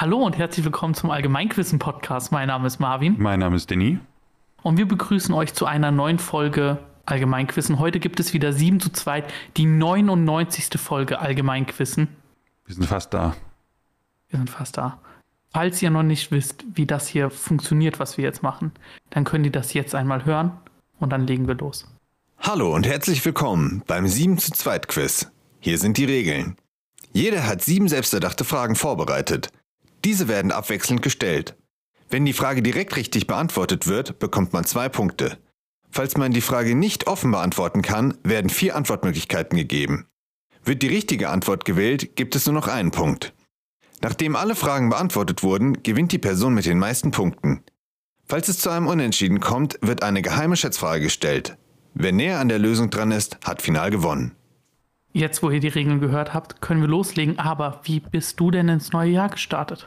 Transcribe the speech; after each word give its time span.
Hallo 0.00 0.16
und 0.16 0.38
herzlich 0.38 0.64
willkommen 0.64 0.94
zum 0.94 1.10
Allgemeinquissen-Podcast. 1.10 2.32
Mein 2.32 2.48
Name 2.48 2.66
ist 2.66 2.78
Marvin. 2.78 3.16
Mein 3.18 3.38
Name 3.38 3.56
ist 3.56 3.70
Danny. 3.70 3.98
Und 4.62 4.78
wir 4.78 4.88
begrüßen 4.88 5.34
euch 5.34 5.52
zu 5.52 5.66
einer 5.66 5.90
neuen 5.90 6.18
Folge 6.18 6.78
Allgemeinquissen. 7.04 7.78
Heute 7.78 8.00
gibt 8.00 8.18
es 8.18 8.32
wieder 8.32 8.54
7 8.54 8.80
zu 8.80 8.88
2, 8.88 9.24
die 9.58 9.66
99. 9.66 10.80
Folge 10.80 11.18
Allgemeinquissen. 11.18 12.08
Wir 12.64 12.74
sind 12.76 12.86
fast 12.86 13.12
da. 13.12 13.36
Wir 14.30 14.38
sind 14.38 14.48
fast 14.48 14.78
da. 14.78 14.98
Falls 15.52 15.82
ihr 15.82 15.90
noch 15.90 16.02
nicht 16.02 16.32
wisst, 16.32 16.64
wie 16.72 16.86
das 16.86 17.06
hier 17.06 17.28
funktioniert, 17.28 18.00
was 18.00 18.16
wir 18.16 18.24
jetzt 18.24 18.42
machen, 18.42 18.72
dann 19.10 19.24
könnt 19.24 19.44
ihr 19.44 19.52
das 19.52 19.74
jetzt 19.74 19.94
einmal 19.94 20.24
hören 20.24 20.52
und 20.98 21.10
dann 21.10 21.26
legen 21.26 21.46
wir 21.46 21.56
los. 21.56 21.86
Hallo 22.38 22.74
und 22.74 22.86
herzlich 22.86 23.22
willkommen 23.22 23.82
beim 23.86 24.08
7 24.08 24.38
zu 24.38 24.50
2 24.50 24.78
Quiz. 24.78 25.30
Hier 25.58 25.76
sind 25.76 25.98
die 25.98 26.06
Regeln. 26.06 26.56
Jeder 27.12 27.46
hat 27.46 27.60
sieben 27.60 27.88
selbsterdachte 27.88 28.44
Fragen 28.44 28.76
vorbereitet. 28.76 29.50
Diese 30.04 30.28
werden 30.28 30.52
abwechselnd 30.52 31.02
gestellt. 31.02 31.56
Wenn 32.08 32.24
die 32.24 32.32
Frage 32.32 32.62
direkt 32.62 32.96
richtig 32.96 33.26
beantwortet 33.26 33.86
wird, 33.86 34.18
bekommt 34.18 34.52
man 34.52 34.64
zwei 34.64 34.88
Punkte. 34.88 35.38
Falls 35.90 36.16
man 36.16 36.32
die 36.32 36.40
Frage 36.40 36.74
nicht 36.74 37.06
offen 37.06 37.30
beantworten 37.30 37.82
kann, 37.82 38.16
werden 38.22 38.50
vier 38.50 38.76
Antwortmöglichkeiten 38.76 39.56
gegeben. 39.56 40.06
Wird 40.64 40.82
die 40.82 40.88
richtige 40.88 41.30
Antwort 41.30 41.64
gewählt, 41.64 42.16
gibt 42.16 42.36
es 42.36 42.46
nur 42.46 42.54
noch 42.54 42.68
einen 42.68 42.90
Punkt. 42.90 43.34
Nachdem 44.02 44.36
alle 44.36 44.54
Fragen 44.54 44.88
beantwortet 44.88 45.42
wurden, 45.42 45.82
gewinnt 45.82 46.12
die 46.12 46.18
Person 46.18 46.54
mit 46.54 46.66
den 46.66 46.78
meisten 46.78 47.10
Punkten. 47.10 47.62
Falls 48.24 48.48
es 48.48 48.60
zu 48.60 48.70
einem 48.70 48.86
Unentschieden 48.86 49.40
kommt, 49.40 49.78
wird 49.82 50.02
eine 50.02 50.22
geheime 50.22 50.56
Schätzfrage 50.56 51.02
gestellt. 51.02 51.58
Wer 51.94 52.12
näher 52.12 52.38
an 52.38 52.48
der 52.48 52.58
Lösung 52.58 52.90
dran 52.90 53.10
ist, 53.10 53.38
hat 53.44 53.60
final 53.60 53.90
gewonnen. 53.90 54.36
Jetzt, 55.12 55.42
wo 55.42 55.50
ihr 55.50 55.60
die 55.60 55.68
Regeln 55.68 56.00
gehört 56.00 56.34
habt, 56.34 56.60
können 56.60 56.80
wir 56.80 56.88
loslegen. 56.88 57.38
Aber 57.38 57.80
wie 57.84 58.00
bist 58.00 58.38
du 58.38 58.50
denn 58.50 58.68
ins 58.68 58.92
neue 58.92 59.10
Jahr 59.10 59.28
gestartet? 59.28 59.86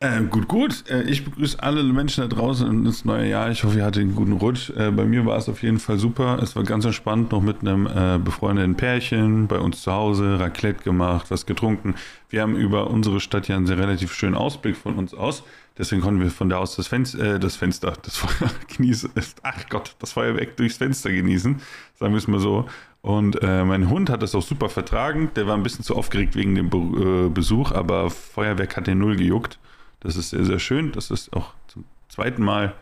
Äh, 0.00 0.22
gut, 0.24 0.48
gut. 0.48 0.84
Äh, 0.90 1.04
ich 1.04 1.24
begrüße 1.24 1.62
alle 1.62 1.82
Menschen 1.82 2.28
da 2.28 2.28
draußen 2.28 2.84
ins 2.84 3.04
neue 3.04 3.28
Jahr. 3.28 3.50
Ich 3.50 3.64
hoffe, 3.64 3.78
ihr 3.78 3.84
hattet 3.84 4.02
einen 4.02 4.14
guten 4.14 4.32
Rutsch. 4.32 4.70
Äh, 4.70 4.90
bei 4.90 5.04
mir 5.04 5.24
war 5.24 5.38
es 5.38 5.48
auf 5.48 5.62
jeden 5.62 5.78
Fall 5.78 5.98
super. 5.98 6.38
Es 6.42 6.54
war 6.56 6.62
ganz 6.62 6.84
entspannt, 6.84 7.32
noch 7.32 7.40
mit 7.40 7.60
einem 7.60 7.86
äh, 7.86 8.18
befreundeten 8.18 8.74
Pärchen 8.74 9.46
bei 9.46 9.58
uns 9.58 9.82
zu 9.82 9.92
Hause, 9.92 10.38
Raclette 10.38 10.84
gemacht, 10.84 11.30
was 11.30 11.46
getrunken. 11.46 11.94
Wir 12.28 12.42
haben 12.42 12.56
über 12.56 12.90
unsere 12.90 13.20
Stadt 13.20 13.48
ja 13.48 13.56
einen 13.56 13.66
sehr 13.66 13.78
relativ 13.78 14.12
schönen 14.12 14.34
Ausblick 14.34 14.76
von 14.76 14.96
uns 14.96 15.14
aus. 15.14 15.42
Deswegen 15.78 16.02
konnten 16.02 16.20
wir 16.20 16.30
von 16.30 16.48
da 16.48 16.58
aus 16.58 16.76
das, 16.76 16.86
Fenster, 16.86 17.36
äh, 17.36 17.40
das 17.40 17.56
Fenster, 17.56 17.94
das 18.02 18.16
Feuer 18.16 18.50
genießen. 18.76 19.10
Ach 19.42 19.68
Gott, 19.70 19.96
das 20.00 20.12
Feuerwerk 20.12 20.56
durchs 20.56 20.76
Fenster 20.76 21.10
genießen, 21.10 21.60
sagen 21.98 22.12
wir 22.12 22.18
es 22.18 22.28
mal 22.28 22.40
so. 22.40 22.66
Und 23.04 23.42
äh, 23.42 23.66
mein 23.66 23.90
Hund 23.90 24.08
hat 24.08 24.22
das 24.22 24.34
auch 24.34 24.42
super 24.42 24.70
vertragen. 24.70 25.30
Der 25.36 25.46
war 25.46 25.54
ein 25.54 25.62
bisschen 25.62 25.84
zu 25.84 25.94
aufgeregt 25.94 26.34
wegen 26.34 26.54
dem 26.54 26.70
Be 26.70 27.26
äh, 27.26 27.28
Besuch, 27.28 27.70
aber 27.70 28.08
Feuerwerk 28.08 28.78
hat 28.78 28.86
den 28.86 28.96
null 28.96 29.16
gejuckt. 29.16 29.58
Das 30.00 30.16
ist 30.16 30.30
sehr, 30.30 30.46
sehr 30.46 30.58
schön, 30.58 30.90
dass 30.90 31.10
es 31.10 31.30
auch 31.34 31.52
zum 31.66 31.84
zweiten 32.08 32.42
Mal 32.42 32.72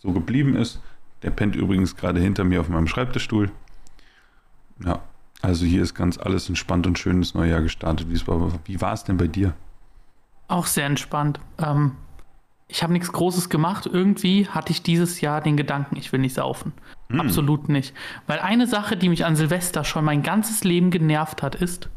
so 0.00 0.12
geblieben 0.12 0.54
ist. 0.54 0.82
Der 1.22 1.30
pennt 1.30 1.56
übrigens 1.56 1.96
gerade 1.96 2.20
hinter 2.20 2.44
mir 2.44 2.60
auf 2.60 2.68
meinem 2.68 2.86
Schreibtischstuhl. 2.86 3.50
Ja, 4.84 5.00
also 5.40 5.64
hier 5.64 5.80
ist 5.80 5.94
ganz 5.94 6.18
alles 6.18 6.46
entspannt 6.50 6.86
und 6.86 6.98
schön 6.98 7.22
das 7.22 7.32
neue 7.32 7.52
Jahr 7.52 7.62
gestartet. 7.62 8.10
Wie, 8.10 8.26
war, 8.26 8.52
wie 8.66 8.82
war 8.82 8.92
es 8.92 9.04
denn 9.04 9.16
bei 9.16 9.28
dir? 9.28 9.54
Auch 10.46 10.66
sehr 10.66 10.84
entspannt. 10.84 11.40
Ähm, 11.56 11.92
ich 12.68 12.82
habe 12.82 12.92
nichts 12.92 13.10
Großes 13.10 13.48
gemacht. 13.48 13.88
Irgendwie 13.90 14.46
hatte 14.46 14.72
ich 14.72 14.82
dieses 14.82 15.22
Jahr 15.22 15.40
den 15.40 15.56
Gedanken, 15.56 15.96
ich 15.96 16.12
will 16.12 16.20
nicht 16.20 16.34
saufen. 16.34 16.74
Hm. 17.14 17.20
Absolut 17.20 17.68
nicht. 17.68 17.94
Weil 18.26 18.40
eine 18.40 18.66
Sache, 18.66 18.96
die 18.96 19.08
mich 19.08 19.24
an 19.24 19.36
Silvester 19.36 19.84
schon 19.84 20.04
mein 20.04 20.22
ganzes 20.22 20.64
Leben 20.64 20.90
genervt 20.90 21.42
hat, 21.42 21.54
ist, 21.54 21.88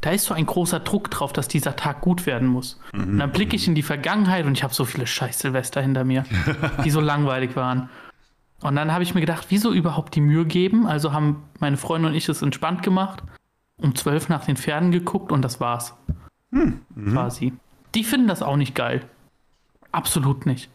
da 0.00 0.10
ist 0.10 0.24
so 0.24 0.34
ein 0.34 0.46
großer 0.46 0.80
Druck 0.80 1.10
drauf, 1.10 1.32
dass 1.32 1.46
dieser 1.46 1.76
Tag 1.76 2.00
gut 2.00 2.26
werden 2.26 2.48
muss. 2.48 2.80
Mhm. 2.92 3.02
Und 3.02 3.18
dann 3.18 3.32
blicke 3.32 3.54
ich 3.54 3.68
in 3.68 3.74
die 3.74 3.82
Vergangenheit 3.82 4.46
und 4.46 4.52
ich 4.52 4.64
habe 4.64 4.74
so 4.74 4.84
viele 4.84 5.06
scheiß 5.06 5.38
Silvester 5.38 5.80
hinter 5.80 6.04
mir, 6.04 6.24
die 6.84 6.90
so 6.90 7.00
langweilig 7.00 7.54
waren. 7.54 7.88
Und 8.62 8.76
dann 8.76 8.92
habe 8.92 9.02
ich 9.04 9.14
mir 9.14 9.20
gedacht, 9.20 9.46
wieso 9.50 9.72
überhaupt 9.72 10.14
die 10.14 10.20
Mühe 10.20 10.44
geben? 10.44 10.86
Also 10.86 11.12
haben 11.12 11.44
meine 11.60 11.76
Freunde 11.76 12.08
und 12.08 12.14
ich 12.14 12.28
es 12.28 12.42
entspannt 12.42 12.82
gemacht, 12.82 13.22
um 13.76 13.94
zwölf 13.94 14.28
nach 14.28 14.44
den 14.44 14.56
Pferden 14.56 14.90
geguckt 14.90 15.32
und 15.32 15.42
das 15.42 15.60
war's. 15.60 15.94
Mhm. 16.50 16.80
Quasi. 17.12 17.52
Die 17.94 18.04
finden 18.04 18.28
das 18.28 18.42
auch 18.42 18.56
nicht 18.56 18.74
geil. 18.74 19.04
Absolut 19.92 20.46
nicht. 20.46 20.70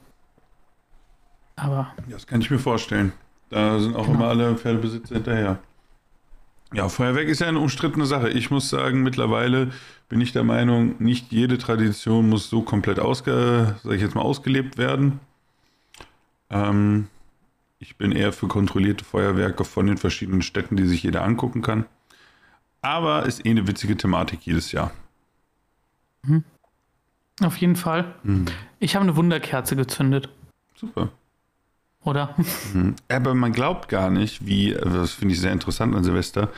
Aber. 1.56 1.94
Das 2.09 2.28
kann 2.28 2.41
ich 2.41 2.50
mir 2.50 2.59
vorstellen. 2.59 3.12
Da 3.50 3.80
sind 3.80 3.96
auch 3.96 4.06
genau. 4.06 4.18
immer 4.18 4.28
alle 4.28 4.56
Pferdebesitzer 4.56 5.16
hinterher. 5.16 5.59
Ja, 6.74 6.90
Feuerwerk 6.90 7.30
ist 7.30 7.40
ja 7.40 7.47
eine 7.47 7.59
umstrittene 7.59 8.06
Sache. 8.06 8.30
Ich 8.30 8.52
muss 8.52 8.69
sagen, 8.69 9.02
mittlerweile 9.02 9.72
bin 10.09 10.19
ich 10.19 10.34
der 10.34 10.44
Meinung, 10.44 10.96
nicht 11.00 11.31
jede 11.31 11.57
Tradition 11.57 12.28
muss 12.28 12.50
so 12.50 12.62
komplett 12.62 13.00
ausge, 13.00 13.75
sag 13.84 13.94
ich 13.94 14.02
jetzt 14.02 14.16
mal, 14.16 14.22
ausgelebt 14.22 14.78
werden. 14.78 15.22
Ähm, 16.50 17.07
ich 17.80 17.96
bin 17.97 18.12
eher 18.12 18.34
für 18.34 18.47
kontrollierte 18.47 19.06
Feuerwerke 19.06 19.63
von 19.63 19.88
den 19.88 19.97
verschiedenen 19.97 20.41
Städten, 20.41 20.75
die 20.75 20.88
sich 20.88 21.03
jeder 21.03 21.24
angucken 21.24 21.62
kann. 21.62 21.86
Aber 22.81 23.25
ist 23.25 23.46
eh 23.46 23.50
eine 23.50 23.68
witzige 23.68 23.96
Thematik 23.96 24.41
jedes 24.44 24.72
Jahr. 24.72 24.91
Mhm. 26.24 26.44
Auf 27.41 27.57
jeden 27.57 27.75
Fall. 27.75 28.16
Mhm. 28.24 28.46
Ich 28.80 28.96
habe 28.96 29.03
eine 29.03 29.16
Wunderkerze 29.16 29.75
gezündet. 29.75 30.30
Super. 30.75 31.12
Oder? 32.07 32.34
Mhm. 32.73 32.95
Aber 33.09 33.34
man 33.34 33.51
glaubt 33.51 33.90
gar 33.90 34.09
nicht, 34.09 34.45
wie, 34.45 34.72
das 34.73 35.12
finde 35.12 35.34
ich 35.34 35.41
sehr 35.41 35.51
interessant 35.51 35.94
an 35.94 36.06
Silvester. 36.06 36.50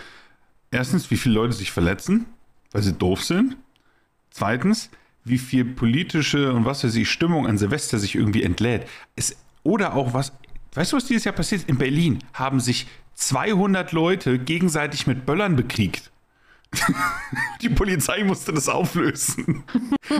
Erstens, 0.69 1.09
wie 1.09 1.17
viele 1.17 1.33
Leute 1.33 1.53
sich 1.53 1.71
verletzen, 1.71 2.27
weil 2.71 2.83
sie 2.83 2.93
doof 2.93 3.23
sind. 3.23 3.57
Zweitens, 4.29 4.91
wie 5.23 5.39
viel 5.39 5.65
politische 5.65 6.53
und 6.53 6.65
was 6.65 6.83
weiß 6.83 6.93
ich, 6.95 7.09
Stimmung 7.09 7.47
an 7.47 7.57
Silvester 7.57 7.97
sich 7.97 8.13
irgendwie 8.13 8.43
entlädt. 8.43 8.87
Es, 9.15 9.37
oder 9.63 9.95
auch 9.95 10.13
was, 10.13 10.33
weißt 10.75 10.91
du, 10.91 10.97
was 10.97 11.05
dieses 11.05 11.23
Jahr 11.23 11.33
passiert? 11.33 11.67
In 11.67 11.79
Berlin 11.79 12.19
haben 12.33 12.59
sich 12.59 12.85
200 13.16 13.91
Leute 13.91 14.37
gegenseitig 14.37 15.07
mit 15.07 15.25
Böllern 15.25 15.55
bekriegt. 15.55 16.11
Die 17.62 17.69
Polizei 17.69 18.24
musste 18.24 18.53
das 18.53 18.69
auflösen. 18.69 19.63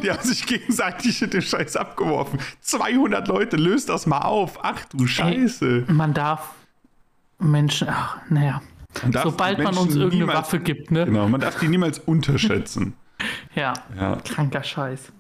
Die 0.04 0.12
haben 0.12 0.24
sich 0.24 0.46
gegenseitig 0.46 1.20
den 1.20 1.42
Scheiß 1.42 1.78
abgeworfen. 1.78 2.40
200 2.62 3.28
Leute, 3.28 3.56
löst 3.56 3.90
das 3.90 4.08
mal 4.08 4.22
auf. 4.22 4.60
Ach 4.64 4.84
du 4.86 5.06
Scheiße. 5.06 5.86
Ey, 5.88 5.94
man 5.94 6.14
darf 6.14 6.54
Menschen, 7.40 7.88
ach, 7.90 8.18
naja. 8.30 8.62
Man 9.04 9.14
Sobald 9.14 9.60
man 9.60 9.78
uns 9.78 9.96
irgendeine 9.96 10.22
niemals, 10.22 10.40
Waffe 10.40 10.60
gibt, 10.60 10.92
ne? 10.92 11.06
Genau, 11.06 11.28
man 11.28 11.40
darf 11.40 11.60
die 11.60 11.68
niemals 11.68 12.00
unterschätzen. 12.00 12.96
ja, 13.56 13.74
ja, 13.96 14.16
kranker 14.18 14.64
Scheiß. 14.64 15.12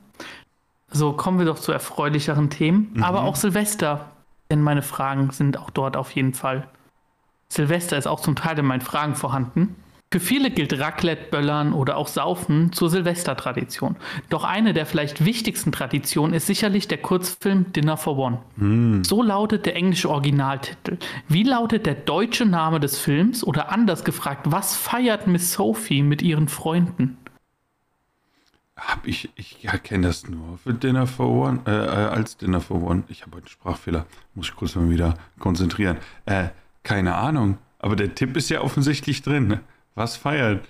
So, 0.91 1.13
kommen 1.13 1.37
wir 1.37 1.45
doch 1.45 1.59
zu 1.59 1.71
erfreulicheren 1.71 2.49
Themen. 2.49 2.91
Mhm. 2.93 3.03
Aber 3.03 3.23
auch 3.23 3.35
Silvester, 3.35 4.09
denn 4.49 4.61
meine 4.61 4.81
Fragen 4.81 5.29
sind 5.31 5.57
auch 5.57 5.69
dort 5.69 5.95
auf 5.95 6.11
jeden 6.11 6.33
Fall. 6.33 6.67
Silvester 7.49 7.97
ist 7.97 8.07
auch 8.07 8.21
zum 8.21 8.35
Teil 8.35 8.57
in 8.57 8.65
meinen 8.65 8.81
Fragen 8.81 9.15
vorhanden. 9.15 9.75
Für 10.11 10.19
viele 10.19 10.49
gilt 10.49 10.79
Raclette, 10.79 11.29
Böllern 11.29 11.71
oder 11.71 11.95
auch 11.95 12.07
Saufen 12.07 12.73
zur 12.73 12.89
Silvestertradition. 12.89 13.95
Doch 14.29 14.43
eine 14.43 14.73
der 14.73 14.87
vielleicht 14.87 15.23
wichtigsten 15.23 15.71
Traditionen 15.71 16.33
ist 16.33 16.47
sicherlich 16.47 16.87
der 16.87 16.97
Kurzfilm 16.97 17.71
Dinner 17.73 17.95
for 17.95 18.17
One. 18.17 18.39
Mm. 18.55 19.03
So 19.03 19.21
lautet 19.21 19.67
der 19.67 19.75
englische 19.75 20.09
Originaltitel. 20.09 20.97
Wie 21.27 21.43
lautet 21.43 21.85
der 21.85 21.93
deutsche 21.93 22.47
Name 22.47 22.79
des 22.79 22.97
Films? 22.97 23.43
Oder 23.43 23.71
anders 23.71 24.03
gefragt, 24.03 24.47
was 24.49 24.75
feiert 24.75 25.27
Miss 25.27 25.53
Sophie 25.53 26.01
mit 26.01 26.23
ihren 26.23 26.47
Freunden? 26.47 27.19
Hab 28.75 29.05
ich, 29.05 29.29
ich 29.35 29.61
ja, 29.61 29.77
kenne 29.77 30.07
das 30.07 30.27
nur 30.27 30.57
für 30.57 30.73
Dinner 30.73 31.05
for 31.05 31.29
One, 31.29 31.61
äh, 31.67 31.71
äh, 31.71 32.07
als 32.07 32.35
Dinner 32.35 32.61
for 32.61 32.81
One. 32.81 33.03
Ich 33.09 33.27
habe 33.27 33.37
einen 33.37 33.47
Sprachfehler. 33.47 34.07
Muss 34.33 34.47
ich 34.47 34.55
kurz 34.55 34.73
mal 34.73 34.89
wieder 34.89 35.19
konzentrieren. 35.37 35.97
Äh, 36.25 36.47
keine 36.81 37.13
Ahnung. 37.13 37.59
Aber 37.77 37.95
der 37.95 38.15
Tipp 38.15 38.35
ist 38.35 38.49
ja 38.49 38.61
offensichtlich 38.61 39.21
drin. 39.21 39.47
Ne? 39.47 39.59
Was 39.95 40.15
feiern? 40.15 40.61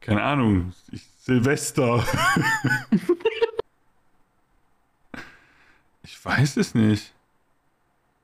Keine 0.00 0.22
Ahnung. 0.22 0.72
Ich, 0.90 1.06
Silvester. 1.18 2.04
ich 6.02 6.24
weiß 6.24 6.56
es 6.56 6.74
nicht. 6.74 7.12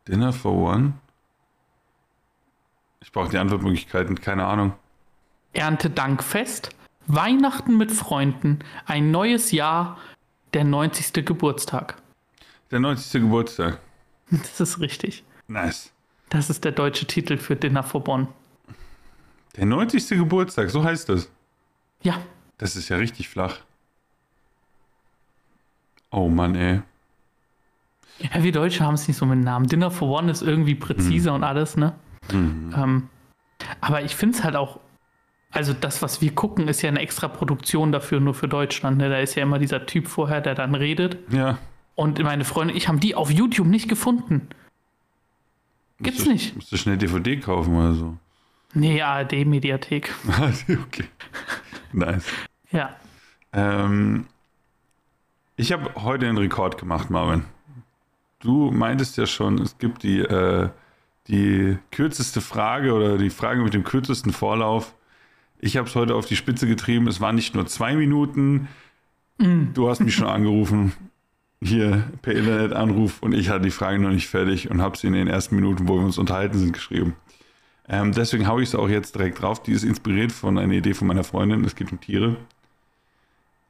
Dinner 0.09 0.33
for 0.33 0.53
One? 0.53 0.95
Ich 3.01 3.13
brauche 3.13 3.31
die 3.31 3.39
Antwortmöglichkeiten, 3.39 4.21
keine 4.21 4.47
Ahnung. 4.47 4.75
Erntedankfest, 5.53 6.71
Weihnachten 7.07 7.77
mit 7.77 7.93
Freunden, 7.93 8.59
ein 8.85 9.11
neues 9.11 9.53
Jahr, 9.53 9.99
der 10.53 10.65
90. 10.65 11.25
Geburtstag. 11.25 11.97
Der 12.71 12.81
90. 12.81 13.23
Geburtstag. 13.23 13.81
Das 14.31 14.61
ist 14.61 14.81
richtig. 14.81 15.25
Nice. 15.47 15.91
Das 16.29 16.51
ist 16.51 16.65
der 16.65 16.73
deutsche 16.73 17.07
Titel 17.07 17.39
für 17.39 17.57
Dinner 17.57 17.83
for 17.83 18.05
Bonn. 18.05 18.29
Der 19.59 19.67
90. 19.67 20.09
Geburtstag, 20.11 20.71
so 20.71 20.85
heißt 20.85 21.09
das. 21.09 21.31
Ja. 22.03 22.21
Das 22.59 22.77
ist 22.77 22.89
ja 22.89 22.97
richtig 22.97 23.29
flach. 23.29 23.59
Oh 26.11 26.29
Mann, 26.29 26.55
ey. 26.55 26.81
Ja, 28.21 28.43
wir 28.43 28.53
Deutsche 28.53 28.85
haben 28.85 28.95
es 28.95 29.07
nicht 29.07 29.17
so 29.17 29.27
mit 29.27 29.39
Namen. 29.41 29.67
Dinner 29.67 29.91
for 29.91 30.09
One 30.19 30.31
ist 30.31 30.43
irgendwie 30.43 30.75
präziser 30.75 31.31
mhm. 31.33 31.37
und 31.37 31.45
alles, 31.45 31.77
ne? 31.77 31.95
Mhm. 32.33 32.75
Ähm, 32.77 33.09
aber 33.81 34.03
ich 34.03 34.17
finde 34.17 34.39
es 34.39 34.45
halt 34.45 34.57
auch 34.57 34.81
Also 35.51 35.73
das, 35.73 36.03
was 36.03 36.21
wir 36.21 36.35
gucken, 36.35 36.69
ist 36.69 36.83
ja 36.83 36.89
eine 36.91 37.01
extra 37.01 37.27
Produktion 37.27 37.91
dafür, 37.91 38.21
nur 38.21 38.35
für 38.35 38.49
Deutschland. 38.49 38.99
Ne? 38.99 39.09
Da 39.09 39.19
ist 39.19 39.35
ja 39.35 39.43
immer 39.43 39.59
dieser 39.59 39.87
Typ 39.87 40.07
vorher, 40.07 40.41
der 40.41 40.55
dann 40.55 40.75
redet. 40.75 41.17
Ja. 41.33 41.59
Und 41.95 42.23
meine 42.23 42.45
Freunde, 42.45 42.75
ich 42.75 42.87
haben 42.87 43.01
die 43.01 43.15
auf 43.15 43.31
YouTube 43.31 43.67
nicht 43.67 43.89
gefunden. 43.89 44.49
Gibt's 46.01 46.21
Musst 46.21 46.27
du- 46.27 46.33
nicht. 46.33 46.55
Musst 46.57 46.73
du 46.73 46.77
schnell 46.77 46.97
DVD 46.99 47.39
kaufen 47.39 47.75
oder 47.75 47.95
so. 47.95 48.17
Nee, 48.75 49.03
ARD-Mediathek. 49.03 50.15
okay. 50.87 51.05
Nice. 51.93 52.27
Ja. 52.71 52.97
Ähm, 53.53 54.27
ich 55.57 55.73
habe 55.73 55.91
heute 55.97 56.29
einen 56.29 56.39
Rekord 56.39 56.79
gemacht, 56.79 57.11
Marvin. 57.11 57.45
Du 58.41 58.71
meintest 58.71 59.17
ja 59.17 59.27
schon, 59.27 59.59
es 59.59 59.79
gibt 59.79 60.03
die, 60.03 60.21
äh, 60.21 60.69
die 61.29 61.79
kürzeste 61.91 62.41
Frage 62.41 62.93
oder 62.93 63.19
die 63.19 63.31
Frage 63.31 63.63
mit 63.63 63.75
dem 63.75 63.85
kürzesten 63.85 64.33
Vorlauf. 64.33 64.95
Ich 65.59 65.77
habe 65.77 65.89
es 65.89 65.95
heute 65.97 66.15
auf 66.15 66.27
die 66.27 66.37
Spitze 66.37 66.69
getrieben. 66.69 67.09
Es 67.09 67.21
waren 67.21 67.35
nicht 67.35 67.55
nur 67.55 67.67
zwei 67.67 67.97
Minuten. 67.97 68.69
Du 69.39 69.89
hast 69.89 70.01
mich 70.01 70.15
schon 70.15 70.27
angerufen. 70.27 70.93
Hier 71.61 72.05
per 72.23 72.35
Internetanruf 72.35 73.21
und 73.21 73.35
ich 73.35 73.49
hatte 73.49 73.63
die 73.63 73.71
Frage 73.73 73.99
noch 73.99 74.11
nicht 74.11 74.29
fertig 74.29 74.71
und 74.71 74.81
habe 74.81 74.97
sie 74.97 75.09
in 75.09 75.13
den 75.13 75.27
ersten 75.27 75.57
Minuten, 75.57 75.89
wo 75.89 75.97
wir 75.97 76.05
uns 76.05 76.19
unterhalten 76.19 76.57
sind, 76.57 76.73
geschrieben. 76.73 77.17
Ähm, 77.89 78.13
deswegen 78.13 78.47
haue 78.47 78.63
ich 78.63 78.69
es 78.69 78.75
auch 78.75 78.89
jetzt 78.89 79.15
direkt 79.15 79.41
drauf. 79.41 79.63
Die 79.63 79.73
ist 79.73 79.83
inspiriert 79.83 80.33
von 80.33 80.59
einer 80.59 80.75
Idee 80.75 80.95
von 80.95 81.09
meiner 81.09 81.25
Freundin. 81.25 81.65
Es 81.65 81.75
geht 81.75 81.91
um 81.91 82.01
Tiere. 82.01 82.37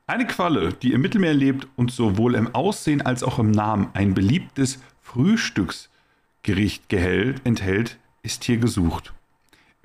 Eine 0.06 0.26
Qualle, 0.26 0.72
die 0.72 0.92
im 0.92 1.02
Mittelmeer 1.02 1.34
lebt 1.34 1.68
und 1.76 1.92
sowohl 1.92 2.34
im 2.34 2.54
Aussehen 2.54 3.02
als 3.02 3.22
auch 3.22 3.38
im 3.38 3.50
Namen 3.50 3.88
ein 3.92 4.14
beliebtes 4.14 4.80
Frühstücksgericht 5.02 6.88
gehält, 6.88 7.42
enthält, 7.44 7.98
ist 8.22 8.44
hier 8.44 8.56
gesucht. 8.56 9.12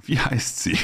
Wie 0.01 0.19
heißt 0.19 0.63
sie? 0.63 0.77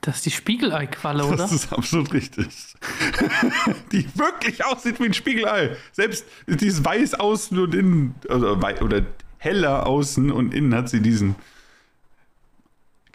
Das 0.00 0.16
ist 0.16 0.26
die 0.26 0.30
Spiegelei-Qualle, 0.30 1.24
oder? 1.24 1.36
Das 1.36 1.52
ist 1.52 1.72
absolut 1.72 2.12
richtig. 2.12 2.46
die 3.92 4.06
wirklich 4.16 4.64
aussieht 4.64 5.00
wie 5.00 5.06
ein 5.06 5.14
Spiegelei. 5.14 5.76
Selbst 5.92 6.26
die 6.46 6.66
ist 6.66 6.84
weiß 6.84 7.14
außen 7.14 7.58
und 7.58 7.74
innen, 7.74 8.14
also 8.28 8.60
wei- 8.62 8.82
oder 8.82 9.02
heller 9.38 9.86
außen 9.86 10.30
und 10.30 10.54
innen 10.54 10.74
hat 10.74 10.88
sie 10.88 11.00
diesen, 11.00 11.36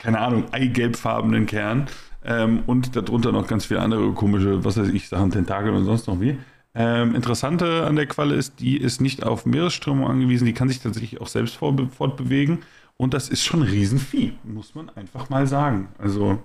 keine 0.02 0.20
Ahnung, 0.20 0.46
eigelbfarbenen 0.52 1.46
Kern. 1.46 1.88
Ähm, 2.24 2.64
und 2.68 2.96
darunter 2.96 3.32
noch 3.32 3.48
ganz 3.48 3.66
viele 3.66 3.82
andere 3.82 4.12
komische, 4.14 4.64
was 4.64 4.78
weiß 4.78 4.90
ich, 4.90 5.08
Sachen, 5.08 5.32
Tentakel 5.32 5.74
und 5.74 5.86
sonst 5.86 6.08
noch 6.08 6.20
wie. 6.20 6.38
Ähm, 6.74 7.16
Interessante 7.16 7.86
an 7.86 7.96
der 7.96 8.06
Qualle 8.06 8.36
ist, 8.36 8.60
die 8.60 8.78
ist 8.78 9.02
nicht 9.02 9.24
auf 9.24 9.46
Meeresströmung 9.46 10.08
angewiesen, 10.08 10.46
die 10.46 10.54
kann 10.54 10.70
sich 10.70 10.80
tatsächlich 10.80 11.20
auch 11.20 11.28
selbst 11.28 11.56
fortbewegen. 11.56 12.60
Und 12.98 13.14
das 13.14 13.30
ist 13.30 13.44
schon 13.44 13.64
ein 13.64 13.70
Riesenvieh, 13.70 14.34
muss 14.44 14.76
man 14.76 14.90
einfach 14.92 15.30
mal 15.30 15.48
sagen. 15.48 15.90
Also, 15.98 16.40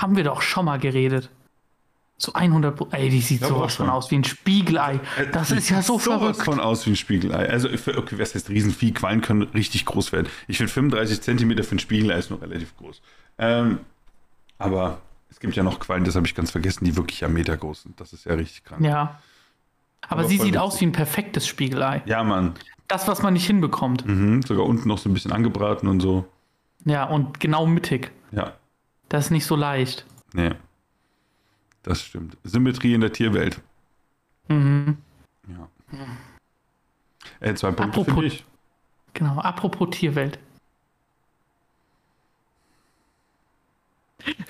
Haben 0.00 0.16
wir 0.16 0.24
doch 0.24 0.42
schon 0.42 0.66
mal 0.66 0.78
geredet. 0.78 1.30
Zu 2.20 2.34
100 2.34 2.76
Pro 2.76 2.86
Ey, 2.92 3.08
die 3.08 3.20
sieht 3.22 3.42
sowas 3.42 3.74
von 3.76 3.88
aus 3.88 4.10
wie 4.10 4.16
ein 4.16 4.24
Spiegelei. 4.24 5.00
Das 5.32 5.48
Sieht 5.48 5.58
ist 5.58 5.70
ja 5.70 5.80
so 5.82 5.98
sowas 5.98 6.18
verrückt. 6.20 6.42
von 6.44 6.60
aus 6.60 6.84
wie 6.86 6.90
ein 6.90 6.96
Spiegelei. 6.96 7.48
Also, 7.48 7.68
okay, 7.68 8.18
was 8.18 8.34
heißt 8.34 8.50
Riesenvieh? 8.50 8.92
Quallen 8.92 9.22
können 9.22 9.42
richtig 9.42 9.86
groß 9.86 10.12
werden. 10.12 10.28
Ich 10.46 10.58
finde 10.58 10.70
35 10.70 11.22
Zentimeter 11.22 11.64
für 11.64 11.76
ein 11.76 11.78
Spiegelei 11.78 12.18
ist 12.18 12.30
noch 12.30 12.42
relativ 12.42 12.76
groß. 12.76 13.00
Ähm, 13.38 13.78
aber 14.58 15.00
es 15.30 15.40
gibt 15.40 15.56
ja 15.56 15.62
noch 15.62 15.80
Quallen, 15.80 16.04
das 16.04 16.14
habe 16.14 16.26
ich 16.26 16.34
ganz 16.34 16.50
vergessen, 16.50 16.84
die 16.84 16.94
wirklich 16.94 17.20
ja 17.20 17.28
Meter 17.28 17.56
groß 17.56 17.84
sind. 17.84 17.98
Das 18.00 18.12
ist 18.12 18.26
ja 18.26 18.34
richtig 18.34 18.64
krank. 18.64 18.84
Ja. 18.84 19.18
Aber, 20.02 20.20
Aber 20.20 20.24
sie 20.24 20.36
sieht 20.36 20.46
witzig. 20.48 20.58
aus 20.60 20.80
wie 20.80 20.86
ein 20.86 20.92
perfektes 20.92 21.46
Spiegelei. 21.46 22.02
Ja, 22.04 22.22
Mann. 22.22 22.52
Das, 22.88 23.08
was 23.08 23.22
man 23.22 23.32
nicht 23.32 23.46
hinbekommt. 23.46 24.04
Mhm. 24.06 24.42
Sogar 24.42 24.66
unten 24.66 24.88
noch 24.88 24.98
so 24.98 25.08
ein 25.08 25.14
bisschen 25.14 25.32
angebraten 25.32 25.88
und 25.88 26.00
so. 26.00 26.26
Ja, 26.84 27.04
und 27.04 27.40
genau 27.40 27.66
mittig. 27.66 28.10
Ja, 28.32 28.52
Das 29.08 29.26
ist 29.26 29.30
nicht 29.30 29.46
so 29.46 29.56
leicht. 29.56 30.04
nee. 30.34 30.50
Das 31.82 32.02
stimmt. 32.02 32.36
Symmetrie 32.44 32.94
in 32.94 33.00
der 33.00 33.12
Tierwelt. 33.12 33.60
Mhm. 34.48 34.98
Ja. 35.48 35.68
Äh, 37.40 37.54
zwei 37.54 37.70
Punkte 37.72 38.00
Apropos- 38.00 38.14
für 38.14 38.20
dich. 38.22 38.44
Genau. 39.14 39.38
Apropos 39.40 39.88
Tierwelt. 39.90 40.38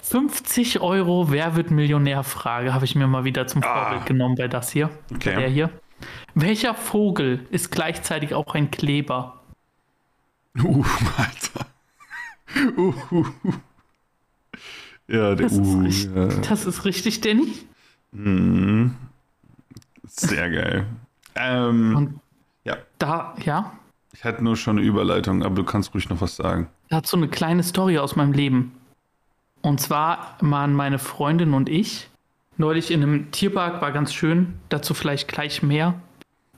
50 0.03 0.81
Euro, 0.81 1.31
wer 1.31 1.55
wird 1.55 1.71
Millionär-Frage, 1.71 2.75
habe 2.75 2.85
ich 2.85 2.95
mir 2.97 3.07
mal 3.07 3.25
wieder 3.25 3.47
zum 3.47 3.63
Ah. 3.63 3.85
Vorbild 3.85 4.07
genommen 4.07 4.35
bei 4.35 4.49
das 4.49 4.71
hier. 4.71 4.91
Okay. 5.15 5.35
Bei 5.35 5.41
der 5.43 5.49
hier. 5.49 5.71
Welcher 6.35 6.75
Vogel 6.75 7.47
ist 7.51 7.71
gleichzeitig 7.71 8.35
auch 8.35 8.55
ein 8.55 8.71
Kleber? 8.71 9.41
Uh, 10.61 10.85
Alter. 11.17 11.67
Uh, 12.77 12.95
uh, 13.13 13.27
uh. 13.45 13.53
Ja, 15.11 15.35
der 15.35 15.49
Das, 15.49 15.59
Uh. 15.59 15.63
ist, 15.63 15.85
richtig, 16.07 16.15
ja. 16.15 16.27
das 16.49 16.67
ist 16.67 16.85
richtig, 16.85 17.21
Danny. 17.21 17.53
Mhm. 18.13 18.95
Sehr 20.07 20.51
geil. 20.51 20.87
Ähm, 21.35 21.97
Und 21.97 22.21
ja, 22.65 22.77
da, 22.99 23.35
ja, 23.45 23.73
ich 24.13 24.25
hatte 24.25 24.43
nur 24.45 24.57
schon 24.57 24.79
eine 24.79 24.87
Überleitung, 24.87 25.43
aber 25.45 25.55
du 25.55 25.65
kannst 25.65 25.95
ruhig 25.95 26.09
noch 26.11 26.21
was 26.21 26.37
sagen. 26.37 26.69
dazu 26.89 27.17
eine 27.17 27.29
kleine 27.29 27.63
Story 27.63 27.99
aus 27.99 28.17
meinem 28.17 28.33
Leben. 28.33 28.73
Und 29.63 29.81
zwar 29.81 30.37
waren 30.41 30.75
meine 30.75 30.99
Freundin 30.99 31.55
und 31.55 31.69
ich 31.69 32.09
neulich 32.57 32.91
in 32.91 33.03
einem 33.03 33.31
Tierpark, 33.31 33.81
war 33.81 33.93
ganz 33.93 34.13
schön, 34.13 34.55
dazu 34.69 34.93
vielleicht 34.95 35.29
gleich 35.29 35.63
mehr. 35.63 35.95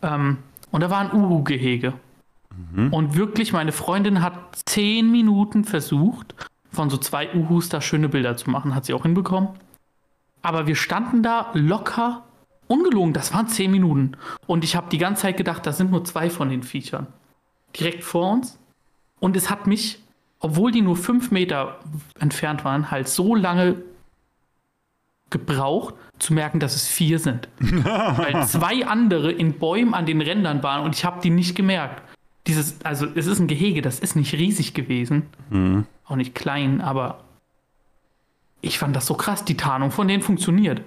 Ähm, 0.02 0.38
und 0.70 0.80
da 0.82 0.90
war 0.90 0.98
ein 1.00 1.12
Uhu-Gehege. 1.12 1.92
Und 2.90 3.16
wirklich, 3.16 3.52
meine 3.52 3.72
Freundin 3.72 4.20
hat 4.22 4.34
zehn 4.66 5.10
Minuten 5.10 5.64
versucht, 5.64 6.34
von 6.72 6.90
so 6.90 6.96
zwei 6.96 7.32
Uhus 7.34 7.68
da 7.68 7.80
schöne 7.80 8.08
Bilder 8.08 8.36
zu 8.36 8.50
machen. 8.50 8.74
Hat 8.74 8.84
sie 8.84 8.94
auch 8.94 9.02
hinbekommen. 9.02 9.50
Aber 10.40 10.66
wir 10.66 10.74
standen 10.74 11.22
da 11.22 11.50
locker, 11.54 12.24
ungelogen, 12.66 13.12
das 13.12 13.32
waren 13.32 13.46
zehn 13.46 13.70
Minuten. 13.70 14.16
Und 14.46 14.64
ich 14.64 14.74
habe 14.74 14.88
die 14.90 14.98
ganze 14.98 15.22
Zeit 15.22 15.36
gedacht, 15.36 15.66
das 15.66 15.76
sind 15.76 15.90
nur 15.90 16.04
zwei 16.04 16.30
von 16.30 16.48
den 16.48 16.62
Viechern. 16.62 17.06
Direkt 17.78 18.02
vor 18.02 18.32
uns. 18.32 18.58
Und 19.20 19.36
es 19.36 19.50
hat 19.50 19.66
mich, 19.66 20.00
obwohl 20.40 20.72
die 20.72 20.82
nur 20.82 20.96
fünf 20.96 21.30
Meter 21.30 21.78
entfernt 22.18 22.64
waren, 22.64 22.90
halt 22.90 23.08
so 23.08 23.34
lange 23.34 23.76
gebraucht, 25.30 25.94
zu 26.18 26.34
merken, 26.34 26.60
dass 26.60 26.74
es 26.74 26.86
vier 26.86 27.18
sind. 27.18 27.48
Weil 27.58 28.46
zwei 28.46 28.86
andere 28.86 29.32
in 29.32 29.58
Bäumen 29.58 29.94
an 29.94 30.06
den 30.06 30.20
Rändern 30.20 30.62
waren 30.62 30.84
und 30.84 30.94
ich 30.94 31.04
habe 31.04 31.20
die 31.20 31.30
nicht 31.30 31.54
gemerkt. 31.54 32.02
Dieses, 32.46 32.80
also 32.84 33.06
es 33.14 33.26
ist 33.26 33.38
ein 33.38 33.46
Gehege, 33.46 33.82
das 33.82 34.00
ist 34.00 34.16
nicht 34.16 34.32
riesig 34.34 34.74
gewesen. 34.74 35.26
Auch 36.04 36.16
nicht 36.16 36.34
klein, 36.34 36.80
aber 36.80 37.20
ich 38.60 38.78
fand 38.78 38.96
das 38.96 39.06
so 39.06 39.14
krass. 39.14 39.44
Die 39.44 39.56
Tarnung 39.56 39.90
von 39.90 40.08
denen 40.08 40.22
funktioniert. 40.22 40.82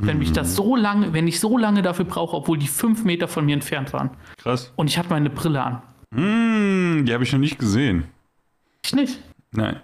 Wenn 0.00 0.18
mich 0.18 0.32
das 0.32 0.54
so 0.54 0.76
lange, 0.76 1.12
wenn 1.12 1.26
ich 1.26 1.40
so 1.40 1.58
lange 1.58 1.82
dafür 1.82 2.04
brauche, 2.04 2.36
obwohl 2.36 2.56
die 2.56 2.68
fünf 2.68 3.04
Meter 3.04 3.26
von 3.26 3.44
mir 3.44 3.54
entfernt 3.54 3.92
waren. 3.92 4.10
Krass. 4.36 4.72
Und 4.76 4.86
ich 4.88 4.96
hatte 4.96 5.10
meine 5.10 5.28
Brille 5.28 5.60
an. 5.60 5.82
Mm, 6.10 7.04
die 7.04 7.12
habe 7.12 7.24
ich 7.24 7.32
noch 7.32 7.40
nicht 7.40 7.58
gesehen. 7.58 8.04
Ich 8.84 8.94
nicht. 8.94 9.18
Nein. 9.50 9.80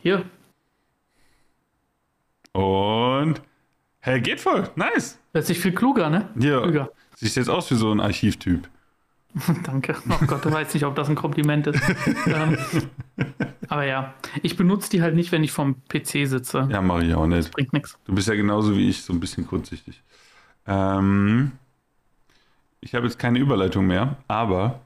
Hier. 0.00 0.24
Und. 2.52 3.42
Hey, 3.98 4.20
geht 4.20 4.40
voll. 4.40 4.70
Nice. 4.76 5.18
Hört 5.32 5.46
sich 5.46 5.58
viel 5.58 5.72
kluger, 5.72 6.08
ne? 6.08 6.28
Ja. 6.38 6.62
Klüger. 6.62 6.90
Siehst 7.16 7.36
jetzt 7.36 7.50
aus 7.50 7.68
wie 7.72 7.74
so 7.74 7.90
ein 7.90 8.00
Archivtyp. 8.00 8.68
Danke. 9.64 9.96
Oh 10.08 10.24
Gott, 10.26 10.44
du 10.44 10.50
weißt 10.50 10.74
nicht, 10.74 10.84
ob 10.84 10.94
das 10.94 11.08
ein 11.08 11.14
Kompliment 11.14 11.66
ist. 11.66 11.82
ähm, 12.26 12.56
aber 13.68 13.84
ja, 13.84 14.14
ich 14.42 14.56
benutze 14.56 14.90
die 14.90 15.02
halt 15.02 15.14
nicht, 15.14 15.32
wenn 15.32 15.44
ich 15.44 15.52
vom 15.52 15.82
PC 15.88 16.26
sitze. 16.26 16.68
Ja, 16.70 16.80
mache 16.80 17.04
ich 17.04 17.14
auch 17.14 17.26
nicht. 17.26 17.52
Bringt 17.52 17.72
nichts. 17.72 17.98
Du 18.04 18.14
bist 18.14 18.28
ja 18.28 18.34
genauso 18.34 18.76
wie 18.76 18.88
ich, 18.88 19.02
so 19.02 19.12
ein 19.12 19.20
bisschen 19.20 19.46
kurzsichtig. 19.46 20.02
Ähm, 20.66 21.52
ich 22.80 22.94
habe 22.94 23.06
jetzt 23.06 23.18
keine 23.18 23.38
Überleitung 23.38 23.86
mehr, 23.86 24.16
aber 24.26 24.80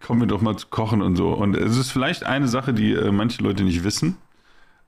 kommen 0.00 0.20
wir 0.20 0.28
doch 0.28 0.42
mal 0.42 0.56
zu 0.56 0.66
Kochen 0.68 1.00
und 1.00 1.16
so. 1.16 1.32
Und 1.32 1.56
es 1.56 1.76
ist 1.76 1.90
vielleicht 1.90 2.24
eine 2.24 2.48
Sache, 2.48 2.74
die 2.74 2.92
äh, 2.92 3.12
manche 3.12 3.42
Leute 3.42 3.64
nicht 3.64 3.82
wissen. 3.84 4.16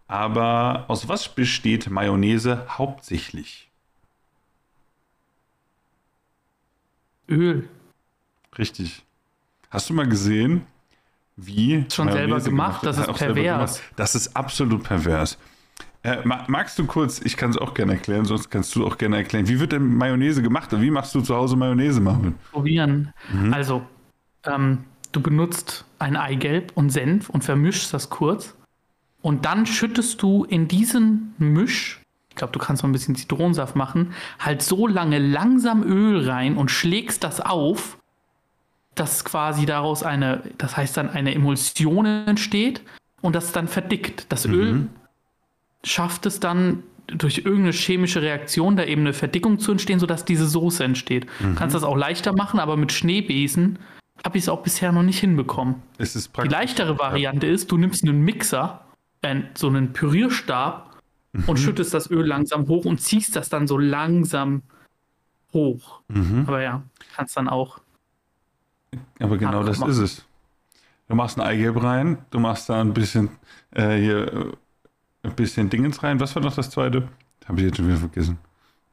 Aber 0.07 0.85
aus 0.89 1.09
was 1.09 1.35
besteht 1.35 1.91
Mayonnaise 1.91 2.67
hauptsächlich? 2.69 3.71
Öl. 7.29 7.69
Richtig. 8.59 9.05
Hast 9.71 9.89
du 9.91 9.95
mal 9.95 10.09
gesehen, 10.09 10.63
wie. 11.37 11.85
Schon 11.93 12.09
selber 12.09 12.21
Mayonnaise 12.21 12.51
gemacht, 12.51 12.85
das 12.87 12.99
ist 12.99 13.13
pervers. 13.15 13.79
gemacht. 13.79 13.93
Das 13.97 14.15
ist 14.15 14.37
absolut 14.37 14.83
pervers. 14.83 15.39
Äh, 16.03 16.25
ma- 16.25 16.45
magst 16.49 16.79
du 16.79 16.87
kurz, 16.87 17.21
ich 17.21 17.37
kann 17.37 17.51
es 17.51 17.59
auch 17.59 17.75
gerne 17.75 17.93
erklären, 17.93 18.25
sonst 18.25 18.51
kannst 18.51 18.75
du 18.77 18.87
auch 18.87 18.99
gerne 18.99 19.17
erklären. 19.17 19.49
Wie 19.49 19.59
wird 19.61 19.73
denn 19.73 19.95
Mayonnaise 19.97 20.43
gemacht 20.43 20.73
und 20.73 20.81
wie 20.81 20.91
machst 20.91 21.15
du 21.15 21.21
zu 21.21 21.35
Hause 21.35 21.57
Mayonnaise, 21.57 22.01
Marvin? 22.01 22.35
Probieren. 22.53 23.13
Also, 23.51 23.83
ähm, 24.45 24.85
du 25.13 25.21
benutzt 25.21 25.85
ein 25.99 26.17
Eigelb 26.17 26.73
und 26.77 26.91
Senf 26.91 27.29
und 27.29 27.43
vermischst 27.43 27.93
das 27.93 28.11
kurz. 28.11 28.55
Und 29.23 29.45
dann 29.45 29.67
schüttest 29.67 30.23
du 30.23 30.45
in 30.45 30.69
diesen 30.69 31.35
Misch, 31.39 32.01
ich 32.31 32.37
glaube, 32.37 32.53
du 32.53 32.61
kannst 32.61 32.85
noch 32.85 32.89
ein 32.89 32.93
bisschen 32.93 33.17
Zitronensaft 33.17 33.75
machen, 33.75 34.13
halt 34.39 34.63
so 34.63 34.87
lange 34.87 35.19
langsam 35.19 35.83
Öl 35.83 36.29
rein 36.31 36.57
und 36.57 36.71
schlägst 36.71 37.25
das 37.25 37.41
auf, 37.41 37.98
dass 38.99 39.25
quasi 39.25 39.67
daraus 39.67 40.03
eine, 40.03 40.43
das 40.59 40.77
heißt 40.77 40.97
dann 40.97 41.11
eine 41.11 41.35
Emulsion 41.35 42.07
entsteht, 42.07 42.83
und 43.21 43.35
das 43.35 43.53
dann 43.53 43.69
verdickt. 43.69 44.27
Das 44.29 44.47
Öl 44.47 44.87
schafft 45.85 46.27
es 46.27 46.41
dann 46.41 46.83
durch 47.07 47.39
irgendeine 47.39 47.73
chemische 47.73 48.21
Reaktion 48.23 48.77
da 48.77 48.85
eben 48.85 49.03
eine 49.03 49.13
Verdickung 49.13 49.59
zu 49.59 49.73
entstehen, 49.73 49.99
sodass 49.99 50.25
diese 50.25 50.47
Soße 50.47 50.85
entsteht. 50.85 51.27
Du 51.41 51.55
kannst 51.55 51.75
das 51.75 51.83
auch 51.83 51.97
leichter 51.97 52.35
machen, 52.35 52.61
aber 52.61 52.77
mit 52.77 52.93
Schneebesen 52.93 53.79
habe 54.25 54.37
ich 54.37 54.45
es 54.45 54.49
auch 54.49 54.63
bisher 54.63 54.93
noch 54.93 55.03
nicht 55.03 55.19
hinbekommen. 55.21 55.77
Die 55.99 56.49
leichtere 56.49 56.99
Variante 56.99 57.47
ist, 57.47 57.71
du 57.71 57.79
nimmst 57.79 58.05
einen 58.05 58.21
Mixer, 58.23 58.85
äh, 59.23 59.37
so 59.55 59.69
einen 59.69 59.93
Pürierstab 59.93 60.97
und 61.47 61.57
schüttest 61.59 61.95
das 61.95 62.11
Öl 62.11 62.27
langsam 62.27 62.69
hoch 62.69 62.85
und 62.85 63.01
ziehst 63.01 63.37
das 63.37 63.49
dann 63.49 63.67
so 63.67 63.79
langsam 63.79 64.63
hoch. 65.53 66.01
Mhm. 66.09 66.45
Aber 66.47 66.63
ja, 66.63 66.83
kannst 67.17 67.37
dann 67.37 67.49
auch. 67.49 67.81
Aber 69.21 69.37
genau 69.39 69.63
das 69.63 69.79
machen. 69.79 69.91
ist 69.91 69.99
es. 69.99 70.25
Du 71.09 71.15
machst 71.15 71.39
ein 71.39 71.43
Eigelb 71.47 71.83
rein, 71.83 72.19
du 72.31 72.39
machst 72.39 72.69
da 72.69 72.81
ein 72.81 72.93
bisschen 72.93 73.31
äh, 73.73 73.97
hier 73.97 74.33
äh, 74.33 74.53
ein 75.29 75.35
bisschen 75.35 75.71
Dingens 75.71 76.03
rein. 76.03 76.21
Was 76.21 76.35
war 76.35 76.43
noch 76.43 76.55
das 76.55 76.71
zweite? 76.71 77.09
Habe 77.47 77.59
ich 77.61 77.67
jetzt 77.67 77.77
schon 77.79 77.87
wieder 77.89 77.97
vergessen. 77.99 78.39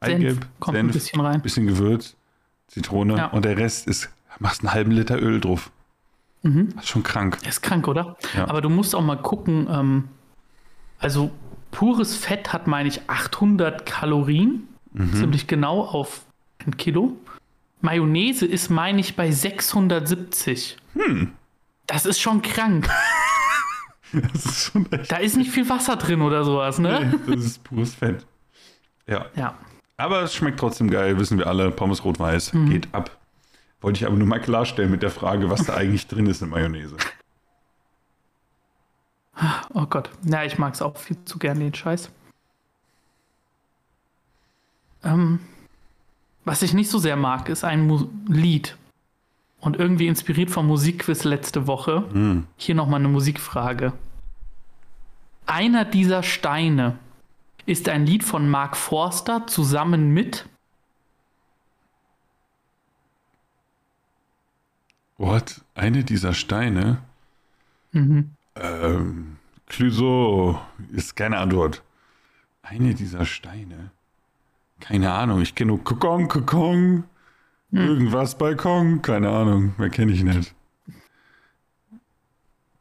Senf 0.02 0.38
kommt 0.60 0.76
ein 0.78 0.86
bisschen 0.88 1.20
rein. 1.20 1.42
bisschen 1.42 1.66
Gewürz, 1.66 2.16
Zitrone 2.68 3.16
Ja. 3.16 3.26
und 3.26 3.44
der 3.44 3.56
Rest 3.58 3.86
ist, 3.86 4.10
machst 4.38 4.60
einen 4.62 4.72
halben 4.72 4.92
Liter 4.92 5.20
Öl 5.20 5.40
drauf. 5.40 5.70
Mhm. 6.42 6.70
Das 6.74 6.84
ist 6.84 6.90
schon 6.90 7.02
krank. 7.02 7.38
Ist 7.46 7.62
krank, 7.62 7.88
oder? 7.88 8.16
Ja. 8.34 8.48
Aber 8.48 8.60
du 8.60 8.68
musst 8.68 8.94
auch 8.94 9.02
mal 9.02 9.16
gucken, 9.20 9.66
ähm, 9.70 10.08
also 10.98 11.30
pures 11.70 12.14
Fett 12.16 12.52
hat, 12.52 12.66
meine 12.66 12.88
ich, 12.88 13.08
800 13.08 13.84
Kalorien, 13.86 14.68
Mhm. 14.92 15.12
ziemlich 15.12 15.46
genau 15.46 15.82
auf 15.82 16.22
ein 16.64 16.76
Kilo. 16.78 17.16
Mayonnaise 17.80 18.46
ist, 18.46 18.70
meine 18.70 19.00
ich, 19.00 19.16
bei 19.16 19.30
670. 19.30 20.76
Hm. 20.94 21.32
Das 21.86 22.06
ist 22.06 22.20
schon 22.20 22.42
krank. 22.42 22.88
Das 24.12 24.46
ist 24.46 24.60
schon 24.60 24.90
echt. 24.92 25.10
Da 25.10 25.16
ist 25.16 25.36
nicht 25.36 25.50
viel 25.50 25.68
Wasser 25.68 25.96
drin 25.96 26.22
oder 26.22 26.44
sowas, 26.44 26.78
ne? 26.78 27.12
Das 27.26 27.44
ist 27.44 27.64
pures 27.64 27.92
Fett. 27.92 28.24
Ja. 29.06 29.26
Ja. 29.34 29.58
Aber 29.96 30.22
es 30.22 30.32
schmeckt 30.34 30.60
trotzdem 30.60 30.88
geil, 30.90 31.18
wissen 31.18 31.38
wir 31.38 31.48
alle. 31.48 31.70
Pommes 31.72 32.04
rot-weiß 32.04 32.52
Mhm. 32.54 32.70
geht 32.70 32.88
ab. 32.94 33.10
Wollte 33.80 33.98
ich 33.98 34.06
aber 34.06 34.16
nur 34.16 34.28
mal 34.28 34.40
klarstellen 34.40 34.92
mit 34.92 35.02
der 35.02 35.10
Frage, 35.10 35.50
was 35.50 35.64
da 35.66 35.74
eigentlich 35.74 36.06
drin 36.06 36.28
ist 36.28 36.40
in 36.40 36.48
Mayonnaise. 36.50 36.96
Oh 39.74 39.86
Gott. 39.86 40.08
Ja, 40.22 40.44
ich 40.44 40.56
mag 40.56 40.72
es 40.74 40.80
auch 40.82 40.96
viel 40.96 41.16
zu 41.24 41.38
gern, 41.38 41.58
den 41.58 41.74
Scheiß. 41.74 42.08
Ähm, 45.04 45.40
was 46.46 46.62
ich 46.62 46.72
nicht 46.72 46.90
so 46.90 46.98
sehr 46.98 47.16
mag, 47.16 47.48
ist 47.50 47.64
ein 47.64 47.86
Mu 47.86 48.06
Lied. 48.28 48.78
Und 49.60 49.76
irgendwie 49.76 50.06
inspiriert 50.06 50.48
vom 50.48 50.68
Musikquiz 50.68 51.24
letzte 51.24 51.66
Woche. 51.66 52.04
Hm. 52.12 52.46
Hier 52.56 52.76
nochmal 52.76 53.00
eine 53.00 53.08
Musikfrage. 53.08 53.92
Einer 55.44 55.84
dieser 55.84 56.22
Steine 56.22 56.98
ist 57.66 57.88
ein 57.88 58.06
Lied 58.06 58.22
von 58.22 58.48
Mark 58.48 58.76
Forster 58.76 59.48
zusammen 59.48 60.14
mit. 60.14 60.48
What? 65.18 65.62
Eine 65.74 66.04
dieser 66.04 66.32
Steine? 66.32 67.02
Mhm. 67.90 68.30
Ähm, 68.54 69.36
Clouseau 69.66 70.60
ist 70.92 71.16
keine 71.16 71.38
Antwort. 71.38 71.82
Eine 72.62 72.94
dieser 72.94 73.26
Steine? 73.26 73.90
Keine 74.80 75.12
Ahnung. 75.12 75.40
Ich 75.40 75.54
kenne 75.54 75.68
nur 75.68 75.82
Kokong, 75.82 76.28
Kokong. 76.28 77.04
Hm. 77.70 77.78
Irgendwas 77.78 78.38
Balkon. 78.38 79.02
Keine 79.02 79.30
Ahnung. 79.30 79.74
Mehr 79.78 79.90
kenne 79.90 80.12
ich 80.12 80.22
nicht. 80.22 80.54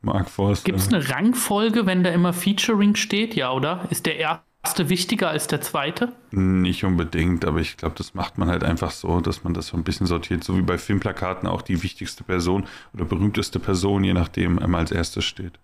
Mark 0.01 0.29
Forster. 0.29 0.65
Gibt 0.65 0.79
es 0.79 0.93
eine 0.93 1.09
Rangfolge, 1.09 1.85
wenn 1.85 2.03
da 2.03 2.11
immer 2.11 2.31
Featuring 2.31 2.95
steht? 2.95 3.35
Ja, 3.35 3.51
oder? 3.51 3.87
Ist 3.89 4.05
der 4.05 4.17
erste 4.17 4.89
wichtiger 4.89 5.29
als 5.29 5.47
der 5.47 5.61
zweite? 5.61 6.11
Nicht 6.29 6.83
unbedingt, 6.83 7.43
aber 7.43 7.59
ich 7.59 7.75
glaube, 7.77 7.95
das 7.97 8.13
macht 8.13 8.37
man 8.37 8.47
halt 8.47 8.63
einfach 8.63 8.91
so, 8.91 9.19
dass 9.19 9.43
man 9.43 9.55
das 9.55 9.67
so 9.67 9.77
ein 9.77 9.83
bisschen 9.83 10.05
sortiert, 10.05 10.43
so 10.43 10.55
wie 10.57 10.61
bei 10.61 10.77
Filmplakaten 10.77 11.49
auch 11.49 11.63
die 11.63 11.81
wichtigste 11.81 12.23
Person 12.23 12.65
oder 12.93 13.05
berühmteste 13.05 13.59
Person, 13.59 14.03
je 14.03 14.13
nachdem, 14.13 14.59
einmal 14.59 14.81
als 14.81 14.91
erstes 14.91 15.25
steht. 15.25 15.59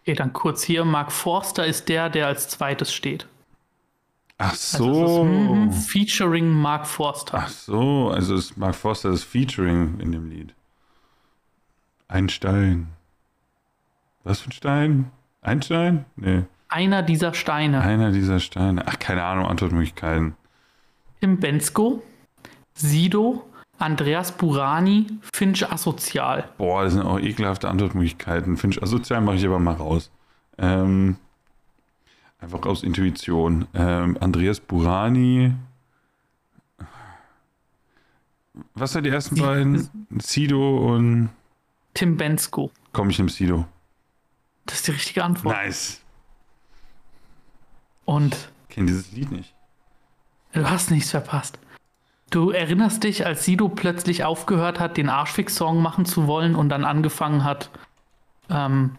Okay, 0.00 0.14
dann 0.14 0.32
kurz 0.32 0.62
hier. 0.62 0.84
Mark 0.84 1.12
Forster 1.12 1.66
ist 1.66 1.88
der, 1.90 2.08
der 2.08 2.26
als 2.26 2.48
zweites 2.48 2.92
steht. 2.92 3.26
Ach 4.38 4.50
Also 4.50 4.78
so. 4.78 5.04
es 5.04 5.10
ist, 5.10 5.50
mhm, 5.50 5.72
featuring 5.72 6.50
Mark 6.50 6.86
Forster. 6.86 7.38
Ach 7.38 7.48
so, 7.48 8.10
also 8.10 8.34
ist 8.34 8.56
Mark 8.56 8.74
Forster 8.74 9.10
das 9.10 9.22
Featuring 9.22 10.00
in 10.00 10.12
dem 10.12 10.28
Lied. 10.28 10.54
Ein 12.08 12.28
Stein. 12.28 12.88
Was 14.24 14.40
für 14.40 14.48
ein 14.50 14.52
Stein? 14.52 15.10
Ein 15.42 15.62
Stein? 15.62 16.04
Nee. 16.16 16.42
Einer 16.68 17.02
dieser 17.02 17.34
Steine. 17.34 17.80
Einer 17.82 18.10
dieser 18.10 18.40
Steine. 18.40 18.84
Ach, 18.86 18.98
keine 18.98 19.22
Ahnung, 19.22 19.46
Antwortmöglichkeiten. 19.46 20.34
Tim 21.20 21.38
Bensko, 21.38 22.02
Sido, 22.74 23.44
Andreas 23.78 24.32
Burani, 24.32 25.06
Finch 25.32 25.70
Asozial. 25.70 26.48
Boah, 26.58 26.84
das 26.84 26.94
sind 26.94 27.02
auch 27.02 27.18
ekelhafte 27.20 27.68
Antwortmöglichkeiten. 27.68 28.56
Finde 28.56 28.76
ich 28.76 28.82
asozial, 28.82 29.20
mache 29.20 29.36
ich 29.36 29.46
aber 29.46 29.58
mal 29.58 29.74
raus. 29.74 30.10
Ähm, 30.58 31.16
einfach 32.44 32.66
aus 32.66 32.82
Intuition. 32.82 33.66
Ähm, 33.74 34.16
Andreas 34.20 34.60
Burani. 34.60 35.54
Was 38.74 38.92
sind 38.92 39.04
die 39.04 39.10
ersten 39.10 39.36
beiden? 39.40 39.88
Sido 40.20 40.94
und. 40.94 41.30
Tim 41.94 42.16
Bensko. 42.16 42.70
Komm, 42.92 43.10
ich 43.10 43.18
nehme 43.18 43.30
Sido. 43.30 43.66
Das 44.66 44.76
ist 44.76 44.86
die 44.86 44.92
richtige 44.92 45.24
Antwort. 45.24 45.56
Nice. 45.56 46.00
Und 48.04 48.50
Kenn 48.68 48.86
dieses 48.86 49.12
Lied 49.12 49.30
nicht. 49.32 49.54
du 50.52 50.68
hast 50.68 50.90
nichts 50.90 51.10
verpasst. 51.10 51.58
Du 52.30 52.50
erinnerst 52.50 53.04
dich, 53.04 53.24
als 53.26 53.44
Sido 53.44 53.68
plötzlich 53.68 54.24
aufgehört 54.24 54.80
hat, 54.80 54.96
den 54.96 55.08
Arschfix-Song 55.08 55.80
machen 55.80 56.04
zu 56.04 56.26
wollen 56.26 56.56
und 56.56 56.68
dann 56.68 56.84
angefangen 56.84 57.44
hat, 57.44 57.70
ähm, 58.50 58.96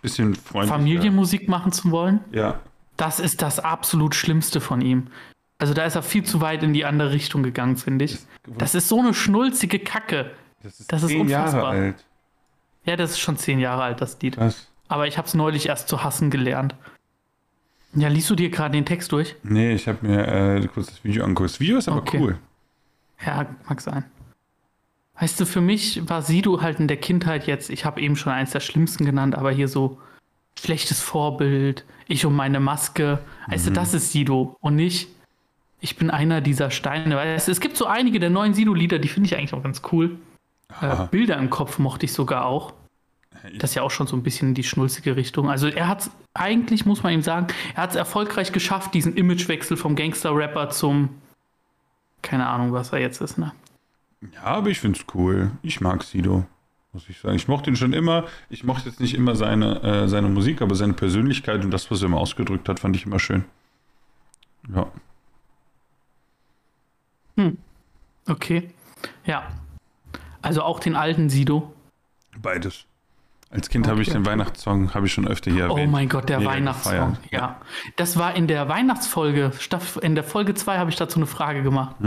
Bisschen. 0.00 0.36
Familienmusik 0.36 1.48
machen 1.48 1.72
zu 1.72 1.90
wollen? 1.90 2.20
Ja. 2.30 2.60
Das 2.98 3.18
ist 3.20 3.40
das 3.40 3.58
absolut 3.60 4.14
Schlimmste 4.14 4.60
von 4.60 4.82
ihm. 4.82 5.06
Also 5.58 5.72
da 5.72 5.84
ist 5.86 5.94
er 5.94 6.02
viel 6.02 6.24
zu 6.24 6.40
weit 6.42 6.62
in 6.62 6.72
die 6.74 6.84
andere 6.84 7.12
Richtung 7.12 7.42
gegangen, 7.42 7.76
finde 7.78 8.04
ich. 8.04 8.18
Das 8.58 8.74
ist 8.74 8.88
so 8.88 9.00
eine 9.00 9.14
schnulzige 9.14 9.78
Kacke. 9.78 10.30
Das 10.62 10.78
ist, 10.80 10.92
das 10.92 11.02
ist 11.04 11.08
zehn 11.08 11.28
Jahre 11.28 11.46
unfassbar. 11.46 11.70
alt. 11.72 12.04
Ja, 12.84 12.96
das 12.96 13.12
ist 13.12 13.18
schon 13.20 13.36
zehn 13.38 13.58
Jahre 13.58 13.82
alt, 13.82 14.00
das 14.00 14.20
Lied. 14.20 14.36
Was? 14.36 14.68
Aber 14.88 15.06
ich 15.06 15.16
habe 15.18 15.26
es 15.26 15.34
neulich 15.34 15.66
erst 15.68 15.88
zu 15.88 16.02
hassen 16.04 16.30
gelernt. 16.30 16.74
Ja, 17.94 18.08
liest 18.08 18.28
du 18.30 18.34
dir 18.34 18.50
gerade 18.50 18.72
den 18.72 18.84
Text 18.84 19.12
durch? 19.12 19.34
Nee, 19.42 19.72
ich 19.72 19.88
habe 19.88 20.06
mir 20.06 20.26
äh, 20.28 20.66
kurz 20.68 20.88
das 20.88 21.04
Video 21.04 21.24
angeguckt. 21.24 21.50
Das 21.50 21.60
Video 21.60 21.78
ist 21.78 21.88
aber 21.88 21.98
Okay. 21.98 22.18
cool. 22.20 22.38
Ja, 23.24 23.46
mag 23.68 23.80
sein. 23.80 24.04
Weißt 25.18 25.40
du, 25.40 25.46
für 25.46 25.60
mich 25.60 26.08
war 26.08 26.22
Sido 26.22 26.60
halt 26.62 26.78
in 26.78 26.86
der 26.86 26.96
Kindheit 26.98 27.46
jetzt, 27.46 27.70
ich 27.70 27.84
habe 27.84 28.00
eben 28.00 28.14
schon 28.14 28.32
eins 28.32 28.52
der 28.52 28.60
schlimmsten 28.60 29.04
genannt, 29.04 29.34
aber 29.34 29.50
hier 29.50 29.66
so 29.68 29.98
schlechtes 30.58 31.00
Vorbild, 31.00 31.84
ich 32.06 32.24
um 32.26 32.34
meine 32.34 32.60
Maske. 32.60 33.18
Weißt 33.48 33.66
Mhm. 33.66 33.74
du, 33.74 33.80
das 33.80 33.94
ist 33.94 34.12
Sido 34.12 34.56
und 34.60 34.76
nicht, 34.76 35.08
ich 35.80 35.96
bin 35.96 36.10
einer 36.10 36.40
dieser 36.40 36.70
Steine. 36.70 37.16
Weißt 37.16 37.48
du, 37.48 37.52
es 37.52 37.60
gibt 37.60 37.76
so 37.76 37.86
einige 37.86 38.18
der 38.20 38.30
neuen 38.30 38.54
Sido-Lieder, 38.54 38.98
die 38.98 39.08
finde 39.08 39.26
ich 39.28 39.36
eigentlich 39.36 39.54
auch 39.54 39.62
ganz 39.62 39.82
cool. 39.92 40.18
Äh. 40.80 41.06
Bilder 41.10 41.36
im 41.38 41.50
Kopf 41.50 41.78
mochte 41.78 42.06
ich 42.06 42.12
sogar 42.12 42.44
auch. 42.46 42.72
Das 43.58 43.70
ist 43.70 43.74
ja 43.76 43.82
auch 43.82 43.90
schon 43.90 44.06
so 44.08 44.16
ein 44.16 44.22
bisschen 44.24 44.48
in 44.48 44.54
die 44.54 44.64
schnulzige 44.64 45.14
Richtung. 45.14 45.48
Also 45.48 45.68
er 45.68 45.86
hat 45.86 46.10
eigentlich, 46.34 46.84
muss 46.84 47.02
man 47.04 47.12
ihm 47.12 47.22
sagen, 47.22 47.46
er 47.76 47.84
hat 47.84 47.90
es 47.90 47.96
erfolgreich 47.96 48.50
geschafft, 48.52 48.92
diesen 48.94 49.16
Imagewechsel 49.16 49.76
vom 49.76 49.94
Gangster-Rapper 49.94 50.70
zum, 50.70 51.10
keine 52.20 52.48
Ahnung, 52.48 52.72
was 52.72 52.92
er 52.92 52.98
jetzt 52.98 53.20
ist, 53.20 53.38
ne? 53.38 53.52
Ja, 54.34 54.42
aber 54.42 54.70
ich 54.70 54.80
finde 54.80 54.98
es 54.98 55.06
cool. 55.14 55.52
Ich 55.62 55.80
mag 55.80 56.02
Sido, 56.02 56.44
muss 56.92 57.08
ich 57.08 57.18
sagen. 57.20 57.36
Ich 57.36 57.48
mochte 57.48 57.70
ihn 57.70 57.76
schon 57.76 57.92
immer. 57.92 58.24
Ich 58.48 58.64
mochte 58.64 58.88
jetzt 58.88 59.00
nicht 59.00 59.14
immer 59.14 59.34
seine, 59.36 59.82
äh, 59.82 60.08
seine 60.08 60.28
Musik, 60.28 60.62
aber 60.62 60.74
seine 60.74 60.94
Persönlichkeit 60.94 61.64
und 61.64 61.70
das, 61.70 61.90
was 61.90 62.02
er 62.02 62.06
immer 62.06 62.18
ausgedrückt 62.18 62.68
hat, 62.68 62.80
fand 62.80 62.96
ich 62.96 63.06
immer 63.06 63.18
schön. 63.18 63.44
Ja. 64.74 64.86
Okay. 68.26 68.70
Ja. 69.24 69.48
Also 70.42 70.62
auch 70.62 70.80
den 70.80 70.96
alten 70.96 71.30
Sido. 71.30 71.72
Beides. 72.40 72.84
Als 73.50 73.70
Kind 73.70 73.88
habe 73.88 74.02
ich 74.02 74.08
Okay. 74.08 74.18
den 74.18 74.26
Weihnachtssong, 74.26 74.92
habe 74.92 75.06
ich 75.06 75.12
schon 75.14 75.26
öfter 75.26 75.50
hier 75.50 75.70
Oh 75.70 75.76
erwähnt. 75.76 75.90
mein 75.92 76.08
Gott, 76.08 76.28
der 76.28 76.44
Weihnachtssong. 76.44 77.12
gefeiert. 77.14 77.32
Ja. 77.32 77.60
Das 77.96 78.18
war 78.18 78.34
in 78.34 78.46
der 78.46 78.68
Weihnachtsfolge, 78.68 79.52
in 80.02 80.14
der 80.14 80.24
Folge 80.24 80.54
2 80.54 80.76
habe 80.78 80.90
ich 80.90 80.96
dazu 80.96 81.18
eine 81.18 81.26
Frage 81.26 81.62
gemacht. 81.62 81.96
Mm, 82.00 82.06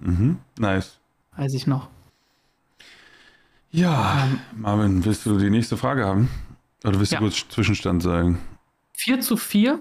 mhm. 0.00 0.38
Nice. 0.58 1.00
Weiß 1.36 1.52
ich 1.54 1.66
noch. 1.66 1.88
Ja, 3.70 4.24
Ähm. 4.24 4.40
Marvin, 4.56 5.04
willst 5.04 5.26
du 5.26 5.38
die 5.38 5.50
nächste 5.50 5.76
Frage 5.76 6.04
haben? 6.06 6.28
Oder 6.84 6.98
willst 6.98 7.12
Ja. 7.12 7.18
du 7.18 7.24
kurz 7.26 7.46
Zwischenstand 7.48 8.02
sagen? 8.02 8.38
4 8.94 9.20
zu 9.20 9.36
4. 9.36 9.80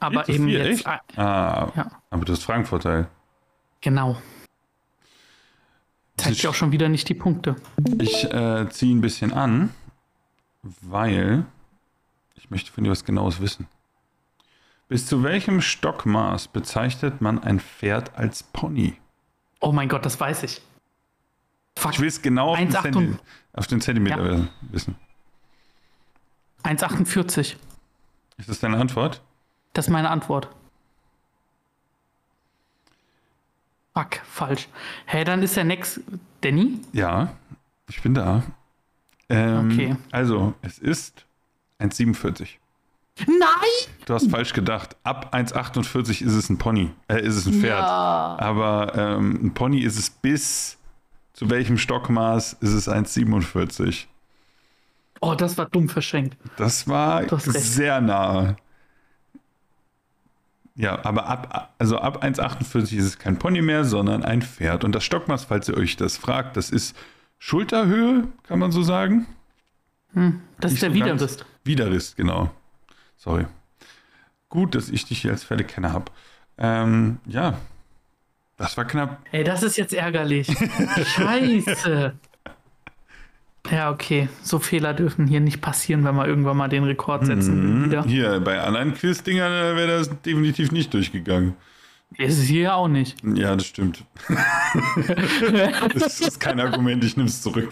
Aber 0.00 0.24
zu 0.24 0.32
eben 0.32 0.46
vier, 0.46 0.58
jetzt. 0.66 0.80
echt? 0.80 0.86
ah, 0.88 1.00
Ah, 1.16 1.72
Ja. 1.76 1.90
aber 2.10 2.24
du 2.24 2.32
hast 2.32 2.42
Fragenvorteil. 2.42 3.08
Genau. 3.80 4.16
Zeigt 6.16 6.42
ja 6.42 6.50
auch 6.50 6.54
schon 6.54 6.72
wieder 6.72 6.88
nicht 6.88 7.08
die 7.08 7.14
Punkte. 7.14 7.56
Ich 7.98 8.24
äh, 8.24 8.68
ziehe 8.70 8.94
ein 8.94 9.00
bisschen 9.00 9.32
an, 9.32 9.70
weil 10.62 11.44
Ich 12.36 12.50
möchte 12.50 12.70
von 12.70 12.84
dir 12.84 12.90
was 12.90 13.04
Genaues 13.06 13.40
wissen. 13.40 13.66
Bis 14.88 15.06
zu 15.06 15.22
welchem 15.22 15.62
Stockmaß 15.62 16.48
bezeichnet 16.48 17.22
man 17.22 17.42
ein 17.42 17.58
Pferd 17.58 18.16
als 18.18 18.42
Pony? 18.42 18.98
Oh 19.60 19.72
mein 19.72 19.88
Gott, 19.88 20.04
das 20.04 20.20
weiß 20.20 20.42
ich. 20.42 20.60
Fuck. 21.76 21.92
Ich 21.92 22.00
will 22.00 22.08
es 22.08 22.22
genau 22.22 22.52
auf 22.52 22.58
den, 22.58 22.70
Zenti 22.70 23.16
auf 23.52 23.66
den, 23.66 23.80
Zentimeter 23.80 24.32
ja. 24.32 24.48
wissen. 24.70 24.96
1,48. 26.62 27.56
Ist 28.36 28.48
das 28.48 28.60
deine 28.60 28.78
Antwort? 28.78 29.20
Das 29.72 29.86
ist 29.86 29.90
meine 29.90 30.10
Antwort. 30.10 30.48
Fuck, 33.92 34.16
falsch. 34.24 34.68
Hä, 35.06 35.18
hey, 35.18 35.24
dann 35.24 35.42
ist 35.42 35.56
der 35.56 35.64
Next 35.64 36.00
Danny? 36.40 36.80
Ja, 36.92 37.32
ich 37.88 38.02
bin 38.02 38.14
da. 38.14 38.42
Ähm, 39.28 39.70
okay. 39.70 39.96
Also, 40.10 40.54
es 40.62 40.78
ist 40.78 41.26
1,47. 41.80 42.48
Nein! 43.26 43.38
Du 44.06 44.14
hast 44.14 44.30
falsch 44.30 44.52
gedacht. 44.52 44.96
Ab 45.04 45.32
1,48 45.32 46.22
ist 46.22 46.34
es 46.34 46.50
ein 46.50 46.58
Pony. 46.58 46.90
Äh, 47.08 47.22
ist 47.22 47.36
es 47.36 47.46
ein 47.46 47.54
Pferd. 47.54 47.78
Ja. 47.78 48.36
Aber 48.38 48.92
ähm, 48.96 49.38
ein 49.44 49.54
Pony 49.54 49.80
ist 49.80 49.96
es 49.96 50.10
bis 50.10 50.76
zu 51.34 51.50
welchem 51.50 51.76
Stockmaß 51.76 52.54
ist 52.54 52.72
es 52.72 52.88
1,47? 52.88 54.06
Oh, 55.20 55.34
das 55.34 55.58
war 55.58 55.66
dumm 55.66 55.88
verschenkt. 55.88 56.36
Das 56.56 56.88
war 56.88 57.24
sehr 57.38 58.00
nah. 58.00 58.56
Ja, 60.76 61.04
aber 61.04 61.26
ab, 61.26 61.74
also 61.78 61.98
ab 61.98 62.24
1,48 62.24 62.96
ist 62.96 63.04
es 63.04 63.18
kein 63.18 63.38
Pony 63.38 63.62
mehr, 63.62 63.84
sondern 63.84 64.24
ein 64.24 64.42
Pferd. 64.42 64.84
Und 64.84 64.92
das 64.92 65.04
Stockmaß, 65.04 65.44
falls 65.44 65.68
ihr 65.68 65.76
euch 65.76 65.96
das 65.96 66.16
fragt, 66.16 66.56
das 66.56 66.70
ist 66.70 66.96
Schulterhöhe, 67.38 68.28
kann 68.44 68.58
man 68.58 68.72
so 68.72 68.82
sagen. 68.82 69.26
Hm, 70.14 70.40
das 70.60 70.72
Nicht 70.72 70.76
ist 70.76 70.82
der 70.82 70.90
so 70.90 70.94
Widerrist. 70.96 71.46
Widerrist, 71.64 72.16
genau. 72.16 72.50
Sorry. 73.16 73.46
Gut, 74.48 74.74
dass 74.74 74.88
ich 74.88 75.04
dich 75.04 75.22
hier 75.22 75.32
als 75.32 75.44
Pferdekenner 75.44 75.92
habe. 75.92 76.12
Ähm, 76.58 77.18
ja, 77.26 77.58
das 78.56 78.76
war 78.76 78.84
knapp. 78.84 79.20
Ey, 79.32 79.44
das 79.44 79.62
ist 79.62 79.76
jetzt 79.76 79.92
ärgerlich. 79.92 80.46
Scheiße. 81.16 82.14
Ja, 83.70 83.90
okay. 83.90 84.28
So 84.42 84.58
Fehler 84.58 84.92
dürfen 84.94 85.26
hier 85.26 85.40
nicht 85.40 85.60
passieren, 85.60 86.04
wenn 86.04 86.14
wir 86.14 86.26
irgendwann 86.26 86.56
mal 86.56 86.68
den 86.68 86.84
Rekord 86.84 87.26
setzen. 87.26 87.80
Mhm. 87.80 87.84
Wieder. 87.86 88.04
Hier, 88.04 88.40
bei 88.40 88.60
anderen 88.60 88.94
Quiz-Dingern 88.94 89.76
wäre 89.76 89.98
das 89.98 90.10
definitiv 90.22 90.70
nicht 90.70 90.92
durchgegangen. 90.92 91.54
Ist 92.16 92.38
es 92.38 92.44
hier 92.44 92.74
auch 92.74 92.88
nicht. 92.88 93.16
Ja, 93.24 93.56
das 93.56 93.66
stimmt. 93.66 94.04
das 95.94 96.20
ist 96.20 96.38
kein 96.38 96.60
Argument, 96.60 97.02
ich 97.02 97.16
nehme 97.16 97.28
es 97.28 97.42
zurück. 97.42 97.70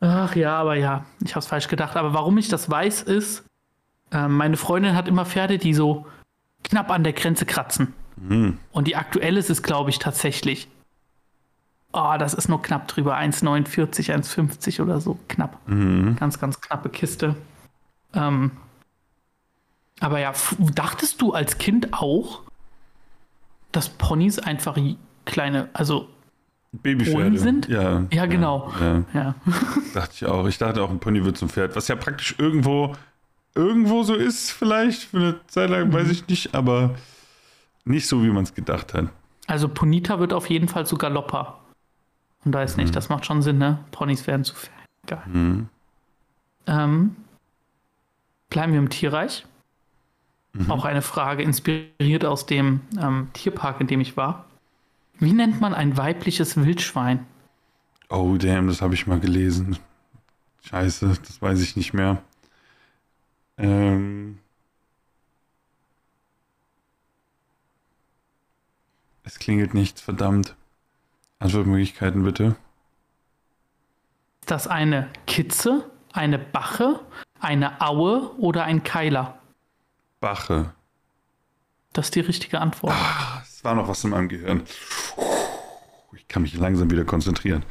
Ach 0.00 0.36
ja, 0.36 0.56
aber 0.56 0.74
ja, 0.74 1.06
ich 1.24 1.30
habe 1.30 1.40
es 1.40 1.46
falsch 1.46 1.68
gedacht. 1.68 1.96
Aber 1.96 2.12
warum 2.12 2.36
ich 2.38 2.48
das 2.48 2.68
weiß, 2.68 3.02
ist, 3.02 3.44
äh, 4.12 4.28
meine 4.28 4.56
Freundin 4.56 4.94
hat 4.94 5.08
immer 5.08 5.24
Pferde, 5.24 5.58
die 5.58 5.74
so 5.74 6.06
knapp 6.62 6.90
an 6.90 7.04
der 7.04 7.14
Grenze 7.14 7.46
kratzen. 7.46 7.94
Mhm. 8.20 8.58
Und 8.72 8.88
die 8.88 8.96
aktuelle 8.96 9.38
ist 9.38 9.50
es, 9.50 9.62
glaube 9.62 9.90
ich, 9.90 9.98
tatsächlich 9.98 10.68
Oh, 11.92 12.14
das 12.18 12.34
ist 12.34 12.48
nur 12.48 12.60
knapp 12.60 12.86
drüber. 12.88 13.16
1,49, 13.16 14.12
1,50 14.12 14.82
oder 14.82 15.00
so. 15.00 15.18
Knapp. 15.28 15.58
Mhm. 15.66 16.16
Ganz, 16.16 16.38
ganz 16.38 16.60
knappe 16.60 16.90
Kiste. 16.90 17.34
Ähm, 18.14 18.52
aber 20.00 20.20
ja, 20.20 20.32
dachtest 20.74 21.20
du 21.20 21.32
als 21.32 21.58
Kind 21.58 21.94
auch, 21.94 22.42
dass 23.72 23.88
Ponys 23.88 24.38
einfach 24.38 24.76
kleine, 25.24 25.68
also 25.72 26.08
Babypferde 26.72 27.38
sind? 27.38 27.68
Ja. 27.68 28.04
Ja, 28.12 28.26
genau. 28.26 28.72
Ja, 28.80 29.04
ja. 29.14 29.34
dachte 29.94 30.12
ich 30.14 30.26
auch. 30.26 30.46
Ich 30.46 30.58
dachte 30.58 30.82
auch, 30.82 30.90
ein 30.90 31.00
Pony 31.00 31.24
wird 31.24 31.38
zum 31.38 31.48
Pferd. 31.48 31.74
Was 31.74 31.88
ja 31.88 31.96
praktisch 31.96 32.34
irgendwo, 32.38 32.94
irgendwo 33.54 34.02
so 34.02 34.14
ist, 34.14 34.50
vielleicht. 34.50 35.04
Für 35.04 35.16
eine 35.16 35.40
Zeit 35.46 35.70
lang, 35.70 35.88
mhm. 35.88 35.92
weiß 35.94 36.10
ich 36.10 36.28
nicht, 36.28 36.54
aber 36.54 36.94
nicht 37.88 38.06
so, 38.06 38.22
wie 38.22 38.30
man 38.30 38.44
es 38.44 38.54
gedacht 38.54 38.94
hat. 38.94 39.08
Also 39.46 39.68
Ponita 39.68 40.20
wird 40.20 40.32
auf 40.32 40.48
jeden 40.50 40.68
Fall 40.68 40.86
zu 40.86 40.96
Galoppa. 40.96 41.58
Und 42.44 42.52
da 42.52 42.62
ist 42.62 42.76
mhm. 42.76 42.84
nicht, 42.84 42.96
das 42.96 43.08
macht 43.08 43.26
schon 43.26 43.42
Sinn, 43.42 43.58
ne? 43.58 43.78
Ponys 43.90 44.26
werden 44.26 44.44
zu 44.44 44.54
geil. 45.06 45.22
Mhm. 45.26 45.68
Ähm, 46.66 47.16
bleiben 48.50 48.72
wir 48.72 48.78
im 48.78 48.90
Tierreich. 48.90 49.46
Mhm. 50.52 50.70
Auch 50.70 50.84
eine 50.84 51.02
Frage 51.02 51.42
inspiriert 51.42 52.24
aus 52.24 52.46
dem 52.46 52.80
ähm, 53.00 53.28
Tierpark, 53.32 53.80
in 53.80 53.86
dem 53.86 54.00
ich 54.00 54.16
war. 54.16 54.44
Wie 55.18 55.32
nennt 55.32 55.60
man 55.60 55.74
ein 55.74 55.96
weibliches 55.96 56.56
Wildschwein? 56.56 57.26
Oh, 58.08 58.36
damn, 58.38 58.68
das 58.68 58.80
habe 58.80 58.94
ich 58.94 59.06
mal 59.06 59.18
gelesen. 59.18 59.78
Scheiße, 60.62 61.16
das 61.26 61.42
weiß 61.42 61.60
ich 61.60 61.76
nicht 61.76 61.92
mehr. 61.92 62.22
Ähm. 63.56 64.38
Es 69.28 69.38
klingelt 69.38 69.74
nichts, 69.74 70.00
verdammt. 70.00 70.56
Antwortmöglichkeiten 71.38 72.22
bitte. 72.22 72.56
Ist 74.40 74.50
das 74.50 74.66
eine 74.66 75.10
Kitze, 75.26 75.90
eine 76.14 76.38
Bache, 76.38 77.04
eine 77.38 77.82
Aue 77.82 78.34
oder 78.38 78.64
ein 78.64 78.84
Keiler? 78.84 79.38
Bache. 80.18 80.72
Das 81.92 82.06
ist 82.06 82.14
die 82.14 82.20
richtige 82.20 82.58
Antwort. 82.58 82.94
Ah, 82.94 83.42
es 83.42 83.62
war 83.62 83.74
noch 83.74 83.86
was 83.86 84.02
in 84.02 84.10
meinem 84.10 84.30
Gehirn. 84.30 84.62
Ich 86.16 86.26
kann 86.26 86.40
mich 86.40 86.54
langsam 86.54 86.90
wieder 86.90 87.04
konzentrieren. 87.04 87.66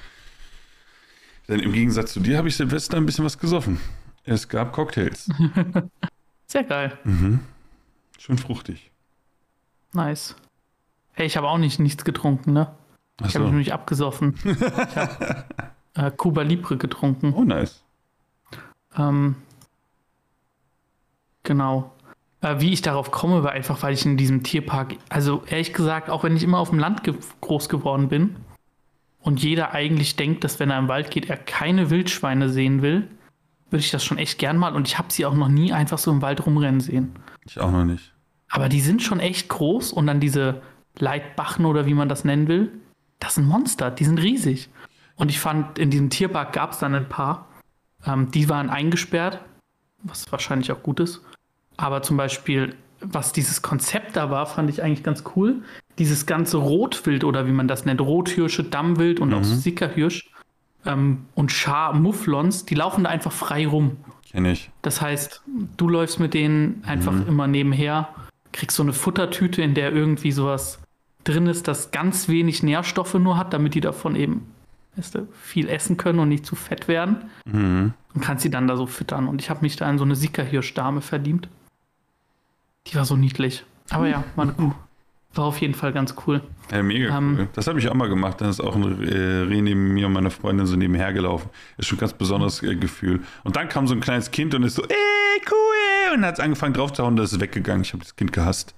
Denn 1.48 1.60
im 1.60 1.74
Gegensatz 1.74 2.14
zu 2.14 2.20
dir 2.20 2.38
habe 2.38 2.50
ich 2.50 2.56
Silvester 2.56 2.98
ein 2.98 3.08
bisschen 3.08 3.26
was 3.26 3.40
gesoffen. 3.40 3.82
Es 4.26 4.48
gab 4.48 4.74
Cocktails. 4.74 5.28
Sehr 6.46 6.66
geil. 6.66 7.00
Mhm. 7.04 7.40
Schön 8.20 8.38
fruchtig. 8.38 8.92
Nice. 9.94 10.36
Hey, 11.18 11.26
ich 11.26 11.36
habe 11.36 11.50
auch 11.50 11.58
nicht 11.58 11.80
nichts 11.80 12.06
getrunken, 12.06 12.54
ne? 12.54 12.68
Ich 13.26 13.34
habe 13.34 13.46
mich 13.46 13.52
nämlich 13.52 13.74
abgesoffen. 13.74 14.36
ich 14.46 14.62
habe 14.96 15.46
äh, 15.96 16.12
Cuba 16.12 16.44
Libre 16.44 16.78
getrunken. 16.78 17.34
Oh, 17.34 17.44
nice. 17.44 17.84
Ähm, 18.96 19.36
genau. 21.42 21.92
Äh, 22.42 22.60
wie 22.60 22.72
ich 22.72 22.84
darauf 22.84 23.10
komme, 23.10 23.42
war 23.42 23.54
einfach, 23.54 23.82
weil 23.82 23.96
ich 23.96 24.06
in 24.06 24.16
diesem 24.16 24.44
Tierpark, 24.44 24.94
also 25.10 25.42
ehrlich 25.48 25.74
gesagt, 25.74 26.12
auch 26.12 26.24
wenn 26.24 26.38
ich 26.38 26.44
immer 26.44 26.60
auf 26.60 26.70
dem 26.70 26.78
Land 26.78 27.04
ge 27.04 27.16
groß 27.42 27.68
geworden 27.68 28.10
bin 28.10 28.36
und 29.20 29.42
jeder 29.42 29.72
eigentlich 29.72 30.18
denkt, 30.18 30.44
dass 30.44 30.60
wenn 30.60 30.70
er 30.70 30.78
im 30.78 30.88
Wald 30.88 31.10
geht, 31.10 31.32
er 31.32 31.38
keine 31.38 31.90
Wildschweine 31.90 32.50
sehen 32.50 32.84
will, 32.84 33.08
würde 33.72 33.82
ich 33.82 33.90
das 33.90 34.06
schon 34.06 34.20
echt 34.20 34.38
gern 34.38 34.58
mal 34.58 34.76
und 34.76 34.88
ich 34.88 35.00
habe 35.00 35.12
sie 35.12 35.26
auch 35.26 35.34
noch 35.34 35.50
nie 35.50 35.74
einfach 35.74 35.98
so 35.98 36.12
im 36.12 36.22
Wald 36.22 36.46
rumrennen 36.46 36.80
sehen. 36.80 37.16
Ich 37.44 37.60
auch 37.60 37.72
noch 37.72 37.86
nicht. 37.86 38.14
Aber 38.50 38.70
die 38.70 38.82
sind 38.82 39.02
schon 39.02 39.20
echt 39.20 39.50
groß 39.50 39.92
und 39.92 40.06
dann 40.06 40.20
diese 40.20 40.62
Leitbachen 41.00 41.66
oder 41.66 41.86
wie 41.86 41.94
man 41.94 42.10
das 42.10 42.24
nennen 42.24 42.48
will, 42.48 42.72
das 43.20 43.36
sind 43.36 43.48
Monster, 43.48 43.92
die 43.92 44.06
sind 44.06 44.22
riesig. 44.22 44.70
Und 45.16 45.30
ich 45.30 45.40
fand, 45.40 45.80
in 45.80 45.90
diesem 45.90 46.10
Tierpark 46.10 46.54
gab 46.54 46.72
es 46.72 46.80
dann 46.80 46.94
ein 46.94 47.10
paar, 47.10 47.48
ähm, 48.06 48.32
die 48.32 48.50
waren 48.50 48.70
eingesperrt, 48.70 49.42
was 50.04 50.32
wahrscheinlich 50.32 50.72
auch 50.72 50.84
gut 50.84 51.00
ist. 51.00 51.22
Aber 51.76 52.02
zum 52.04 52.18
Beispiel, 52.18 52.76
was 53.02 53.34
dieses 53.34 53.62
Konzept 53.62 54.16
da 54.16 54.30
war, 54.30 54.46
fand 54.46 54.70
ich 54.70 54.84
eigentlich 54.84 55.04
ganz 55.04 55.24
cool. 55.36 55.64
Dieses 55.98 56.26
ganze 56.26 56.58
Rotwild 56.58 57.24
oder 57.24 57.48
wie 57.48 57.52
man 57.52 57.68
das 57.68 57.86
nennt, 57.86 58.02
Rothirsche, 58.02 58.64
Dammwild 58.64 59.20
und 59.20 59.30
mhm. 59.30 59.36
auch 59.36 59.44
Sickerhirsch 59.44 60.32
ähm, 60.86 61.26
und 61.36 61.52
Schar, 61.52 61.94
Mufflons, 61.94 62.66
die 62.66 62.76
laufen 62.76 63.04
da 63.04 63.10
einfach 63.10 63.32
frei 63.32 63.68
rum. 63.68 63.98
Kenn 64.32 64.46
ich. 64.46 64.70
Das 64.82 65.02
heißt, 65.02 65.44
du 65.78 65.90
läufst 65.90 66.20
mit 66.20 66.34
denen 66.34 66.84
einfach 66.86 67.14
mhm. 67.14 67.28
immer 67.28 67.48
nebenher, 67.48 68.10
kriegst 68.52 68.78
so 68.78 68.84
eine 68.84 68.94
Futtertüte, 68.94 69.62
in 69.62 69.74
der 69.74 69.92
irgendwie 69.92 70.32
sowas 70.32 70.80
drin 71.28 71.48
ist, 71.48 71.68
das 71.68 71.92
ganz 71.92 72.28
wenig 72.28 72.64
Nährstoffe 72.64 73.16
nur 73.16 73.38
hat, 73.38 73.54
damit 73.54 73.74
die 73.74 73.82
davon 73.82 74.16
eben 74.16 74.48
weißt 74.98 75.16
du, 75.16 75.28
viel 75.42 75.70
essen 75.70 75.98
können 75.98 76.20
und 76.20 76.30
nicht 76.30 76.46
zu 76.46 76.56
fett 76.56 76.88
werden. 76.88 77.30
Mhm. 77.46 77.94
Und 78.14 78.22
kannst 78.22 78.44
sie 78.44 78.50
dann 78.50 78.68
da 78.68 78.76
so 78.76 78.88
füttern. 78.88 79.28
Und 79.28 79.42
ich 79.42 79.50
habe 79.50 79.62
mich 79.62 79.76
da 79.76 79.90
in 79.90 79.98
so 79.98 80.04
eine 80.04 80.16
Sickerhirschdame 80.16 81.02
verdient. 81.02 81.48
Die 82.88 82.96
war 82.96 83.06
so 83.06 83.16
niedlich. 83.16 83.64
Aber 83.90 84.08
ja, 84.08 84.24
war, 84.36 84.44
eine, 84.44 84.74
war 85.34 85.46
auf 85.46 85.62
jeden 85.62 85.76
Fall 85.76 85.94
ganz 85.94 86.16
cool. 86.26 86.42
Ja, 86.72 86.82
mega 86.82 87.16
ähm, 87.16 87.36
cool. 87.38 87.48
Das 87.54 87.68
habe 87.68 87.80
ich 87.80 87.88
auch 87.90 87.94
mal 87.94 88.10
gemacht. 88.10 88.42
Dann 88.42 88.50
ist 88.50 88.60
auch 88.60 88.76
ein 88.76 89.08
äh, 89.08 89.44
Reh 89.44 89.62
neben 89.62 89.94
mir 89.94 90.08
und 90.08 90.14
meiner 90.14 90.32
Freundin 90.32 90.66
so 90.66 90.76
nebenher 90.76 91.14
gelaufen. 91.14 91.50
Ist 91.78 91.88
schon 91.88 91.98
ein 91.98 92.02
ganz 92.02 92.14
besonderes 92.14 92.64
äh, 92.64 92.76
Gefühl. 92.76 93.22
Und 93.44 93.56
dann 93.56 93.70
kam 93.70 93.88
so 93.88 93.94
ein 93.94 94.02
kleines 94.02 94.32
Kind 94.32 94.56
und 94.56 94.64
ist 94.64 94.76
so, 94.76 94.84
ey, 94.84 95.42
cool. 95.52 96.16
Und 96.16 96.26
hat 96.26 96.36
es 96.36 96.40
angefangen 96.40 96.74
drauf 96.74 96.92
zu 96.94 97.04
hauen 97.04 97.14
und 97.14 97.18
das 97.18 97.34
ist 97.34 97.40
weggegangen. 97.40 97.84
Ich 97.84 97.94
habe 97.94 98.04
das 98.04 98.16
Kind 98.16 98.34
gehasst. 98.34 98.74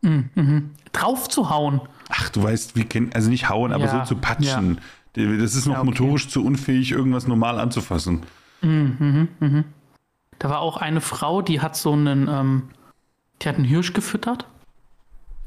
Mhm, 0.00 0.30
mhm. 0.34 0.70
Drauf 0.92 1.28
zu 1.28 1.50
hauen. 1.50 1.80
Ach, 2.08 2.28
du 2.30 2.42
weißt, 2.42 2.76
wie 2.76 2.84
kennt, 2.84 3.14
also 3.14 3.28
nicht 3.30 3.48
hauen, 3.48 3.72
aber 3.72 3.84
ja, 3.84 4.04
so 4.04 4.14
zu 4.14 4.20
patschen. 4.20 4.78
Ja. 5.16 5.36
Das 5.36 5.54
ist 5.54 5.66
noch 5.66 5.74
ja, 5.74 5.80
okay. 5.80 5.90
motorisch 5.90 6.28
zu 6.28 6.44
unfähig, 6.44 6.92
irgendwas 6.92 7.26
normal 7.26 7.58
anzufassen. 7.58 8.22
Mhm, 8.62 8.96
mhm, 8.98 9.28
mhm. 9.40 9.64
Da 10.38 10.48
war 10.48 10.60
auch 10.60 10.76
eine 10.76 11.00
Frau, 11.00 11.42
die 11.42 11.60
hat 11.60 11.76
so 11.76 11.92
einen, 11.92 12.28
ähm, 12.28 12.62
die 13.42 13.48
hat 13.48 13.56
einen 13.56 13.64
Hirsch 13.64 13.92
gefüttert 13.92 14.46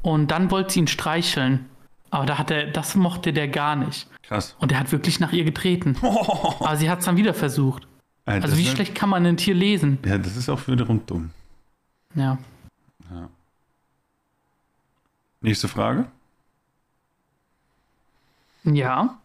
und 0.02 0.30
dann 0.30 0.50
wollte 0.50 0.74
sie 0.74 0.80
ihn 0.80 0.88
streicheln. 0.88 1.66
Aber 2.10 2.26
da 2.26 2.36
hat 2.36 2.50
er, 2.50 2.66
das 2.66 2.94
mochte 2.94 3.32
der 3.32 3.48
gar 3.48 3.74
nicht. 3.74 4.06
Krass. 4.22 4.54
Und 4.58 4.70
der 4.70 4.78
hat 4.78 4.92
wirklich 4.92 5.18
nach 5.18 5.32
ihr 5.32 5.44
getreten. 5.44 5.96
Oh. 6.02 6.54
Aber 6.60 6.76
sie 6.76 6.90
hat 6.90 6.98
es 6.98 7.06
dann 7.06 7.16
wieder 7.16 7.32
versucht. 7.32 7.88
Also 8.26 8.48
das 8.48 8.58
wie 8.58 8.66
schlecht 8.66 8.94
kann 8.94 9.08
man 9.08 9.24
ein 9.24 9.38
Tier 9.38 9.54
lesen? 9.54 9.98
Ja, 10.04 10.18
das 10.18 10.36
ist 10.36 10.48
auch 10.48 10.68
wiederum 10.68 11.04
dumm. 11.06 11.30
Ja. 12.14 12.38
Nächste 15.42 15.66
Frage. 15.68 16.06
Ja. 18.64 19.18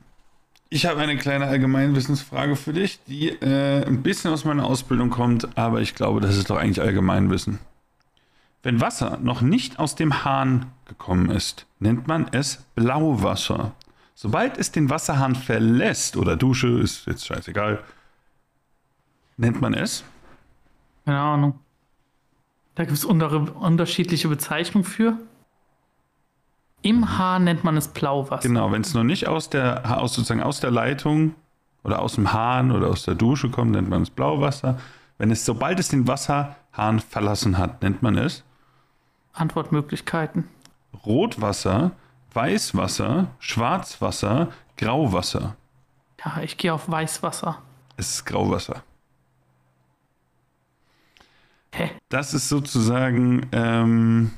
Ich 0.69 0.85
habe 0.85 0.99
eine 0.99 1.15
kleine 1.15 1.45
Allgemeinwissensfrage 1.45 2.55
für 2.55 2.73
dich, 2.73 2.99
die 3.05 3.29
äh, 3.29 3.85
ein 3.85 4.01
bisschen 4.03 4.33
aus 4.33 4.43
meiner 4.43 4.65
Ausbildung 4.65 5.11
kommt, 5.11 5.57
aber 5.57 5.79
ich 5.79 5.95
glaube, 5.95 6.19
das 6.19 6.35
ist 6.35 6.49
doch 6.49 6.57
eigentlich 6.57 6.81
Allgemeinwissen. 6.81 7.59
Wenn 8.63 8.81
Wasser 8.81 9.19
noch 9.21 9.41
nicht 9.41 9.79
aus 9.79 9.95
dem 9.95 10.25
Hahn 10.25 10.65
gekommen 10.85 11.29
ist, 11.29 11.67
nennt 11.79 12.07
man 12.07 12.27
es 12.33 12.65
Blauwasser. 12.75 13.71
Sobald 14.15 14.57
es 14.57 14.71
den 14.71 14.89
Wasserhahn 14.89 15.35
verlässt 15.35 16.17
oder 16.17 16.35
Dusche, 16.35 16.79
ist 16.79 17.05
jetzt 17.05 17.27
scheißegal, 17.27 17.83
nennt 19.37 19.61
man 19.61 19.75
es 19.75 20.03
Keine 21.05 21.19
Ahnung. 21.19 21.59
Da 22.75 22.83
gibt 22.83 22.97
es 22.97 23.05
unterschiedliche 23.05 24.27
Bezeichnungen 24.27 24.83
für. 24.83 25.17
Im 26.81 27.17
Haar 27.17 27.39
nennt 27.39 27.63
man 27.63 27.75
es 27.77 27.87
Blauwasser. 27.87 28.47
Genau, 28.47 28.71
wenn 28.71 28.81
es 28.81 28.93
noch 28.93 29.03
nicht 29.03 29.27
aus 29.27 29.49
der, 29.49 29.99
aus, 29.99 30.13
sozusagen 30.13 30.41
aus 30.41 30.59
der 30.59 30.71
Leitung 30.71 31.35
oder 31.83 32.01
aus 32.01 32.15
dem 32.15 32.31
Hahn 32.33 32.71
oder 32.71 32.87
aus 32.87 33.03
der 33.03 33.15
Dusche 33.15 33.49
kommt, 33.49 33.71
nennt 33.71 33.89
man 33.89 34.03
es 34.03 34.09
Blauwasser. 34.09 34.79
Wenn 35.17 35.31
es, 35.31 35.45
sobald 35.45 35.79
es 35.79 35.89
den 35.89 36.07
Wasserhahn 36.07 36.99
verlassen 36.99 37.57
hat, 37.57 37.81
nennt 37.81 38.03
man 38.03 38.17
es 38.17 38.43
Antwortmöglichkeiten. 39.33 40.45
Rotwasser, 41.05 41.91
Weißwasser, 42.33 43.27
Schwarzwasser, 43.39 44.49
Grauwasser. 44.77 45.55
Ja, 46.23 46.41
ich 46.41 46.57
gehe 46.57 46.73
auf 46.73 46.89
Weißwasser. 46.89 47.61
Es 47.97 48.15
ist 48.15 48.25
Grauwasser. 48.25 48.83
Hä? 51.73 51.91
Das 52.09 52.33
ist 52.33 52.49
sozusagen 52.49 53.47
ähm, 53.51 54.31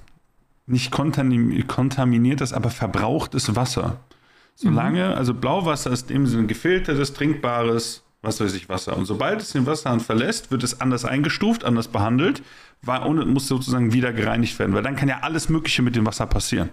nicht 0.70 0.92
kontamin 0.92 1.68
kontaminiertes, 1.68 2.54
aber 2.54 2.70
verbrauchtes 2.70 3.56
Wasser. 3.56 4.00
Solange, 4.56 5.16
also 5.16 5.34
Blauwasser 5.34 5.92
ist 5.92 6.10
dem 6.10 6.28
Sinne 6.28 6.48
gefiltertes, 6.48 7.14
trinkbares, 7.14 8.04
was 8.22 8.42
weiß 8.42 8.54
ich, 8.56 8.68
Wasser. 8.68 8.98
Und 8.98 9.06
sobald 9.06 9.42
es 9.42 9.54
den 9.54 9.66
Wasserhahn 9.66 10.02
verlässt, 10.02 10.52
wird 10.52 10.64
es 10.64 10.82
anders 10.82 11.06
eingestuft, 11.06 11.64
anders 11.64 11.88
behandelt 11.88 12.44
war, 12.82 13.06
und 13.06 13.26
muss 13.30 13.48
sozusagen 13.48 13.94
wieder 13.94 14.12
gereinigt 14.12 14.60
werden. 14.60 14.74
Weil 14.76 14.84
dann 14.84 14.98
kann 14.98 15.08
ja 15.08 15.20
alles 15.22 15.48
Mögliche 15.48 15.82
mit 15.82 15.96
dem 15.96 16.06
Wasser 16.06 16.26
passieren. 16.26 16.70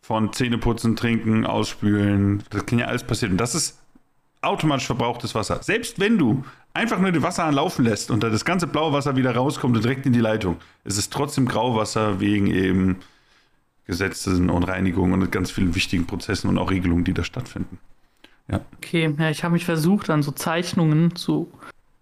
Von 0.00 0.32
Zähneputzen, 0.32 0.94
Trinken, 0.94 1.44
Ausspülen, 1.44 2.44
das 2.50 2.66
kann 2.66 2.78
ja 2.78 2.86
alles 2.86 3.02
passieren. 3.02 3.32
Und 3.32 3.38
das 3.38 3.56
ist 3.56 3.80
automatisch 4.42 4.86
verbrauchtes 4.86 5.34
Wasser. 5.34 5.62
Selbst 5.62 5.98
wenn 5.98 6.18
du 6.18 6.44
einfach 6.74 6.98
nur 6.98 7.10
den 7.12 7.22
Wasserhahn 7.22 7.54
laufen 7.54 7.84
lässt 7.84 8.10
und 8.10 8.22
da 8.22 8.30
das 8.30 8.44
ganze 8.44 8.66
blaue 8.66 8.92
Wasser 8.92 9.16
wieder 9.16 9.34
rauskommt 9.34 9.76
und 9.76 9.84
direkt 9.84 10.06
in 10.06 10.12
die 10.12 10.20
Leitung, 10.20 10.56
es 10.84 10.96
ist 10.96 11.12
trotzdem 11.12 11.46
Grauwasser 11.46 12.20
wegen 12.20 12.46
eben 12.46 12.96
Gesetzen 13.86 14.50
und 14.50 14.64
Reinigungen 14.64 15.22
und 15.22 15.32
ganz 15.32 15.50
vielen 15.50 15.74
wichtigen 15.74 16.06
Prozessen 16.06 16.48
und 16.48 16.58
auch 16.58 16.70
Regelungen, 16.70 17.04
die 17.04 17.14
da 17.14 17.24
stattfinden. 17.24 17.78
Ja. 18.50 18.60
Okay, 18.76 19.14
ja, 19.18 19.30
ich 19.30 19.44
habe 19.44 19.54
mich 19.54 19.64
versucht, 19.64 20.10
an 20.10 20.22
so 20.22 20.30
Zeichnungen 20.30 21.16
zu 21.16 21.50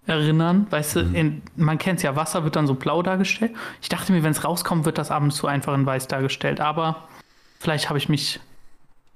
erinnern. 0.07 0.66
Weißt 0.70 0.96
du, 0.96 1.03
Mhm. 1.05 1.14
in, 1.14 1.42
man 1.57 1.79
kennt 1.79 1.99
es 1.99 2.03
ja, 2.03 2.14
Wasser 2.16 2.44
wird 2.44 2.57
dann 2.57 2.66
so 2.66 2.75
blau 2.75 3.03
dargestellt. 3.03 3.53
Ich 3.83 3.88
dachte 3.88 4.12
mir, 4.12 4.22
wenn 4.22 4.31
es 4.33 4.44
rauskommt, 4.44 4.85
wird 4.85 4.99
das 4.99 5.11
ab 5.11 5.22
und 5.22 5.33
zu 5.33 5.46
einfach 5.46 5.75
in 5.75 5.87
weiß 5.87 6.07
dargestellt. 6.09 6.61
Aber 6.61 7.09
vielleicht 7.59 7.88
habe 7.88 7.99
ich 7.99 8.09
mich 8.09 8.40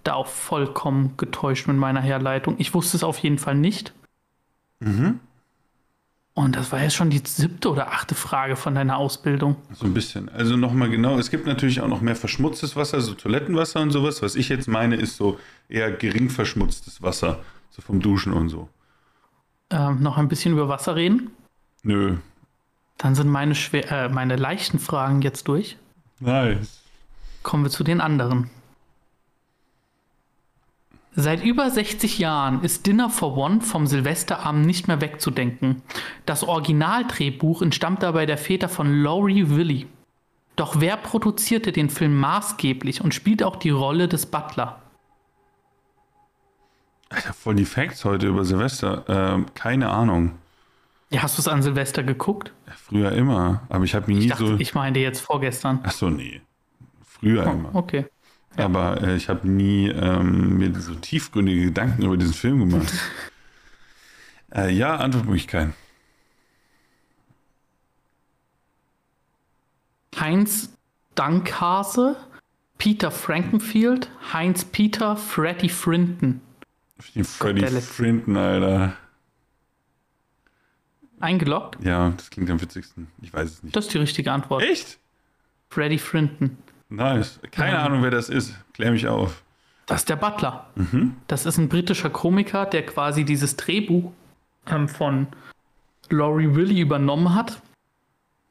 da 0.05 0.15
auch 0.15 0.27
vollkommen 0.27 1.17
getäuscht 1.17 1.67
mit 1.67 1.77
meiner 1.77 2.01
Herleitung. 2.01 2.57
Ich 2.59 2.75
wusste 2.75 2.97
es 2.97 3.05
auf 3.05 3.19
jeden 3.19 3.39
Fall 3.39 3.55
nicht. 3.55 3.93
Mhm. 4.81 5.21
Und 6.35 6.57
das 6.57 6.73
war 6.73 6.81
jetzt 6.81 6.95
schon 6.95 7.11
die 7.11 7.21
siebte 7.23 7.71
oder 7.71 7.89
achte 7.89 8.15
Frage 8.15 8.57
von 8.57 8.75
deiner 8.75 8.97
Ausbildung. 8.97 9.57
So 9.73 9.85
ein 9.85 9.93
bisschen. 9.93 10.29
Also 10.29 10.57
nochmal 10.57 10.89
genau, 10.89 11.19
es 11.19 11.31
gibt 11.31 11.47
natürlich 11.47 11.81
auch 11.81 11.89
noch 11.89 12.01
mehr 12.01 12.17
verschmutztes 12.17 12.77
Wasser, 12.77 13.01
so 13.01 13.15
Toilettenwasser 13.15 13.81
und 13.81 13.91
sowas. 13.91 14.23
Was 14.23 14.37
ich 14.37 14.49
jetzt 14.49 14.69
meine, 14.69 14.97
ist 14.97 15.17
so 15.17 15.39
eher 15.69 15.91
gering 15.91 16.31
verschmutztes 16.31 17.03
Wasser, 17.03 17.41
so 17.71 17.83
vom 17.83 18.01
Duschen 18.01 18.33
und 18.33 18.49
so. 18.49 18.69
Ähm, 19.71 20.03
noch 20.03 20.17
ein 20.17 20.29
bisschen 20.29 20.53
über 20.53 20.69
Wasser 20.69 20.97
reden. 20.97 21.31
Nö. 21.83 22.17
Dann 22.97 23.15
sind 23.15 23.29
meine, 23.29 23.55
schwer, 23.55 23.91
äh, 23.91 24.09
meine 24.09 24.37
leichten 24.37 24.79
Fragen 24.79 25.23
jetzt 25.23 25.49
durch. 25.49 25.77
Nice. 26.21 26.81
Kommen 27.43 27.65
wir 27.65 27.71
zu 27.71 27.85
den 27.85 28.01
anderen. 28.01 28.51
Seit 31.13 31.43
über 31.45 31.69
60 31.71 32.19
Jahren 32.19 32.63
ist 32.63 32.87
Dinner 32.87 33.11
for 33.11 33.37
One 33.37 33.61
vom 33.61 33.87
Silvesterabend 33.87 34.65
nicht 34.65 34.87
mehr 34.87 35.01
wegzudenken. 35.01 35.83
Das 36.25 36.45
Originaldrehbuch 36.45 37.63
entstammt 37.63 38.03
dabei 38.03 38.27
der 38.27 38.39
Väter 38.39 38.69
von 38.69 39.03
Laurie 39.03 39.51
Willy. 39.51 39.87
Doch 40.55 40.81
wer 40.81 40.97
produzierte 40.97 41.73
den 41.73 41.91
Film 41.91 42.17
maßgeblich 42.19 43.01
und 43.03 43.13
spielt 43.15 43.43
auch 43.43 43.57
die 43.57 43.71
Rolle 43.71 44.07
des 44.09 44.27
Butler? 44.27 44.81
Alter, 47.09 47.33
voll 47.33 47.57
die 47.57 47.65
Facts 47.65 48.05
heute 48.05 48.29
über 48.29 48.45
Silvester. 48.45 49.05
Ähm, 49.09 49.47
keine 49.55 49.89
Ahnung. 49.91 50.33
Ja, 51.11 51.23
hast 51.23 51.39
du 51.39 51.43
es 51.43 51.49
an 51.49 51.61
Silvester 51.63 52.05
geguckt? 52.05 52.53
Früher 52.87 53.11
immer, 53.13 53.63
aber 53.69 53.83
ich 53.85 53.97
habe 53.97 54.07
mich 54.07 54.19
nie 54.19 54.25
Ich 54.27 54.31
dachte, 54.31 54.47
so. 54.47 54.57
ich 54.59 54.75
meinte 54.75 55.01
jetzt 55.01 55.21
vorgestern. 55.21 55.81
Ach 55.83 55.91
so, 55.91 56.09
nee. 56.09 56.41
Früher 57.05 57.47
Oh, 57.49 57.51
immer. 57.51 57.75
okay. 57.75 58.07
Aber 58.57 59.01
äh, 59.03 59.17
ich 59.17 59.29
habe 59.29 59.49
nie 59.49 59.89
ähm, 59.89 60.59
mir 60.59 60.75
so 60.81 60.95
tiefgründige 60.95 61.67
Gedanken 61.67 62.03
über 62.03 62.17
diesen 62.17 62.35
Film 62.35 62.59
gemacht. 62.59 62.93
äh, 64.55 64.71
ja, 64.73 64.97
Antwortmöglichkeiten. 64.97 65.75
Heinz 70.19 70.77
Dankhase, 71.15 72.17
Peter 72.79 73.11
Frankenfield, 73.11 74.11
Heinz 74.33 74.65
Peter, 74.65 75.17
Freddy 75.17 75.69
Frinton. 75.69 76.41
Freddy. 76.99 77.67
Frinton, 77.81 78.37
Alter. 78.37 78.97
Eingeloggt? 81.21 81.83
Ja, 81.85 82.11
das 82.11 82.31
klingt 82.31 82.51
am 82.51 82.61
witzigsten. 82.61 83.09
Ich 83.23 83.33
weiß 83.33 83.51
es 83.51 83.63
nicht. 83.63 83.77
Das 83.77 83.87
ist 83.87 83.95
die 83.95 83.99
richtige 83.99 84.33
Antwort. 84.33 84.63
Echt? 84.63 84.99
Freddy 85.69 85.99
Frinton. 85.99 86.59
Nice. 86.91 87.41
Keine 87.51 87.73
Ja. 87.79 87.85
Ahnung, 87.85 88.03
wer 88.03 88.11
das 88.11 88.29
ist. 88.29 88.55
Klär 88.75 88.91
mich 88.91 89.07
auf. 89.09 89.43
Das 89.87 90.01
ist 90.03 90.09
der 90.09 90.17
Butler. 90.17 90.67
Das 91.27 91.47
ist 91.47 91.57
ein 91.59 91.69
britischer 91.69 92.11
Komiker, 92.11 92.67
der 92.67 92.87
quasi 92.87 93.25
dieses 93.25 93.57
Drehbuch 93.57 94.13
ähm, 94.69 94.89
von 94.89 95.27
Laurie 96.11 96.55
Willy 96.55 96.81
übernommen 96.81 97.35
hat 97.35 97.61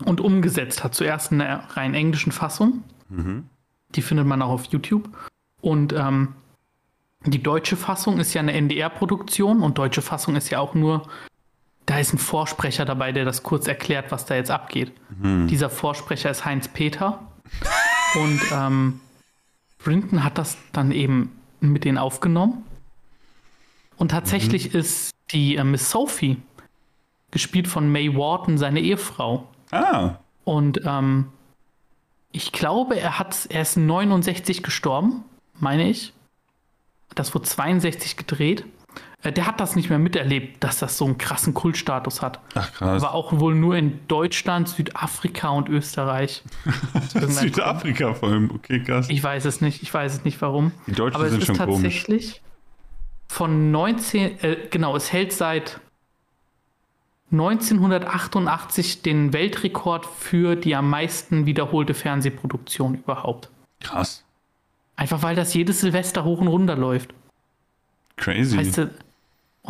und 0.03 0.19
umgesetzt 0.19 0.83
hat. 0.83 0.95
Zuerst 0.95 1.31
in 1.31 1.39
der 1.39 1.63
rein 1.75 1.93
englischen 1.93 2.31
Fassung. 2.31 2.83
Die 3.95 4.01
findet 4.01 4.25
man 4.27 4.41
auch 4.41 4.49
auf 4.49 4.65
YouTube. 4.65 5.09
Und 5.61 5.93
ähm, 5.93 6.33
die 7.25 7.41
deutsche 7.43 7.75
Fassung 7.77 8.19
ist 8.19 8.33
ja 8.33 8.41
eine 8.41 8.53
NDR-Produktion 8.53 9.61
und 9.61 9.77
deutsche 9.77 10.01
Fassung 10.01 10.35
ist 10.35 10.49
ja 10.49 10.59
auch 10.59 10.73
nur, 10.73 11.07
da 11.85 11.99
ist 11.99 12.13
ein 12.13 12.17
Vorsprecher 12.19 12.85
dabei, 12.85 13.11
der 13.11 13.25
das 13.25 13.43
kurz 13.43 13.67
erklärt, 13.67 14.11
was 14.11 14.25
da 14.25 14.35
jetzt 14.35 14.51
abgeht. 14.51 14.91
Dieser 15.09 15.69
Vorsprecher 15.69 16.29
ist 16.29 16.45
Heinz 16.45 16.67
Peter. 16.67 17.19
Und 18.15 18.41
ähm, 18.51 18.99
Brinton 19.83 20.23
hat 20.23 20.37
das 20.37 20.57
dann 20.71 20.91
eben 20.91 21.39
mit 21.59 21.85
denen 21.85 21.97
aufgenommen. 21.97 22.63
Und 23.97 24.11
tatsächlich 24.11 24.73
ist 24.73 25.11
die 25.31 25.55
äh, 25.55 25.63
Miss 25.63 25.91
Sophie, 25.91 26.37
gespielt 27.31 27.67
von 27.67 27.91
May 27.91 28.15
Wharton, 28.15 28.57
seine 28.57 28.79
Ehefrau. 28.79 29.47
Ah, 29.71 30.15
Und 30.45 30.81
ähm, 30.85 31.27
ich 32.31 32.51
glaube, 32.51 32.99
er, 32.99 33.19
hat, 33.19 33.47
er 33.49 33.61
ist 33.61 33.77
69 33.77 34.63
gestorben, 34.63 35.23
meine 35.59 35.89
ich. 35.89 36.13
Das 37.15 37.33
wurde 37.35 37.45
62 37.45 38.17
gedreht. 38.17 38.65
Äh, 39.21 39.31
der 39.33 39.47
hat 39.47 39.59
das 39.59 39.75
nicht 39.75 39.89
mehr 39.89 39.99
miterlebt, 39.99 40.63
dass 40.63 40.79
das 40.79 40.97
so 40.97 41.05
einen 41.05 41.17
krassen 41.17 41.53
Kultstatus 41.53 42.21
hat. 42.21 42.39
ach 42.55 42.71
krass. 42.73 43.03
Aber 43.03 43.13
auch 43.13 43.39
wohl 43.39 43.53
nur 43.55 43.75
in 43.75 43.99
Deutschland, 44.07 44.69
Südafrika 44.69 45.49
und 45.49 45.67
Österreich. 45.69 46.43
Irgendeinem 46.65 47.11
Grund. 47.21 47.33
Südafrika 47.33 48.13
vor 48.13 48.29
allem. 48.29 48.51
Okay, 48.51 48.81
krass. 48.81 49.09
Ich 49.09 49.21
weiß 49.23 49.45
es 49.45 49.59
nicht, 49.61 49.83
ich 49.83 49.93
weiß 49.93 50.13
es 50.13 50.23
nicht 50.23 50.41
warum. 50.41 50.71
Die 50.87 50.93
Deutschen 50.93 51.15
Aber 51.15 51.25
es 51.25 51.31
sind 51.31 51.41
ist 51.41 51.47
schon 51.47 51.57
komisch. 51.57 51.73
tatsächlich 51.81 52.41
von 53.27 53.71
19, 53.71 54.39
äh, 54.43 54.57
genau, 54.71 54.95
es 54.95 55.11
hält 55.13 55.33
seit 55.33 55.79
1988 57.31 59.01
den 59.01 59.33
Weltrekord 59.33 60.05
für 60.05 60.55
die 60.55 60.75
am 60.75 60.89
meisten 60.89 61.45
wiederholte 61.45 61.93
Fernsehproduktion 61.93 62.95
überhaupt. 62.95 63.49
Krass. 63.81 64.23
Einfach 64.95 65.21
weil 65.21 65.35
das 65.35 65.53
jedes 65.53 65.81
Silvester 65.81 66.23
hoch 66.23 66.39
und 66.41 66.47
runter 66.47 66.75
läuft. 66.75 67.13
Crazy. 68.17 68.57
Weißt 68.57 68.77
du, 68.79 68.91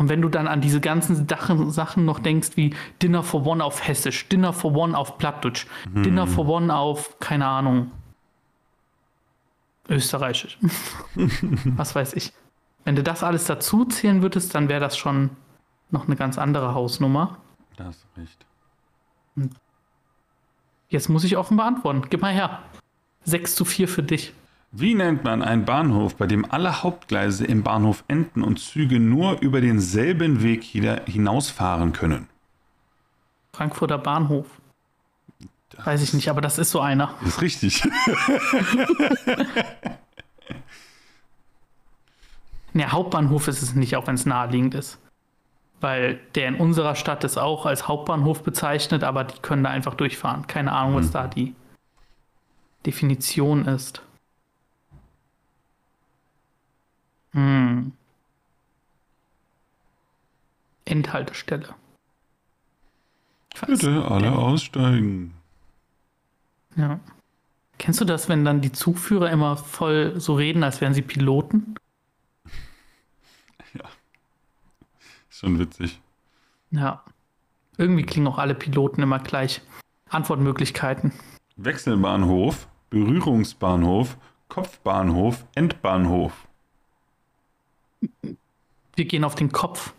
und 0.00 0.08
wenn 0.08 0.22
du 0.22 0.30
dann 0.30 0.48
an 0.48 0.62
diese 0.62 0.80
ganzen 0.80 1.28
Sachen, 1.28 2.06
noch 2.06 2.20
denkst, 2.20 2.52
wie 2.54 2.74
Dinner 3.02 3.22
for 3.22 3.44
One 3.44 3.62
auf 3.62 3.86
Hessisch, 3.86 4.26
Dinner 4.30 4.54
for 4.54 4.74
One 4.74 4.96
auf 4.96 5.18
Plattdeutsch, 5.18 5.66
Dinner 5.94 6.26
for 6.26 6.48
One 6.48 6.74
auf, 6.74 7.18
keine 7.18 7.46
Ahnung, 7.46 7.90
Österreichisch. 9.90 10.58
Was 11.76 11.94
weiß 11.94 12.14
ich. 12.14 12.32
Wenn 12.86 12.96
du 12.96 13.02
das 13.02 13.22
alles 13.22 13.44
dazu 13.44 13.84
zählen 13.84 14.22
würdest, 14.22 14.54
dann 14.54 14.70
wäre 14.70 14.80
das 14.80 14.96
schon 14.96 15.36
noch 15.90 16.06
eine 16.06 16.16
ganz 16.16 16.38
andere 16.38 16.72
Hausnummer. 16.72 17.36
Da 17.76 17.84
hast 17.84 18.06
du 18.16 18.22
recht. 18.22 18.46
Jetzt 20.88 21.10
muss 21.10 21.24
ich 21.24 21.36
offen 21.36 21.58
beantworten. 21.58 22.06
Gib 22.08 22.22
mal 22.22 22.32
her. 22.32 22.62
6 23.24 23.54
zu 23.54 23.66
4 23.66 23.86
für 23.86 24.02
dich. 24.02 24.32
Wie 24.72 24.94
nennt 24.94 25.24
man 25.24 25.42
einen 25.42 25.64
Bahnhof, 25.64 26.14
bei 26.14 26.26
dem 26.26 26.48
alle 26.50 26.82
Hauptgleise 26.82 27.44
im 27.44 27.64
Bahnhof 27.64 28.04
enden 28.06 28.42
und 28.42 28.60
Züge 28.60 29.00
nur 29.00 29.40
über 29.40 29.60
denselben 29.60 30.42
Weg 30.42 30.62
hinausfahren 30.62 31.92
können? 31.92 32.28
Frankfurter 33.52 33.98
Bahnhof. 33.98 34.46
Weiß 35.84 36.02
ich 36.02 36.14
nicht, 36.14 36.28
aber 36.28 36.40
das 36.40 36.58
ist 36.58 36.70
so 36.70 36.80
einer. 36.80 37.14
Das 37.20 37.34
ist 37.34 37.42
richtig. 37.42 37.82
Ne, 42.72 42.92
Hauptbahnhof 42.92 43.48
ist 43.48 43.62
es 43.62 43.74
nicht, 43.74 43.96
auch 43.96 44.06
wenn 44.06 44.14
es 44.14 44.26
naheliegend 44.26 44.76
ist. 44.76 45.00
Weil 45.80 46.20
der 46.34 46.46
in 46.46 46.54
unserer 46.54 46.94
Stadt 46.94 47.24
ist 47.24 47.38
auch 47.38 47.66
als 47.66 47.88
Hauptbahnhof 47.88 48.44
bezeichnet, 48.44 49.02
aber 49.02 49.24
die 49.24 49.40
können 49.40 49.64
da 49.64 49.70
einfach 49.70 49.94
durchfahren. 49.94 50.46
Keine 50.46 50.70
Ahnung, 50.72 50.94
was 50.94 51.10
da 51.10 51.26
die 51.26 51.54
Definition 52.86 53.64
ist. 53.64 54.02
Endhaltestelle. 61.00 61.74
Bitte 63.66 64.04
alle 64.04 64.30
nicht. 64.30 64.38
aussteigen. 64.38 65.34
Ja. 66.76 67.00
Kennst 67.78 68.00
du 68.00 68.04
das, 68.04 68.28
wenn 68.28 68.44
dann 68.44 68.60
die 68.60 68.72
Zugführer 68.72 69.30
immer 69.30 69.56
voll 69.56 70.20
so 70.20 70.34
reden, 70.34 70.62
als 70.62 70.82
wären 70.82 70.92
sie 70.92 71.00
Piloten? 71.02 71.74
Ist 75.30 75.38
schon 75.38 75.58
witzig. 75.58 76.00
Ja. 76.70 77.02
Irgendwie 77.78 78.02
klingen 78.02 78.26
auch 78.26 78.38
alle 78.38 78.54
Piloten 78.54 79.02
immer 79.02 79.18
gleich. 79.18 79.62
Antwortmöglichkeiten. 80.10 81.12
Wechselbahnhof, 81.56 82.68
Berührungsbahnhof, 82.90 84.18
Kopfbahnhof, 84.48 85.46
Endbahnhof. 85.54 86.46
Wir 88.96 89.04
gehen 89.06 89.24
auf 89.24 89.34
den 89.34 89.50
Kopf. 89.50 89.94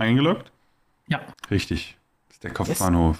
Eingeloggt? 0.00 0.50
Ja. 1.08 1.20
Richtig. 1.50 1.96
Das 2.28 2.36
ist 2.36 2.44
der 2.44 2.52
Kopfbahnhof. 2.52 3.18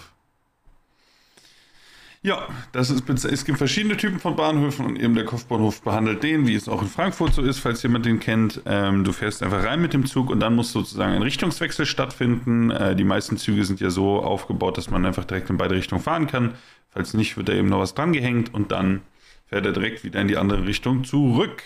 Ja, 2.22 2.48
das 2.72 2.90
ist, 2.90 3.08
es 3.24 3.44
gibt 3.46 3.58
verschiedene 3.58 3.96
Typen 3.96 4.18
von 4.18 4.36
Bahnhöfen 4.36 4.84
und 4.84 4.96
eben 4.96 5.14
der 5.14 5.24
Kopfbahnhof 5.24 5.82
behandelt 5.82 6.22
den, 6.22 6.46
wie 6.46 6.54
es 6.54 6.68
auch 6.68 6.82
in 6.82 6.88
Frankfurt 6.88 7.32
so 7.32 7.42
ist, 7.42 7.60
falls 7.60 7.82
jemand 7.82 8.04
den 8.04 8.20
kennt. 8.20 8.60
Ähm, 8.66 9.04
du 9.04 9.12
fährst 9.12 9.42
einfach 9.42 9.64
rein 9.64 9.80
mit 9.80 9.94
dem 9.94 10.04
Zug 10.04 10.28
und 10.28 10.40
dann 10.40 10.54
muss 10.54 10.72
sozusagen 10.72 11.14
ein 11.14 11.22
Richtungswechsel 11.22 11.86
stattfinden. 11.86 12.70
Äh, 12.70 12.94
die 12.94 13.04
meisten 13.04 13.38
Züge 13.38 13.64
sind 13.64 13.80
ja 13.80 13.90
so 13.90 14.22
aufgebaut, 14.22 14.76
dass 14.76 14.90
man 14.90 15.06
einfach 15.06 15.24
direkt 15.24 15.48
in 15.48 15.56
beide 15.56 15.74
Richtungen 15.74 16.02
fahren 16.02 16.26
kann. 16.26 16.54
Falls 16.88 17.14
nicht, 17.14 17.36
wird 17.36 17.48
da 17.48 17.54
eben 17.54 17.68
noch 17.68 17.80
was 17.80 17.94
dran 17.94 18.12
gehängt 18.12 18.52
und 18.52 18.70
dann 18.70 19.00
fährt 19.46 19.64
er 19.64 19.72
direkt 19.72 20.04
wieder 20.04 20.20
in 20.20 20.28
die 20.28 20.36
andere 20.36 20.66
Richtung 20.66 21.04
zurück. 21.04 21.62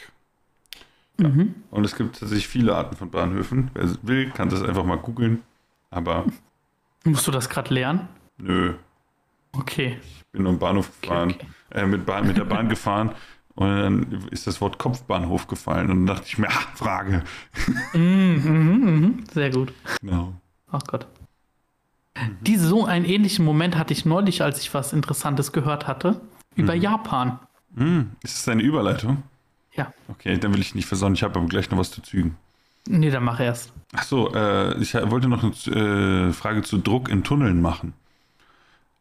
Ja. 1.20 1.30
Und 1.70 1.84
es 1.84 1.94
gibt 1.96 2.18
tatsächlich 2.18 2.48
viele 2.48 2.74
Arten 2.74 2.96
von 2.96 3.10
Bahnhöfen. 3.10 3.70
Wer 3.74 3.88
will, 4.02 4.30
kann 4.30 4.48
das 4.48 4.62
einfach 4.62 4.84
mal 4.84 4.96
googeln. 4.96 5.42
Aber 5.90 6.24
Musst 7.04 7.26
du 7.26 7.30
das 7.30 7.48
gerade 7.48 7.72
lernen? 7.72 8.08
nö, 8.38 8.74
Okay. 9.56 9.98
ich 10.02 10.24
bin 10.32 10.42
nur 10.42 10.52
im 10.52 10.58
Bahnhof 10.58 10.90
gefahren, 11.00 11.30
okay. 11.30 11.46
Äh, 11.70 11.86
mit, 11.86 12.04
Bahn, 12.04 12.26
mit 12.26 12.36
der 12.36 12.44
Bahn 12.44 12.68
gefahren 12.68 13.12
und 13.54 13.68
dann 13.68 14.26
ist 14.32 14.48
das 14.48 14.60
Wort 14.60 14.78
Kopfbahnhof 14.78 15.46
gefallen 15.46 15.88
und 15.90 15.98
dann 15.98 16.16
dachte 16.16 16.26
ich 16.26 16.38
mir, 16.38 16.48
ah, 16.48 16.66
Frage. 16.74 17.22
Sehr 19.32 19.50
gut. 19.50 19.72
Genau. 20.00 20.34
Ach 20.70 20.82
Gott. 20.88 21.06
Die, 22.40 22.56
so 22.56 22.84
einen 22.84 23.04
ähnlichen 23.04 23.44
Moment 23.44 23.76
hatte 23.76 23.92
ich 23.92 24.04
neulich, 24.04 24.42
als 24.42 24.60
ich 24.60 24.72
was 24.74 24.92
Interessantes 24.92 25.52
gehört 25.52 25.86
hatte, 25.86 26.20
über 26.56 26.74
Japan. 26.74 27.38
Hm, 27.76 28.10
ist 28.22 28.38
das 28.38 28.48
eine 28.48 28.62
Überleitung? 28.62 29.22
Ja. 29.76 29.92
Okay, 30.08 30.38
dann 30.38 30.52
will 30.54 30.60
ich 30.60 30.74
nicht 30.74 30.86
versauen. 30.86 31.14
Ich 31.14 31.22
habe 31.22 31.38
aber 31.38 31.48
gleich 31.48 31.70
noch 31.70 31.78
was 31.78 31.90
zu 31.90 32.00
Zügen. 32.02 32.36
Nee, 32.86 33.10
dann 33.10 33.24
mach 33.24 33.40
erst. 33.40 33.72
Ach 33.92 34.02
so, 34.02 34.32
äh, 34.34 34.78
ich 34.80 34.94
wollte 34.94 35.28
noch 35.28 35.42
eine 35.42 36.28
äh, 36.28 36.32
Frage 36.32 36.62
zu 36.62 36.78
Druck 36.78 37.08
in 37.08 37.24
Tunneln 37.24 37.60
machen. 37.60 37.94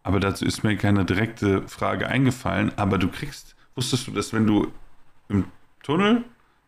Aber 0.03 0.19
dazu 0.19 0.45
ist 0.45 0.63
mir 0.63 0.75
keine 0.77 1.05
direkte 1.05 1.67
Frage 1.67 2.07
eingefallen. 2.07 2.71
Aber 2.77 2.97
du 2.97 3.07
kriegst, 3.07 3.55
wusstest 3.75 4.07
du, 4.07 4.11
dass 4.11 4.33
wenn 4.33 4.47
du 4.47 4.71
im 5.29 5.45
Tunnel, 5.83 6.23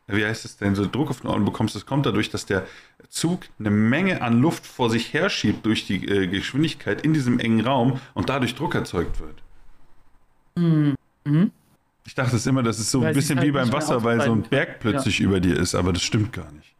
wie 0.07 0.25
heißt 0.25 0.45
es 0.45 0.57
denn, 0.57 0.75
so 0.75 0.85
Druck 0.85 1.09
auf 1.09 1.21
den 1.21 1.29
Ohren 1.29 1.45
bekommst, 1.45 1.75
das 1.75 1.85
kommt 1.85 2.05
dadurch, 2.05 2.29
dass 2.29 2.45
der 2.45 2.65
Zug 3.09 3.43
eine 3.59 3.71
Menge 3.71 4.21
an 4.21 4.41
Luft 4.41 4.65
vor 4.65 4.89
sich 4.89 5.13
herschiebt 5.13 5.65
durch 5.65 5.87
die 5.87 6.05
äh, 6.07 6.27
Geschwindigkeit 6.27 7.01
in 7.01 7.13
diesem 7.13 7.39
engen 7.39 7.61
Raum 7.61 7.99
und 8.13 8.29
dadurch 8.29 8.55
Druck 8.55 8.75
erzeugt 8.75 9.19
wird. 9.19 9.41
Ich 12.05 12.13
dachte 12.13 12.35
es 12.35 12.45
immer, 12.45 12.61
das 12.63 12.79
ist 12.79 12.91
so 12.91 13.01
Weil 13.01 13.09
ein 13.09 13.13
bisschen 13.15 13.39
halt 13.39 13.47
wie 13.47 13.51
beim 13.51 13.71
Wasser, 13.73 14.03
weil 14.03 14.21
so 14.21 14.31
ein 14.31 14.43
Berg 14.43 14.79
plötzlich 14.79 15.19
über 15.19 15.39
dir 15.39 15.57
ist, 15.57 15.73
aber 15.73 15.91
das 15.91 16.03
stimmt 16.03 16.33
gar 16.33 16.51
nicht. 16.51 16.75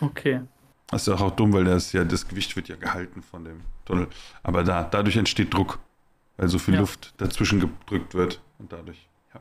Okay. 0.00 0.40
Das 0.86 1.02
ist 1.02 1.08
auch, 1.08 1.20
auch 1.20 1.30
dumm, 1.32 1.52
weil 1.52 1.64
das 1.64 1.92
ja 1.92 2.04
das 2.04 2.28
Gewicht 2.28 2.54
wird 2.56 2.68
ja 2.68 2.76
gehalten 2.76 3.22
von 3.22 3.44
dem 3.44 3.60
Tunnel. 3.84 4.06
Aber 4.42 4.62
da, 4.62 4.84
dadurch 4.84 5.16
entsteht 5.16 5.52
Druck, 5.52 5.80
weil 6.36 6.48
so 6.48 6.58
viel 6.58 6.74
Ja. 6.74 6.80
Luft 6.80 7.12
dazwischen 7.18 7.60
gedrückt 7.60 8.14
wird 8.14 8.40
und 8.58 8.72
dadurch. 8.72 9.08
Ja. 9.34 9.40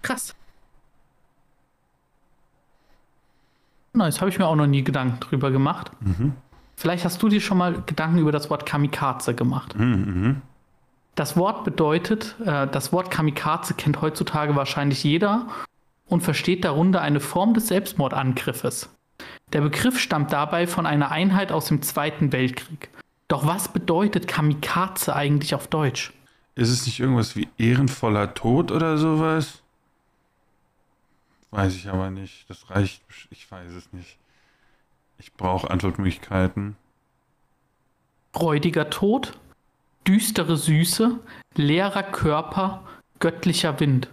Krass. 0.00 0.34
Nice, 3.94 4.20
habe 4.20 4.30
ich 4.30 4.38
mir 4.38 4.46
auch 4.46 4.56
noch 4.56 4.66
nie 4.66 4.82
Gedanken 4.84 5.20
drüber 5.20 5.50
gemacht. 5.50 5.90
Vielleicht 6.76 7.04
hast 7.04 7.22
du 7.22 7.28
dir 7.28 7.40
schon 7.40 7.58
mal 7.58 7.82
Gedanken 7.84 8.18
über 8.18 8.32
das 8.32 8.48
Wort 8.48 8.64
Kamikaze 8.64 9.34
gemacht. 9.34 9.74
Das 11.14 11.36
Wort 11.36 11.64
bedeutet, 11.64 12.36
äh, 12.40 12.66
das 12.66 12.92
Wort 12.92 13.10
Kamikaze 13.10 13.74
kennt 13.74 14.00
heutzutage 14.00 14.56
wahrscheinlich 14.56 15.04
jeder 15.04 15.46
und 16.06 16.22
versteht 16.22 16.64
darunter 16.64 17.02
eine 17.02 17.20
Form 17.20 17.54
des 17.54 17.68
Selbstmordangriffes. 17.68 18.88
Der 19.52 19.60
Begriff 19.60 19.98
stammt 19.98 20.32
dabei 20.32 20.66
von 20.66 20.86
einer 20.86 21.10
Einheit 21.10 21.52
aus 21.52 21.66
dem 21.66 21.82
Zweiten 21.82 22.32
Weltkrieg. 22.32 22.88
Doch 23.28 23.46
was 23.46 23.68
bedeutet 23.68 24.28
Kamikaze 24.28 25.14
eigentlich 25.14 25.54
auf 25.54 25.66
Deutsch? 25.68 26.12
Ist 26.54 26.70
es 26.70 26.86
nicht 26.86 27.00
irgendwas 27.00 27.36
wie 27.36 27.48
ehrenvoller 27.58 28.34
Tod 28.34 28.70
oder 28.70 28.98
sowas? 28.98 29.62
Weiß 31.50 31.74
ich 31.74 31.88
aber 31.88 32.10
nicht. 32.10 32.48
Das 32.48 32.70
reicht. 32.70 33.02
Ich 33.30 33.50
weiß 33.50 33.72
es 33.72 33.92
nicht. 33.92 34.18
Ich 35.18 35.32
brauche 35.34 35.70
Antwortmöglichkeiten. 35.70 36.76
Freudiger 38.32 38.88
Tod, 38.88 39.38
düstere 40.06 40.56
Süße, 40.56 41.18
leerer 41.56 42.02
Körper, 42.02 42.82
göttlicher 43.18 43.78
Wind. 43.80 44.08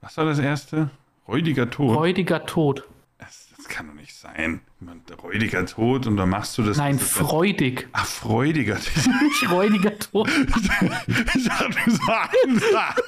Was 0.00 0.16
war 0.16 0.24
das 0.26 0.38
erste? 0.38 0.90
Räudiger 1.26 1.70
Tod. 1.70 1.94
Freudiger 1.96 2.44
Tod. 2.46 2.84
das, 3.18 3.48
das 3.56 3.66
kann 3.68 3.86
doch 3.88 3.94
nicht 3.94 4.14
sein. 4.14 4.60
Räudiger 5.22 5.64
Tod 5.64 6.06
und 6.06 6.18
dann 6.18 6.28
machst 6.28 6.58
du 6.58 6.62
das. 6.62 6.76
Nein, 6.76 6.98
das 6.98 7.08
freudig. 7.10 7.88
Ach, 7.92 8.04
freudiger. 8.04 8.74
Nicht 8.76 9.50
räudiger 9.50 9.98
Tod. 9.98 10.28
ich 10.28 11.44
dachte, 11.48 11.70
du 11.86 11.90
sagst. 11.90 13.02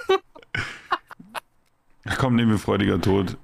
Ach 2.08 2.18
komm, 2.18 2.36
nehmen 2.36 2.52
wir 2.52 2.58
freudiger 2.58 3.00
Tod. 3.00 3.36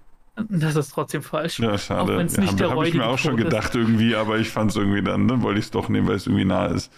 Das 0.48 0.76
ist 0.76 0.90
trotzdem 0.92 1.22
falsch. 1.22 1.58
Ja, 1.58 1.76
schade. 1.76 2.00
Auch 2.00 2.08
wenn 2.18 2.26
es 2.26 2.36
Ja, 2.36 2.40
nicht 2.42 2.52
hab- 2.52 2.58
der 2.58 2.70
hab 2.70 2.82
ich 2.84 2.94
mir 2.94 3.06
auch 3.06 3.18
schon 3.18 3.32
Tod 3.32 3.40
ist. 3.40 3.44
gedacht 3.50 3.74
irgendwie, 3.74 4.14
aber 4.16 4.38
ich 4.38 4.48
fand 4.48 4.70
es 4.70 4.76
irgendwie 4.76 5.02
dann, 5.02 5.28
dann 5.28 5.42
wollte 5.42 5.58
ich 5.58 5.66
es 5.66 5.70
doch 5.70 5.88
nehmen, 5.90 6.08
weil 6.08 6.16
es 6.16 6.26
irgendwie 6.26 6.44
nah 6.46 6.66
ist. 6.66 6.90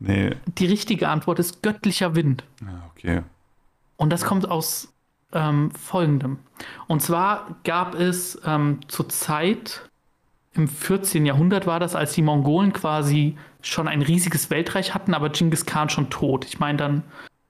Nee, 0.00 0.36
Die 0.58 0.66
richtige 0.66 1.08
Antwort 1.08 1.38
ist 1.38 1.62
göttlicher 1.62 2.14
Wind. 2.14 2.44
ah, 2.64 2.82
okay. 2.94 3.22
Und 3.96 4.10
das 4.10 4.24
kommt 4.24 4.48
aus 4.48 4.92
ähm, 5.32 5.70
folgendem. 5.72 6.38
Und 6.86 7.02
zwar 7.02 7.56
gab 7.64 7.94
es 7.94 8.40
ähm, 8.44 8.80
zur 8.88 9.08
Zeit, 9.08 9.88
im 10.54 10.68
14. 10.68 11.26
Jahrhundert 11.26 11.66
war 11.66 11.80
das, 11.80 11.94
als 11.96 12.12
die 12.12 12.22
Mongolen 12.22 12.72
quasi 12.72 13.36
schon 13.60 13.88
ein 13.88 14.02
riesiges 14.02 14.50
Weltreich 14.50 14.94
hatten, 14.94 15.14
aber 15.14 15.30
Genghis 15.30 15.66
Khan 15.66 15.88
schon 15.88 16.10
tot. 16.10 16.44
Ich 16.44 16.58
meine, 16.58 16.78
dann 16.78 17.02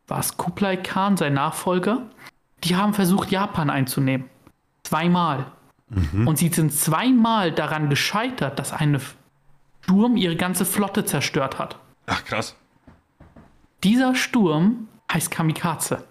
war 0.06 0.20
es 0.20 0.37
Kublai 0.37 0.76
Khan, 0.78 1.16
sein 1.16 1.34
Nachfolger. 1.34 2.02
Die 2.64 2.76
haben 2.76 2.94
versucht, 2.94 3.30
Japan 3.30 3.70
einzunehmen. 3.70 4.28
Zweimal. 4.82 5.46
Und 6.26 6.37
sie 6.38 6.48
sind 6.48 6.72
zweimal 6.72 7.50
daran 7.52 7.88
gescheitert, 7.88 8.58
dass 8.58 8.72
ein 8.74 9.00
Sturm 9.82 10.16
ihre 10.16 10.37
ganze 10.37 10.66
Flotte 10.66 11.04
zerstört 11.06 11.58
hat. 11.58 11.78
Ach, 12.09 12.25
krass. 12.25 12.57
Dieser 13.85 14.14
Sturm 14.14 14.88
heißt 15.12 15.31
Kamikaze 15.31 16.05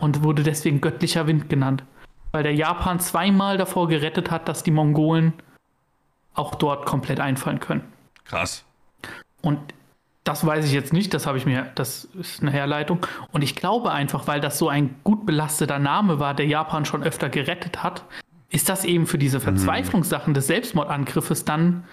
und 0.00 0.22
wurde 0.22 0.42
deswegen 0.42 0.80
göttlicher 0.80 1.26
Wind 1.26 1.48
genannt, 1.50 1.84
weil 2.30 2.42
der 2.42 2.54
Japan 2.54 2.98
zweimal 2.98 3.58
davor 3.58 3.88
gerettet 3.88 4.30
hat, 4.30 4.48
dass 4.48 4.62
die 4.62 4.70
Mongolen 4.70 5.34
auch 6.34 6.54
dort 6.54 6.86
komplett 6.86 7.20
einfallen 7.20 7.60
können. 7.60 7.84
Krass. 8.24 8.64
Und 9.42 9.58
das 10.24 10.46
weiß 10.46 10.64
ich 10.64 10.72
jetzt 10.72 10.92
nicht, 10.92 11.12
das 11.14 11.26
habe 11.26 11.36
ich 11.36 11.46
mir, 11.46 11.70
das 11.74 12.04
ist 12.04 12.42
eine 12.42 12.52
Herleitung. 12.52 13.04
Und 13.32 13.42
ich 13.42 13.56
glaube 13.56 13.90
einfach, 13.90 14.28
weil 14.28 14.40
das 14.40 14.56
so 14.56 14.68
ein 14.68 14.94
gut 15.02 15.26
belasteter 15.26 15.78
Name 15.78 16.20
war, 16.20 16.32
der 16.32 16.46
Japan 16.46 16.84
schon 16.84 17.02
öfter 17.02 17.28
gerettet 17.28 17.82
hat, 17.82 18.04
ist 18.48 18.68
das 18.68 18.84
eben 18.84 19.06
für 19.06 19.18
diese 19.18 19.40
Verzweiflungssachen 19.40 20.34
des 20.34 20.46
Selbstmordangriffes 20.46 21.44
dann 21.44 21.84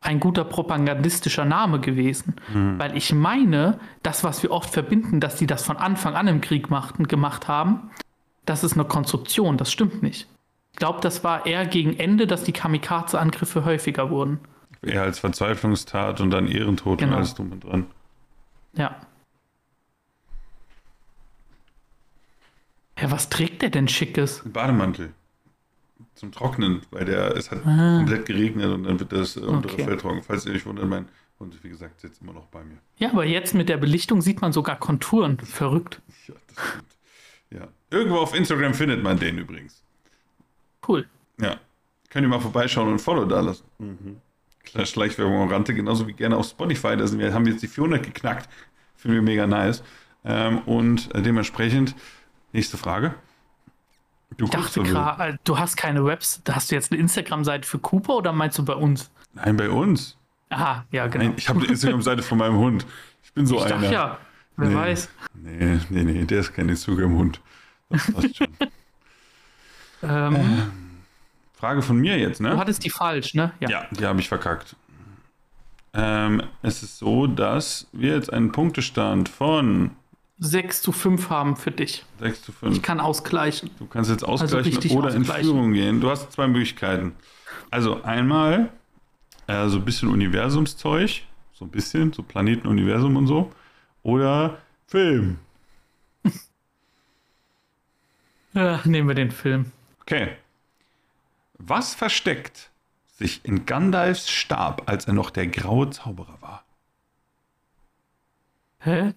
ein 0.00 0.20
guter 0.20 0.44
propagandistischer 0.44 1.44
Name 1.44 1.80
gewesen. 1.80 2.36
Weil 2.78 2.96
ich 2.96 3.12
meine, 3.12 3.80
das, 4.02 4.22
was 4.24 4.42
wir 4.42 4.52
oft 4.52 4.70
verbinden, 4.70 5.20
dass 5.20 5.36
die 5.36 5.46
das 5.46 5.64
von 5.64 5.76
Anfang 5.76 6.14
an 6.14 6.28
im 6.28 6.40
Krieg 6.40 6.70
machten, 6.70 7.08
gemacht 7.08 7.48
haben, 7.48 7.90
das 8.46 8.64
ist 8.64 8.74
eine 8.74 8.84
Konstruktion, 8.84 9.56
das 9.56 9.72
stimmt 9.72 10.02
nicht. 10.02 10.28
Ich 10.72 10.78
glaube, 10.78 11.00
das 11.00 11.24
war 11.24 11.44
eher 11.46 11.66
gegen 11.66 11.98
Ende, 11.98 12.26
dass 12.28 12.44
die 12.44 12.52
Kamikaze-Angriffe 12.52 13.64
häufiger 13.64 14.10
wurden. 14.10 14.38
Eher 14.82 15.02
als 15.02 15.18
Verzweiflungstat 15.18 16.20
und 16.20 16.30
dann 16.30 16.46
Ehrentod 16.46 16.98
Genau. 17.00 17.12
und 17.12 17.16
alles 17.18 17.34
drum 17.34 17.50
und 17.52 17.64
dran. 17.64 17.86
Ja. 18.74 18.94
Ja, 23.00 23.10
was 23.10 23.28
trägt 23.28 23.62
der 23.62 23.70
denn 23.70 23.88
Schickes? 23.88 24.44
Ein 24.44 24.52
Bademantel. 24.52 25.12
Zum 26.14 26.32
Trocknen, 26.32 26.82
weil 26.90 27.04
der, 27.04 27.36
es 27.36 27.50
hat 27.50 27.62
komplett 27.62 28.26
geregnet 28.26 28.66
und 28.72 28.84
dann 28.84 28.98
wird 28.98 29.12
das 29.12 29.36
äh, 29.36 29.40
untere 29.40 29.72
Ah. 29.72 29.74
Okay. 29.74 29.84
Fell 29.84 29.96
trocken. 29.96 30.22
Falls 30.22 30.46
ihr 30.46 30.52
euch 30.52 30.66
wundert, 30.66 30.88
mein 30.88 31.08
Hund, 31.38 31.56
wie 31.62 31.68
gesagt, 31.68 32.00
sitzt 32.00 32.22
immer 32.22 32.32
noch 32.32 32.46
bei 32.46 32.62
mir. 32.64 32.78
Ja, 32.96 33.10
aber 33.10 33.24
jetzt 33.24 33.54
mit 33.54 33.68
der 33.68 33.76
Belichtung 33.76 34.20
sieht 34.22 34.40
man 34.40 34.52
sogar 34.52 34.78
Konturen. 34.78 35.38
Verrückt. 35.38 36.00
Ja, 36.26 36.34
das 36.54 36.68
stimmt. 36.68 36.84
Ja. 37.50 37.68
Irgendwo 37.90 38.18
auf 38.18 38.34
Instagram 38.34 38.74
findet 38.74 39.02
man 39.02 39.18
den 39.18 39.38
übrigens. 39.38 39.82
Cool. 40.86 41.06
Ja. 41.40 41.56
Könnt 42.10 42.24
ihr 42.24 42.28
mal 42.28 42.40
vorbeischauen 42.40 42.88
und 42.88 42.94
ein 42.94 42.98
Follow 42.98 43.24
da 43.24 43.40
lassen. 43.40 43.64
Mhm. 43.78 44.16
Kleine 44.64 44.86
Schleichwerbung 44.86 45.42
am 45.42 45.48
Rande, 45.48 45.74
genauso 45.74 46.06
wie 46.06 46.12
gerne 46.12 46.36
auf 46.36 46.46
Spotify. 46.46 46.96
Da 46.96 47.06
sind 47.06 47.18
wir, 47.18 47.32
haben 47.32 47.46
jetzt 47.46 47.62
die 47.62 47.68
400 47.68 48.02
geknackt. 48.02 48.48
Finden 48.96 49.14
wir 49.16 49.22
mega 49.22 49.46
nice. 49.46 49.82
Ähm, 50.24 50.58
und 50.66 51.14
äh, 51.14 51.22
dementsprechend, 51.22 51.94
nächste 52.52 52.76
Frage. 52.76 53.14
Du 54.36 54.44
Ich 54.44 54.50
dachte 54.50 54.68
so 54.70 54.82
wild. 54.82 54.92
gerade, 54.92 55.38
du 55.44 55.58
hast 55.58 55.76
keine 55.76 56.04
Webs. 56.04 56.40
Hast 56.48 56.70
du 56.70 56.74
jetzt 56.74 56.92
eine 56.92 57.00
Instagram-Seite 57.00 57.66
für 57.66 57.78
Cooper 57.78 58.14
oder 58.16 58.32
meinst 58.32 58.58
du 58.58 58.64
bei 58.64 58.74
uns? 58.74 59.10
Nein, 59.34 59.56
bei 59.56 59.68
uns. 59.70 60.16
Aha, 60.50 60.84
ja, 60.90 61.06
genau. 61.08 61.24
Nein, 61.24 61.34
ich 61.36 61.48
habe 61.48 61.60
eine 61.60 61.68
Instagram-Seite 61.68 62.22
von 62.22 62.38
meinem 62.38 62.56
Hund. 62.56 62.86
Ich 63.22 63.32
bin 63.32 63.46
so 63.46 63.56
ich 63.56 63.62
einer. 63.66 63.80
dachte 63.80 63.92
ja, 63.92 64.18
wer 64.56 64.68
Nee. 64.68 64.74
weiß. 64.74 65.08
Nee, 65.34 65.80
nee, 65.90 66.02
nee, 66.04 66.24
der 66.24 66.40
ist 66.40 66.52
kein 66.54 66.68
Instagram-Hund. 66.68 67.40
Das 67.90 68.12
passt 68.12 68.36
schon. 68.36 68.48
Ähm, 70.00 70.70
Frage 71.54 71.82
von 71.82 71.96
mir 71.96 72.16
jetzt, 72.18 72.38
Du 72.38 72.44
ne? 72.44 72.56
hattest 72.56 72.84
die 72.84 72.90
falsch, 72.90 73.34
ne? 73.34 73.50
Ja, 73.58 73.84
die 73.90 74.06
habe 74.06 74.20
ich 74.20 74.28
verkackt. 74.28 74.76
Ähm, 75.92 76.40
es 76.62 76.84
ist 76.84 76.98
so, 76.98 77.26
dass 77.26 77.88
wir 77.92 78.14
jetzt 78.14 78.32
einen 78.32 78.52
Punktestand 78.52 79.28
von 79.28 79.90
6 80.40 80.82
zu 80.82 80.92
5 80.92 81.30
haben 81.30 81.56
für 81.56 81.70
dich. 81.70 82.04
6 82.20 82.42
zu 82.42 82.52
Ich 82.52 82.58
5. 82.58 82.82
kann 82.82 83.00
ausgleichen. 83.00 83.70
Du 83.78 83.86
kannst 83.86 84.10
jetzt 84.10 84.24
ausgleichen 84.24 84.72
richtig 84.72 84.92
oder 84.92 85.10
in 85.14 85.22
ausgleichen. 85.22 85.44
Führung 85.50 85.72
gehen. 85.72 86.00
Du 86.00 86.10
hast 86.10 86.32
zwei 86.32 86.46
Möglichkeiten. 86.46 87.14
Also 87.70 88.02
einmal 88.02 88.70
äh, 89.46 89.68
so 89.68 89.78
ein 89.78 89.84
bisschen 89.84 90.08
Universumszeug, 90.08 91.22
so 91.52 91.64
ein 91.64 91.70
bisschen, 91.70 92.12
so 92.12 92.22
Planeten, 92.22 92.68
Universum 92.68 93.16
und 93.16 93.26
so. 93.26 93.52
Oder 94.02 94.58
Film. 94.86 95.38
Ja, 98.54 98.80
nehmen 98.84 99.06
wir 99.08 99.14
den 99.14 99.30
Film. 99.30 99.72
Okay. 100.00 100.36
Was 101.58 101.94
versteckt 101.94 102.70
sich 103.06 103.44
in 103.44 103.66
Gandalfs 103.66 104.30
Stab, 104.30 104.88
als 104.88 105.04
er 105.06 105.12
noch 105.12 105.30
der 105.30 105.46
graue 105.48 105.90
Zauberer 105.90 106.38
war? 106.40 106.64
Hä? 108.80 109.12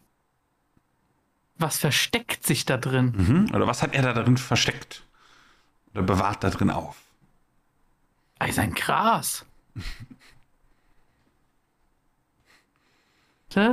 Was 1.61 1.77
versteckt 1.77 2.45
sich 2.45 2.65
da 2.65 2.77
drin? 2.77 3.13
Mhm. 3.15 3.55
Oder 3.55 3.67
was 3.67 3.83
hat 3.83 3.93
er 3.93 4.01
da 4.01 4.13
drin 4.13 4.37
versteckt? 4.37 5.03
Oder 5.93 6.01
bewahrt 6.01 6.43
da 6.43 6.49
drin 6.49 6.71
auf? 6.71 6.97
Ey, 8.39 8.51
sein 8.51 8.73
Gras. 8.73 9.45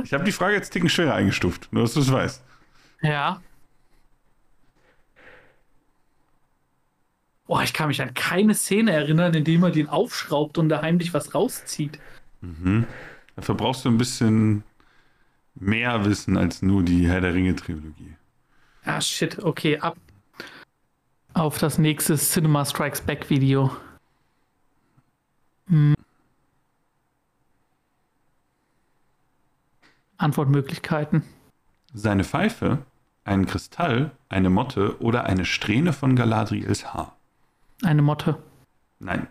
Ich 0.03 0.11
habe 0.11 0.25
die 0.25 0.33
Frage 0.33 0.55
jetzt 0.55 0.71
Ticken 0.71 0.89
schwerer 0.89 1.13
eingestuft, 1.13 1.69
nur 1.71 1.83
dass 1.83 1.93
du 1.93 2.01
es 2.01 2.11
weißt. 2.11 2.43
Ja. 3.01 3.41
Oh, 7.47 7.61
ich 7.61 7.71
kann 7.71 7.87
mich 7.87 8.01
an 8.01 8.13
keine 8.13 8.55
Szene 8.55 8.91
erinnern, 8.91 9.33
in 9.33 9.45
der 9.45 9.63
er 9.63 9.71
den 9.71 9.87
aufschraubt 9.87 10.57
und 10.57 10.67
da 10.67 10.81
heimlich 10.81 11.13
was 11.13 11.33
rauszieht. 11.33 11.97
Dafür 13.37 13.55
brauchst 13.55 13.85
du 13.85 13.89
ein 13.89 13.97
bisschen 13.97 14.63
mehr 15.59 16.05
Wissen 16.05 16.37
als 16.37 16.61
nur 16.61 16.83
die 16.83 17.07
Herr 17.07 17.21
der 17.21 17.33
Ringe-Trilogie. 17.33 18.15
Ah, 18.85 19.01
shit. 19.01 19.39
Okay, 19.39 19.77
ab 19.79 19.97
auf 21.33 21.57
das 21.57 21.77
nächste 21.77 22.17
Cinema 22.17 22.65
Strikes 22.65 23.01
Back 23.01 23.29
Video. 23.29 23.71
Hm. 25.67 25.95
Antwortmöglichkeiten. 30.17 31.23
Seine 31.93 32.23
Pfeife, 32.23 32.79
ein 33.23 33.45
Kristall, 33.45 34.11
eine 34.27 34.49
Motte 34.49 34.99
oder 35.01 35.23
eine 35.25 35.45
Strähne 35.45 35.93
von 35.93 36.15
Galadriels 36.15 36.93
Haar? 36.93 37.15
Eine 37.83 38.01
Motte. 38.01 38.37
Nein, 38.99 39.27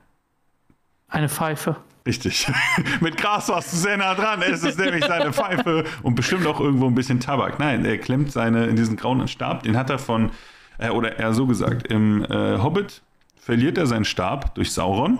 Eine 1.08 1.28
Pfeife. 1.28 1.76
Richtig. 2.08 2.50
Mit 3.02 3.18
Gras 3.18 3.50
warst 3.50 3.70
du 3.70 3.76
sehr 3.76 3.98
nah 3.98 4.14
dran. 4.14 4.40
Es 4.40 4.62
ist 4.62 4.78
nämlich 4.78 5.04
seine 5.04 5.30
Pfeife 5.30 5.84
und 6.02 6.14
bestimmt 6.14 6.46
auch 6.46 6.58
irgendwo 6.58 6.86
ein 6.86 6.94
bisschen 6.94 7.20
Tabak. 7.20 7.58
Nein, 7.58 7.84
er 7.84 7.98
klemmt 7.98 8.32
seine 8.32 8.64
in 8.64 8.76
diesen 8.76 8.96
grauen 8.96 9.28
Stab. 9.28 9.62
Den 9.62 9.76
hat 9.76 9.90
er 9.90 9.98
von, 9.98 10.30
äh, 10.78 10.88
oder 10.88 11.18
eher 11.18 11.34
so 11.34 11.46
gesagt, 11.46 11.86
im 11.88 12.24
äh, 12.24 12.58
Hobbit 12.62 13.02
verliert 13.36 13.76
er 13.76 13.86
seinen 13.86 14.06
Stab 14.06 14.54
durch 14.54 14.72
Sauron. 14.72 15.18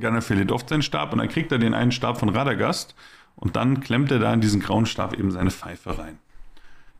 Gandalf 0.00 0.26
verliert 0.26 0.50
oft 0.50 0.68
seinen 0.68 0.82
Stab 0.82 1.12
und 1.12 1.20
dann 1.20 1.28
kriegt 1.28 1.52
er 1.52 1.58
den 1.58 1.74
einen 1.74 1.92
Stab 1.92 2.18
von 2.18 2.28
Radagast 2.28 2.96
und 3.36 3.54
dann 3.54 3.78
klemmt 3.78 4.10
er 4.10 4.18
da 4.18 4.34
in 4.34 4.40
diesen 4.40 4.60
grauen 4.60 4.84
Stab 4.84 5.16
eben 5.16 5.30
seine 5.30 5.52
Pfeife 5.52 5.96
rein. 5.96 6.18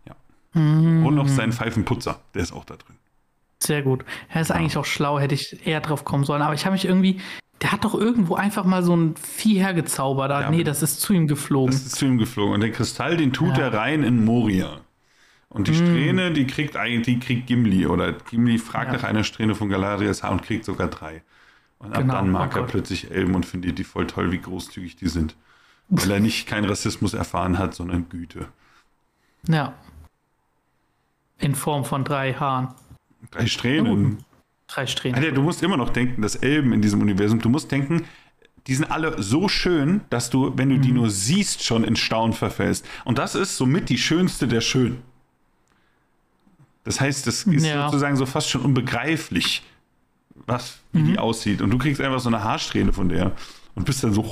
Ja. 0.06 0.14
Und 0.54 1.16
noch 1.16 1.26
seinen 1.26 1.52
Pfeifenputzer, 1.52 2.20
der 2.34 2.42
ist 2.42 2.52
auch 2.52 2.64
da 2.64 2.76
drin. 2.76 2.94
Sehr 3.60 3.82
gut. 3.82 4.04
Er 4.28 4.40
ist 4.40 4.52
eigentlich 4.52 4.76
auch 4.76 4.84
schlau, 4.84 5.18
hätte 5.18 5.34
ich 5.34 5.66
eher 5.66 5.80
drauf 5.80 6.04
kommen 6.04 6.22
sollen. 6.22 6.42
Aber 6.42 6.54
ich 6.54 6.64
habe 6.64 6.74
mich 6.74 6.84
irgendwie. 6.84 7.20
Der 7.62 7.72
hat 7.72 7.84
doch 7.84 7.94
irgendwo 7.94 8.36
einfach 8.36 8.64
mal 8.64 8.82
so 8.84 8.94
ein 8.96 9.16
Vieh 9.16 9.58
hergezaubert. 9.58 10.30
Ah, 10.30 10.42
Ja, 10.42 10.50
nee, 10.50 10.62
das 10.64 10.82
ist 10.82 11.00
zu 11.00 11.12
ihm 11.12 11.26
geflogen. 11.26 11.72
Das 11.72 11.82
ist 11.86 11.96
zu 11.96 12.06
ihm 12.06 12.18
geflogen. 12.18 12.54
Und 12.54 12.60
den 12.60 12.72
Kristall, 12.72 13.16
den 13.16 13.32
tut 13.32 13.56
Ja. 13.58 13.64
er 13.64 13.74
rein 13.74 14.04
in 14.04 14.24
Moria. 14.24 14.80
Und 15.48 15.66
die 15.66 15.74
Strähne, 15.74 16.30
die 16.32 16.46
kriegt 16.46 16.76
eigentlich, 16.76 17.04
die 17.06 17.18
kriegt 17.18 17.46
Gimli. 17.46 17.86
Oder 17.86 18.12
Gimli 18.12 18.58
fragt 18.58 18.92
Ja. 18.92 18.98
nach 18.98 19.04
einer 19.04 19.24
Strähne 19.24 19.54
von 19.54 19.68
Galadriels 19.68 20.22
Haar 20.22 20.32
und 20.32 20.42
kriegt 20.42 20.64
sogar 20.64 20.88
drei. 20.88 21.22
Und 21.80 21.92
ab 21.94 22.02
Genau, 22.02 22.14
dann 22.14 22.30
mag 22.30 22.52
oh 22.54 22.58
er 22.60 22.64
plötzlich 22.66 23.10
Elben 23.10 23.34
und 23.34 23.46
findet 23.46 23.78
die 23.78 23.84
voll 23.84 24.06
toll, 24.06 24.30
wie 24.30 24.38
großzügig 24.38 24.96
die 24.96 25.08
sind. 25.08 25.34
Weil 25.88 26.10
er 26.10 26.20
nicht 26.20 26.46
keinen 26.46 26.66
Rassismus 26.68 27.14
erfahren 27.14 27.56
hat, 27.58 27.74
sondern 27.74 28.08
Güte. 28.08 28.48
Ja. 29.48 29.72
In 31.38 31.54
Form 31.54 31.84
von 31.84 32.04
drei 32.04 32.34
Haaren. 32.34 32.68
Drei 33.30 33.46
Strähnen. 33.46 34.18
Drei 34.68 34.86
Strähnen. 34.86 35.16
Alter, 35.16 35.32
du 35.32 35.42
musst 35.42 35.62
immer 35.62 35.76
noch 35.76 35.88
denken, 35.90 36.22
dass 36.22 36.36
Elben 36.36 36.72
in 36.72 36.82
diesem 36.82 37.00
Universum, 37.00 37.40
du 37.40 37.48
musst 37.48 37.72
denken, 37.72 38.04
die 38.66 38.74
sind 38.74 38.90
alle 38.90 39.20
so 39.22 39.48
schön, 39.48 40.02
dass 40.10 40.28
du, 40.30 40.52
wenn 40.56 40.68
du 40.68 40.76
Mhm. 40.76 40.82
die 40.82 40.92
nur 40.92 41.10
siehst, 41.10 41.64
schon 41.64 41.84
in 41.84 41.96
Staunen 41.96 42.34
verfällst. 42.34 42.86
Und 43.04 43.16
das 43.18 43.34
ist 43.34 43.56
somit 43.56 43.88
die 43.88 43.96
schönste 43.98 44.46
der 44.46 44.60
Schönen. 44.60 45.02
Das 46.84 47.00
heißt, 47.00 47.26
das 47.26 47.44
ist 47.44 47.64
Ja. 47.66 47.86
sozusagen 47.86 48.16
so 48.16 48.26
fast 48.26 48.50
schon 48.50 48.60
unbegreiflich, 48.62 49.62
was, 50.46 50.78
wie 50.92 51.00
Mhm. 51.00 51.06
die 51.12 51.18
aussieht. 51.18 51.62
Und 51.62 51.70
du 51.70 51.78
kriegst 51.78 52.00
einfach 52.00 52.20
so 52.20 52.28
eine 52.28 52.42
Haarsträhne 52.44 52.92
von 52.92 53.08
der 53.08 53.32
und 53.74 53.84
bist 53.84 54.04
dann 54.04 54.12
so, 54.12 54.30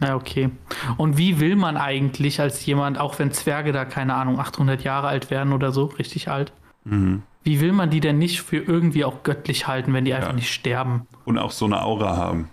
Ja, 0.00 0.14
okay. 0.14 0.50
Und 0.98 1.16
wie 1.16 1.40
will 1.40 1.56
man 1.56 1.76
eigentlich 1.78 2.38
als 2.40 2.64
jemand, 2.66 2.98
auch 2.98 3.18
wenn 3.18 3.32
Zwerge 3.32 3.72
da, 3.72 3.86
keine 3.86 4.14
Ahnung, 4.14 4.38
800 4.38 4.84
Jahre 4.84 5.08
alt 5.08 5.30
werden 5.30 5.52
oder 5.54 5.72
so, 5.72 5.86
richtig 5.86 6.28
alt, 6.28 6.52
Mhm. 6.84 7.22
Wie 7.46 7.60
will 7.60 7.70
man 7.72 7.90
die 7.90 8.00
denn 8.00 8.18
nicht 8.18 8.42
für 8.42 8.56
irgendwie 8.56 9.04
auch 9.04 9.22
göttlich 9.22 9.68
halten, 9.68 9.94
wenn 9.94 10.04
die 10.04 10.12
einfach 10.12 10.32
nicht 10.32 10.52
sterben? 10.52 11.06
und 11.24 11.38
auch 11.38 11.52
so 11.52 11.64
eine 11.64 11.80
Aura 11.82 12.16
haben. 12.16 12.48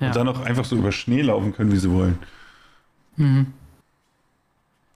Ja. 0.00 0.08
Und 0.08 0.16
dann 0.16 0.28
auch 0.28 0.40
einfach 0.40 0.64
so 0.64 0.76
über 0.76 0.92
Schnee 0.92 1.20
laufen 1.22 1.52
können, 1.52 1.70
wie 1.70 1.76
sie 1.76 1.90
wollen. 1.90 2.18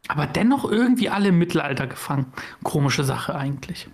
Aber 0.09 0.27
dennoch 0.27 0.65
irgendwie 0.65 1.11
alle 1.11 1.29
im 1.29 1.39
Mittelalter 1.39 1.87
gefangen. 1.87 2.27
Komische 2.63 3.05
Sache 3.05 3.35
eigentlich. 3.35 3.87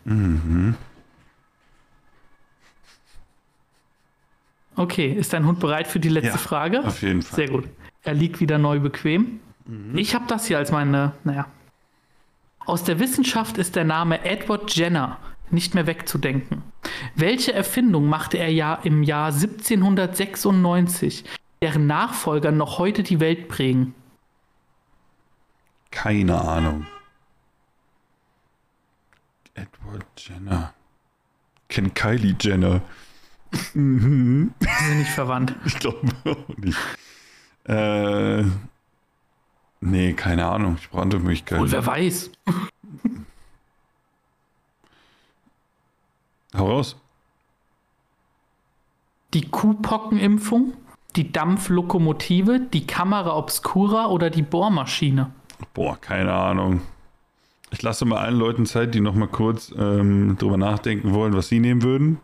Okay, 4.76 5.12
ist 5.12 5.32
dein 5.32 5.47
Hund 5.47 5.59
bereit 5.61 5.89
für 5.89 6.01
die 6.01 6.09
letzte 6.09 6.30
Ja, 6.30 6.37
Frage? 6.39 6.85
Auf 6.85 7.03
jeden 7.03 7.22
Fall. 7.22 7.37
Sehr 7.37 7.49
gut. 7.49 7.64
Er 8.03 8.14
liegt 8.14 8.41
wieder 8.41 8.59
neu 8.59 8.78
bequem. 8.78 9.41
Ich 9.95 10.14
habe 10.14 10.26
das 10.28 10.47
hier 10.47 10.59
als 10.59 10.70
meine, 10.70 11.12
naja. 11.24 11.47
Aus 12.66 12.84
der 12.84 12.98
Wissenschaft 12.98 13.58
ist 13.58 13.76
der 13.76 13.84
Name 13.84 14.24
Edward 14.24 14.74
Jenner 14.74 15.18
nicht 15.50 15.74
mehr 15.74 15.86
wegzudenken. 15.86 16.62
Welche 17.14 17.52
Erfindung 17.52 18.06
machte 18.08 18.38
er 18.38 18.50
ja 18.50 18.74
im 18.82 19.02
Jahr 19.02 19.26
1796, 19.32 21.24
deren 21.60 21.86
Nachfolger 21.86 22.50
noch 22.52 22.78
heute 22.78 23.02
die 23.02 23.20
Welt 23.20 23.48
prägen? 23.48 23.94
Keine 25.90 26.40
Ahnung. 26.40 26.86
Edward 29.54 30.06
Jenner. 30.16 30.72
Kenn 31.68 31.94
Kylie 31.94 32.34
Jenner. 32.40 32.80
Mhm. 33.74 34.52
Die 34.60 34.66
sind 34.86 34.98
nicht 34.98 35.10
verwandt. 35.10 35.54
Ich 35.64 35.78
glaube 35.78 36.00
auch 36.24 36.48
nicht. 36.56 36.78
Äh, 37.64 38.44
nee, 39.85 40.12
keine 40.12 40.47
Ahnung. 40.47 40.76
Ich 40.80 40.91
brauche 40.91 41.07
Möglichkeiten. 41.07 41.61
Wohl, 41.61 41.70
wer 41.70 41.87
weiß. 41.87 42.30
Hau 46.57 46.66
raus. 46.66 46.97
Die 49.35 49.49
Kuhpockenimpfung, 49.49 50.72
die 51.16 51.32
Dampflokomotive, 51.32 52.61
die 52.61 52.87
Kamera 52.87 53.37
Obscura 53.37 54.07
oder 54.07 54.30
die 54.30 54.43
Bohrmaschine? 54.43 55.32
Boah, 55.72 56.01
keine 56.01 56.32
Ahnung. 56.32 56.82
Ich 57.70 57.82
lasse 57.82 58.05
mal 58.05 58.18
allen 58.18 58.39
Leuten 58.39 58.66
Zeit, 58.66 58.95
die 58.95 59.01
noch 59.01 59.14
mal 59.14 59.26
kurz 59.26 59.74
ähm, 59.76 60.37
drüber 60.39 60.57
nachdenken 60.57 61.12
wollen, 61.12 61.35
was 61.35 61.49
sie 61.49 61.59
nehmen 61.59 61.82
würden. 61.82 62.20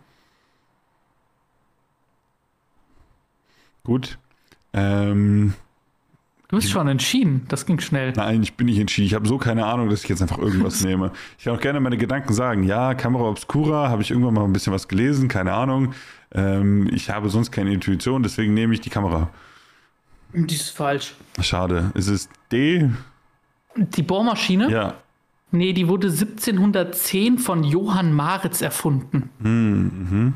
Gut. 3.83 4.19
Ähm, 4.73 5.55
du 6.51 6.57
bist 6.57 6.71
schon 6.71 6.89
entschieden. 6.89 7.47
Das 7.49 7.65
ging 7.65 7.81
schnell. 7.81 8.13
Nein, 8.17 8.43
ich 8.43 8.55
bin 8.55 8.67
nicht 8.67 8.79
entschieden. 8.79 9.07
Ich 9.07 9.15
habe 9.15 9.27
so 9.27 9.39
keine 9.39 9.67
Ahnung, 9.67 9.89
dass 9.89 10.03
ich 10.03 10.09
jetzt 10.09 10.21
einfach 10.21 10.39
irgendwas 10.39 10.85
nehme. 10.85 11.13
Ich 11.39 11.45
kann 11.45 11.57
auch 11.57 11.61
gerne 11.61 11.81
meine 11.81 11.97
Gedanken 11.97 12.33
sagen. 12.35 12.65
Ja, 12.65 12.95
Kamera 12.95 13.25
Obscura, 13.25 13.89
habe 13.89 14.03
ich 14.03 14.11
irgendwann 14.11 14.35
mal 14.35 14.45
ein 14.45 14.53
bisschen 14.53 14.73
was 14.73 14.89
gelesen, 14.89 15.29
keine 15.29 15.53
Ahnung. 15.53 15.95
Ähm, 16.33 16.89
ich 16.93 17.09
habe 17.11 17.31
sonst 17.31 17.51
keine 17.51 17.73
Intuition, 17.73 18.23
deswegen 18.23 18.55
nehme 18.55 18.75
ich 18.75 18.81
die 18.81 18.91
Kamera. 18.91 19.31
Die 20.33 20.55
ist 20.55 20.71
falsch. 20.71 21.15
Schade. 21.41 21.91
Ist 21.95 22.09
es 22.09 22.29
D? 22.53 22.91
Die 23.77 24.03
Bohrmaschine? 24.03 24.71
Ja. 24.71 24.95
Nee, 25.53 25.73
die 25.73 25.89
wurde 25.89 26.09
1710 26.09 27.39
von 27.39 27.65
Johann 27.65 28.13
Maritz 28.13 28.61
erfunden. 28.61 29.31
Hm, 29.43 29.83
mhm. 29.83 30.35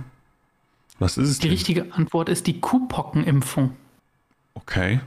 Was 0.98 1.16
ist 1.16 1.28
es? 1.28 1.38
Die 1.38 1.48
denn? 1.48 1.50
richtige 1.52 1.92
Antwort 1.92 2.28
ist 2.28 2.46
die 2.46 2.60
Kuhpockenimpfung. 2.60 3.70
Okay. 4.54 5.00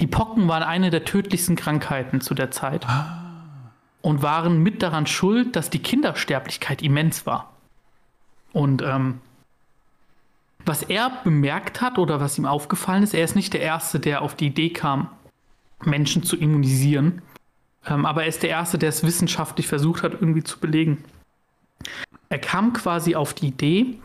Die 0.00 0.06
Pocken 0.06 0.48
waren 0.48 0.62
eine 0.62 0.90
der 0.90 1.04
tödlichsten 1.04 1.56
Krankheiten 1.56 2.20
zu 2.20 2.34
der 2.34 2.50
Zeit. 2.50 2.86
Und 4.00 4.22
waren 4.22 4.62
mit 4.62 4.82
daran 4.82 5.06
schuld, 5.06 5.54
dass 5.54 5.70
die 5.70 5.78
Kindersterblichkeit 5.78 6.82
immens 6.82 7.24
war. 7.24 7.52
Und 8.52 8.82
ähm, 8.82 9.20
was 10.64 10.82
er 10.82 11.10
bemerkt 11.24 11.80
hat 11.80 11.98
oder 11.98 12.20
was 12.20 12.38
ihm 12.38 12.46
aufgefallen 12.46 13.02
ist, 13.02 13.14
er 13.14 13.24
ist 13.24 13.36
nicht 13.36 13.52
der 13.52 13.60
Erste, 13.60 14.00
der 14.00 14.22
auf 14.22 14.34
die 14.34 14.46
Idee 14.46 14.70
kam, 14.70 15.08
Menschen 15.84 16.22
zu 16.22 16.36
immunisieren. 16.36 17.22
Ähm, 17.86 18.06
aber 18.06 18.22
er 18.22 18.28
ist 18.28 18.42
der 18.42 18.50
Erste, 18.50 18.78
der 18.78 18.88
es 18.88 19.04
wissenschaftlich 19.04 19.66
versucht 19.66 20.02
hat, 20.02 20.12
irgendwie 20.14 20.44
zu 20.44 20.58
belegen. 20.58 21.04
Er 22.28 22.38
kam 22.38 22.72
quasi 22.72 23.14
auf 23.14 23.34
die 23.34 23.48
Idee, 23.48 23.98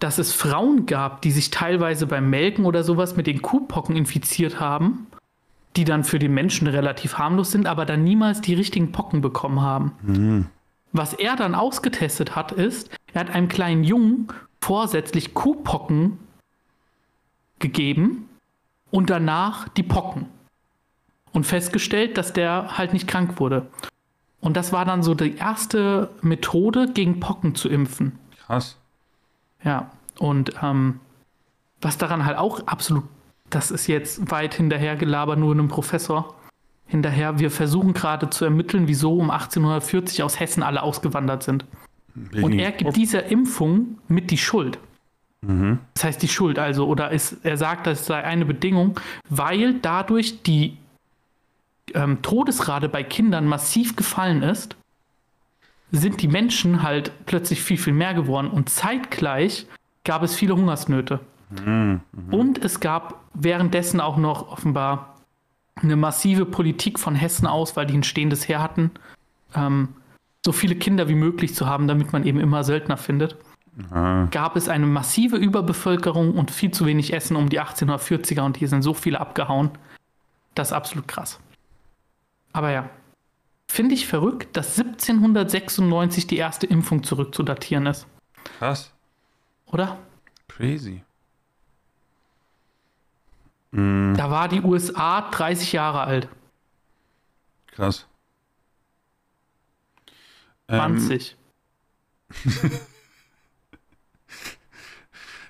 dass 0.00 0.18
es 0.18 0.32
Frauen 0.32 0.86
gab, 0.86 1.22
die 1.22 1.30
sich 1.30 1.50
teilweise 1.50 2.06
beim 2.06 2.28
Melken 2.30 2.64
oder 2.64 2.82
sowas 2.82 3.16
mit 3.16 3.26
den 3.26 3.42
Kuhpocken 3.42 3.96
infiziert 3.96 4.58
haben, 4.58 5.06
die 5.80 5.86
dann 5.86 6.04
für 6.04 6.18
den 6.18 6.34
Menschen 6.34 6.66
relativ 6.66 7.16
harmlos 7.16 7.52
sind, 7.52 7.66
aber 7.66 7.86
dann 7.86 8.04
niemals 8.04 8.42
die 8.42 8.52
richtigen 8.52 8.92
Pocken 8.92 9.22
bekommen 9.22 9.62
haben. 9.62 9.92
Mhm. 10.02 10.46
Was 10.92 11.14
er 11.14 11.36
dann 11.36 11.54
ausgetestet 11.54 12.36
hat, 12.36 12.52
ist, 12.52 12.90
er 13.14 13.22
hat 13.22 13.30
einem 13.30 13.48
kleinen 13.48 13.82
Jungen 13.82 14.28
vorsätzlich 14.60 15.32
Kuhpocken 15.32 16.18
gegeben 17.60 18.28
und 18.90 19.08
danach 19.08 19.70
die 19.70 19.82
Pocken. 19.82 20.26
Und 21.32 21.46
festgestellt, 21.46 22.18
dass 22.18 22.34
der 22.34 22.76
halt 22.76 22.92
nicht 22.92 23.08
krank 23.08 23.40
wurde. 23.40 23.66
Und 24.42 24.58
das 24.58 24.70
war 24.70 24.84
dann 24.84 25.02
so 25.02 25.14
die 25.14 25.36
erste 25.36 26.10
Methode, 26.20 26.92
gegen 26.92 27.20
Pocken 27.20 27.54
zu 27.54 27.70
impfen. 27.70 28.18
Krass. 28.44 28.76
Ja, 29.64 29.92
und 30.18 30.52
ähm, 30.62 31.00
was 31.80 31.96
daran 31.96 32.26
halt 32.26 32.36
auch 32.36 32.66
absolut, 32.66 33.04
das 33.50 33.70
ist 33.70 33.86
jetzt 33.86 34.30
weit 34.30 34.54
hinterher 34.54 34.96
gelabert, 34.96 35.38
nur 35.38 35.52
einem 35.52 35.68
Professor 35.68 36.34
hinterher. 36.86 37.38
Wir 37.38 37.50
versuchen 37.50 37.92
gerade 37.92 38.30
zu 38.30 38.44
ermitteln, 38.44 38.88
wieso 38.88 39.14
um 39.14 39.30
1840 39.30 40.22
aus 40.22 40.40
Hessen 40.40 40.62
alle 40.62 40.82
ausgewandert 40.82 41.42
sind. 41.42 41.64
Wegen 42.14 42.44
und 42.44 42.52
er 42.58 42.72
gibt 42.72 42.96
dieser 42.96 43.26
Impfung 43.26 43.98
mit 44.08 44.30
die 44.30 44.38
Schuld. 44.38 44.78
Mhm. 45.42 45.78
Das 45.94 46.04
heißt 46.04 46.22
die 46.22 46.28
Schuld 46.28 46.58
also, 46.58 46.86
oder 46.86 47.10
ist, 47.10 47.44
er 47.44 47.56
sagt, 47.56 47.86
das 47.86 48.06
sei 48.06 48.22
eine 48.22 48.44
Bedingung, 48.44 48.98
weil 49.28 49.74
dadurch 49.74 50.42
die 50.42 50.76
ähm, 51.94 52.22
Todesrate 52.22 52.88
bei 52.88 53.02
Kindern 53.02 53.46
massiv 53.46 53.96
gefallen 53.96 54.42
ist, 54.42 54.76
sind 55.92 56.22
die 56.22 56.28
Menschen 56.28 56.82
halt 56.82 57.12
plötzlich 57.26 57.62
viel, 57.62 57.78
viel 57.78 57.92
mehr 57.92 58.14
geworden. 58.14 58.48
Und 58.48 58.68
zeitgleich 58.68 59.66
gab 60.04 60.22
es 60.22 60.34
viele 60.34 60.56
Hungersnöte. 60.56 61.20
Mhm. 61.50 62.00
Und 62.30 62.64
es 62.64 62.80
gab 62.80 63.24
währenddessen 63.34 64.00
auch 64.00 64.16
noch 64.16 64.50
offenbar 64.50 65.16
eine 65.76 65.96
massive 65.96 66.46
Politik 66.46 66.98
von 66.98 67.14
Hessen 67.14 67.46
aus, 67.46 67.76
weil 67.76 67.86
die 67.86 67.94
ein 67.94 68.02
stehendes 68.02 68.48
Heer 68.48 68.62
hatten, 68.62 68.90
ähm, 69.54 69.88
so 70.44 70.52
viele 70.52 70.76
Kinder 70.76 71.08
wie 71.08 71.14
möglich 71.14 71.54
zu 71.54 71.66
haben, 71.66 71.86
damit 71.86 72.12
man 72.12 72.24
eben 72.24 72.40
immer 72.40 72.64
Söldner 72.64 72.96
findet. 72.96 73.36
Aha. 73.90 74.28
Gab 74.30 74.56
es 74.56 74.68
eine 74.68 74.86
massive 74.86 75.36
Überbevölkerung 75.36 76.34
und 76.34 76.50
viel 76.50 76.70
zu 76.70 76.86
wenig 76.86 77.12
Essen 77.12 77.36
um 77.36 77.48
die 77.48 77.60
1840er 77.60 78.42
und 78.42 78.56
hier 78.56 78.68
sind 78.68 78.82
so 78.82 78.94
viele 78.94 79.20
abgehauen. 79.20 79.70
Das 80.54 80.68
ist 80.68 80.72
absolut 80.72 81.08
krass. 81.08 81.38
Aber 82.52 82.70
ja, 82.70 82.90
finde 83.70 83.94
ich 83.94 84.06
verrückt, 84.06 84.56
dass 84.56 84.78
1796 84.78 86.26
die 86.26 86.36
erste 86.36 86.66
Impfung 86.66 87.04
zurückzudatieren 87.04 87.86
ist. 87.86 88.06
Krass. 88.58 88.92
Oder? 89.66 89.98
Crazy. 90.48 91.02
Mhm. 93.72 94.14
Da 94.16 94.30
war 94.30 94.48
die 94.48 94.62
USA 94.62 95.22
30 95.30 95.72
Jahre 95.72 96.00
alt. 96.00 96.28
Krass. 97.68 98.06
20. 100.68 101.36
Ähm. 102.44 102.70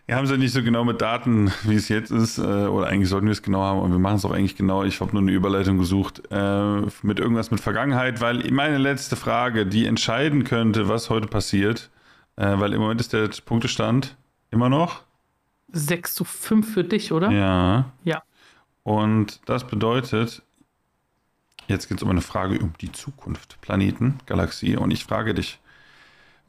Wir 0.07 0.17
haben 0.17 0.25
es 0.25 0.31
ja 0.33 0.37
nicht 0.37 0.53
so 0.53 0.61
genau 0.65 0.83
mit 0.83 1.01
Daten, 1.01 1.53
wie 1.63 1.77
es 1.77 1.89
jetzt 1.89 2.11
ist, 2.11 2.39
äh, 2.39 2.43
oder 2.43 2.89
eigentlich 2.89 3.09
sollten 3.09 3.29
wir 3.29 3.33
es 3.33 3.43
genau 3.43 3.61
haben, 3.61 3.79
und 3.79 3.93
wir 3.93 4.01
machen 4.01 4.17
es 4.17 4.25
auch 4.25 4.33
eigentlich 4.33 4.57
genau. 4.57 4.83
Ich 4.83 5.01
habe 5.01 5.13
nur 5.13 5.23
eine 5.23 5.31
Überleitung 5.31 5.79
gesucht 5.79 6.21
äh, 6.33 6.81
mit 7.03 7.21
irgendwas 7.21 7.53
mit 7.53 7.61
Vergangenheit, 7.61 8.21
weil 8.21 8.51
meine 8.51 8.79
letzte 8.79 9.15
Frage, 9.15 9.67
die 9.67 9.87
entscheiden 9.87 10.43
könnte, 10.43 10.89
was 10.89 11.11
heute 11.11 11.29
passiert, 11.29 11.91
äh, 12.35 12.59
weil 12.59 12.73
im 12.73 12.81
Moment 12.81 13.01
ist 13.01 13.13
der 13.13 13.29
Punktestand 13.45 14.17
immer 14.51 14.69
noch 14.69 15.05
6 15.73 16.15
zu 16.15 16.25
5 16.25 16.73
für 16.73 16.85
dich, 16.85 17.13
oder? 17.13 17.31
Ja. 17.31 17.93
Ja. 18.05 18.23
Und 18.83 19.41
das 19.47 19.67
bedeutet, 19.67 20.43
jetzt 21.69 21.89
geht 21.89 21.99
es 21.99 22.03
um 22.03 22.11
eine 22.11 22.23
Frage 22.23 22.59
um 22.59 22.73
die 22.81 22.93
Zukunft, 22.93 23.61
Planeten, 23.61 24.19
Galaxie. 24.27 24.77
Und 24.77 24.91
ich 24.91 25.05
frage 25.05 25.35
dich, 25.35 25.59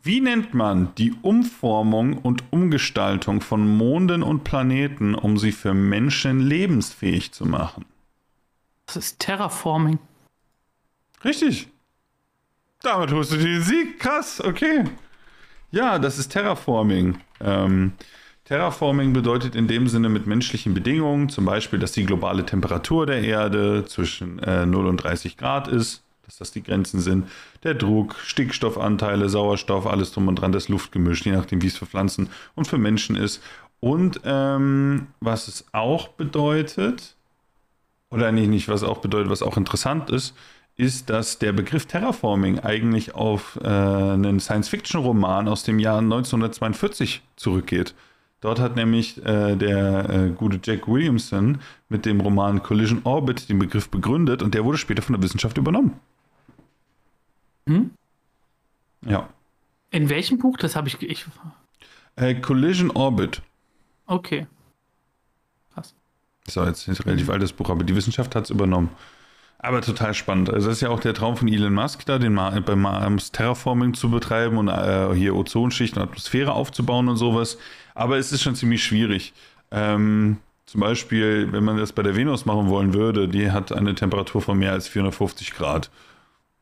wie 0.04 0.20
nennt 0.20 0.54
man 0.54 0.96
die 0.96 1.14
Umformung 1.22 2.18
und 2.18 2.44
Umgestaltung 2.52 3.42
von 3.42 3.68
Monden 3.68 4.24
und 4.24 4.44
Planeten, 4.44 5.14
um 5.14 5.38
sie 5.38 5.52
für 5.52 5.76
Menschen 5.76 6.40
lebensfähig 6.40 7.34
zu 7.34 7.46
machen? 7.46 7.86
Das 8.88 8.96
ist 8.96 9.20
Terraforming. 9.20 10.00
Richtig. 11.24 11.68
Damit 12.82 13.12
holst 13.12 13.32
du 13.32 13.38
den 13.38 13.62
Sieg. 13.62 14.00
Krass, 14.00 14.42
okay. 14.42 14.86
Ja, 15.70 16.00
das 16.00 16.18
ist 16.18 16.30
Terraforming. 16.30 17.20
Ähm, 17.40 17.94
Terraforming 18.52 19.14
bedeutet 19.14 19.56
in 19.56 19.70
dem 19.70 19.88
Sinne 19.88 20.10
mit 20.10 20.28
menschlichen 20.28 20.74
Bedingungen, 20.74 21.30
zum 21.30 21.46
Beispiel, 21.46 21.80
dass 21.80 21.94
die 21.94 22.06
globale 22.06 22.46
Temperatur 22.46 23.06
der 23.06 23.22
Erde 23.24 23.86
zwischen 23.86 24.40
äh, 24.40 24.66
0 24.66 24.88
und 24.88 24.98
30 24.98 25.38
Grad 25.38 25.70
ist, 25.70 26.04
dass 26.26 26.36
das 26.36 26.52
die 26.52 26.62
Grenzen 26.62 27.00
sind, 27.00 27.30
der 27.64 27.76
Druck, 27.76 28.18
Stickstoffanteile, 28.22 29.30
Sauerstoff, 29.30 29.88
alles 29.88 30.12
drum 30.12 30.28
und 30.28 30.36
dran, 30.36 30.52
das 30.52 30.68
Luftgemisch, 30.68 31.22
je 31.22 31.32
nachdem, 31.32 31.62
wie 31.62 31.68
es 31.68 31.78
für 31.78 31.86
Pflanzen 31.86 32.30
und 32.54 32.68
für 32.68 32.78
Menschen 32.78 33.16
ist. 33.16 33.42
Und 33.80 34.20
ähm, 34.26 35.08
was 35.22 35.48
es 35.48 35.64
auch 35.72 36.10
bedeutet, 36.10 37.16
oder 38.10 38.34
nicht, 38.34 38.50
nicht, 38.50 38.68
was 38.68 38.84
auch 38.84 38.98
bedeutet, 38.98 39.32
was 39.32 39.44
auch 39.44 39.56
interessant 39.56 40.10
ist, 40.10 40.36
ist, 40.76 41.10
dass 41.10 41.40
der 41.40 41.54
Begriff 41.54 41.86
Terraforming 41.86 42.60
eigentlich 42.60 43.16
auf 43.16 43.58
äh, 43.64 43.70
einen 43.70 44.42
Science-Fiction-Roman 44.42 45.48
aus 45.48 45.64
dem 45.64 45.80
Jahr 45.80 46.00
1942 46.00 47.22
zurückgeht. 47.38 47.96
Dort 48.42 48.60
hat 48.60 48.76
nämlich 48.76 49.24
äh, 49.24 49.56
der 49.56 50.10
äh, 50.10 50.30
gute 50.32 50.60
Jack 50.64 50.88
Williamson 50.88 51.60
mit 51.90 52.08
dem 52.08 52.20
Roman 52.22 52.64
Collision 52.64 53.02
Orbit 53.04 53.50
den 53.50 53.60
Begriff 53.60 53.90
begründet 53.90 54.42
und 54.42 54.56
der 54.56 54.66
wurde 54.66 54.80
später 54.80 55.04
von 55.04 55.14
der 55.14 55.22
Wissenschaft 55.22 55.60
übernommen. 55.60 56.00
Hm? 57.68 57.92
Ja. 59.06 59.30
In 59.92 60.10
welchem 60.10 60.40
Buch? 60.40 60.58
Das 60.58 60.76
habe 60.76 60.88
ich, 60.88 61.00
ich. 61.04 61.26
Äh, 62.16 62.34
Collision 62.36 62.90
Orbit. 62.90 63.44
Okay. 64.08 64.48
Krass. 65.74 65.94
So, 66.48 66.66
jetzt 66.66 66.88
ist 66.88 67.00
ein 67.00 67.04
relativ 67.04 67.30
altes 67.30 67.54
Buch, 67.54 67.70
aber 67.70 67.84
die 67.84 67.96
Wissenschaft 67.96 68.36
hat 68.36 68.46
es 68.46 68.50
übernommen. 68.50 68.90
Aber 69.60 69.82
total 69.82 70.16
spannend. 70.16 70.50
Also 70.50 70.70
das 70.70 70.78
ist 70.78 70.82
ja 70.82 70.90
auch 70.90 71.00
der 71.00 71.14
Traum 71.14 71.38
von 71.38 71.48
Elon 71.48 71.76
Musk 71.76 72.08
da, 72.08 72.18
den 72.18 72.34
Ma 72.34 72.60
beim 72.60 72.82
Mars 72.82 73.32
Terraforming 73.32 73.94
zu 73.94 74.10
betreiben 74.10 74.58
und 74.58 74.68
äh, 74.68 75.14
hier 75.14 75.36
Ozonschicht 75.36 75.96
und 75.96 76.02
Atmosphäre 76.02 76.54
aufzubauen 76.54 77.08
und 77.08 77.18
sowas. 77.18 77.60
Aber 77.94 78.18
es 78.18 78.32
ist 78.32 78.42
schon 78.42 78.56
ziemlich 78.56 78.84
schwierig. 78.84 79.34
Ähm, 79.72 80.38
zum 80.66 80.82
Beispiel, 80.82 81.52
wenn 81.52 81.64
man 81.64 81.78
das 81.78 81.92
bei 81.92 82.04
der 82.04 82.16
Venus 82.16 82.46
machen 82.46 82.70
wollen 82.70 82.94
würde, 82.94 83.28
die 83.28 83.52
hat 83.52 83.72
eine 83.72 83.94
Temperatur 83.96 84.42
von 84.42 84.58
mehr 84.58 84.72
als 84.72 84.88
450 84.88 85.54
Grad. 85.54 85.90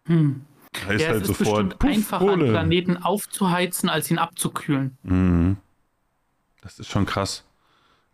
Hm. 0.06 0.42
Heißt 0.88 1.02
Ja, 1.02 1.10
halt 1.10 1.24
es 1.24 1.30
ist 1.30 1.38
sofort 1.40 1.80
bestimmt 1.80 1.98
einfacher, 1.98 2.22
einen 2.30 2.40
Kohle. 2.40 2.52
Planeten 2.52 2.98
aufzuheizen, 2.98 3.90
als 3.90 4.10
ihn 4.10 4.18
abzukühlen. 4.18 4.98
Mhm. 5.04 5.58
Das 6.62 6.80
ist 6.80 6.90
schon 6.90 7.06
krass. 7.06 7.46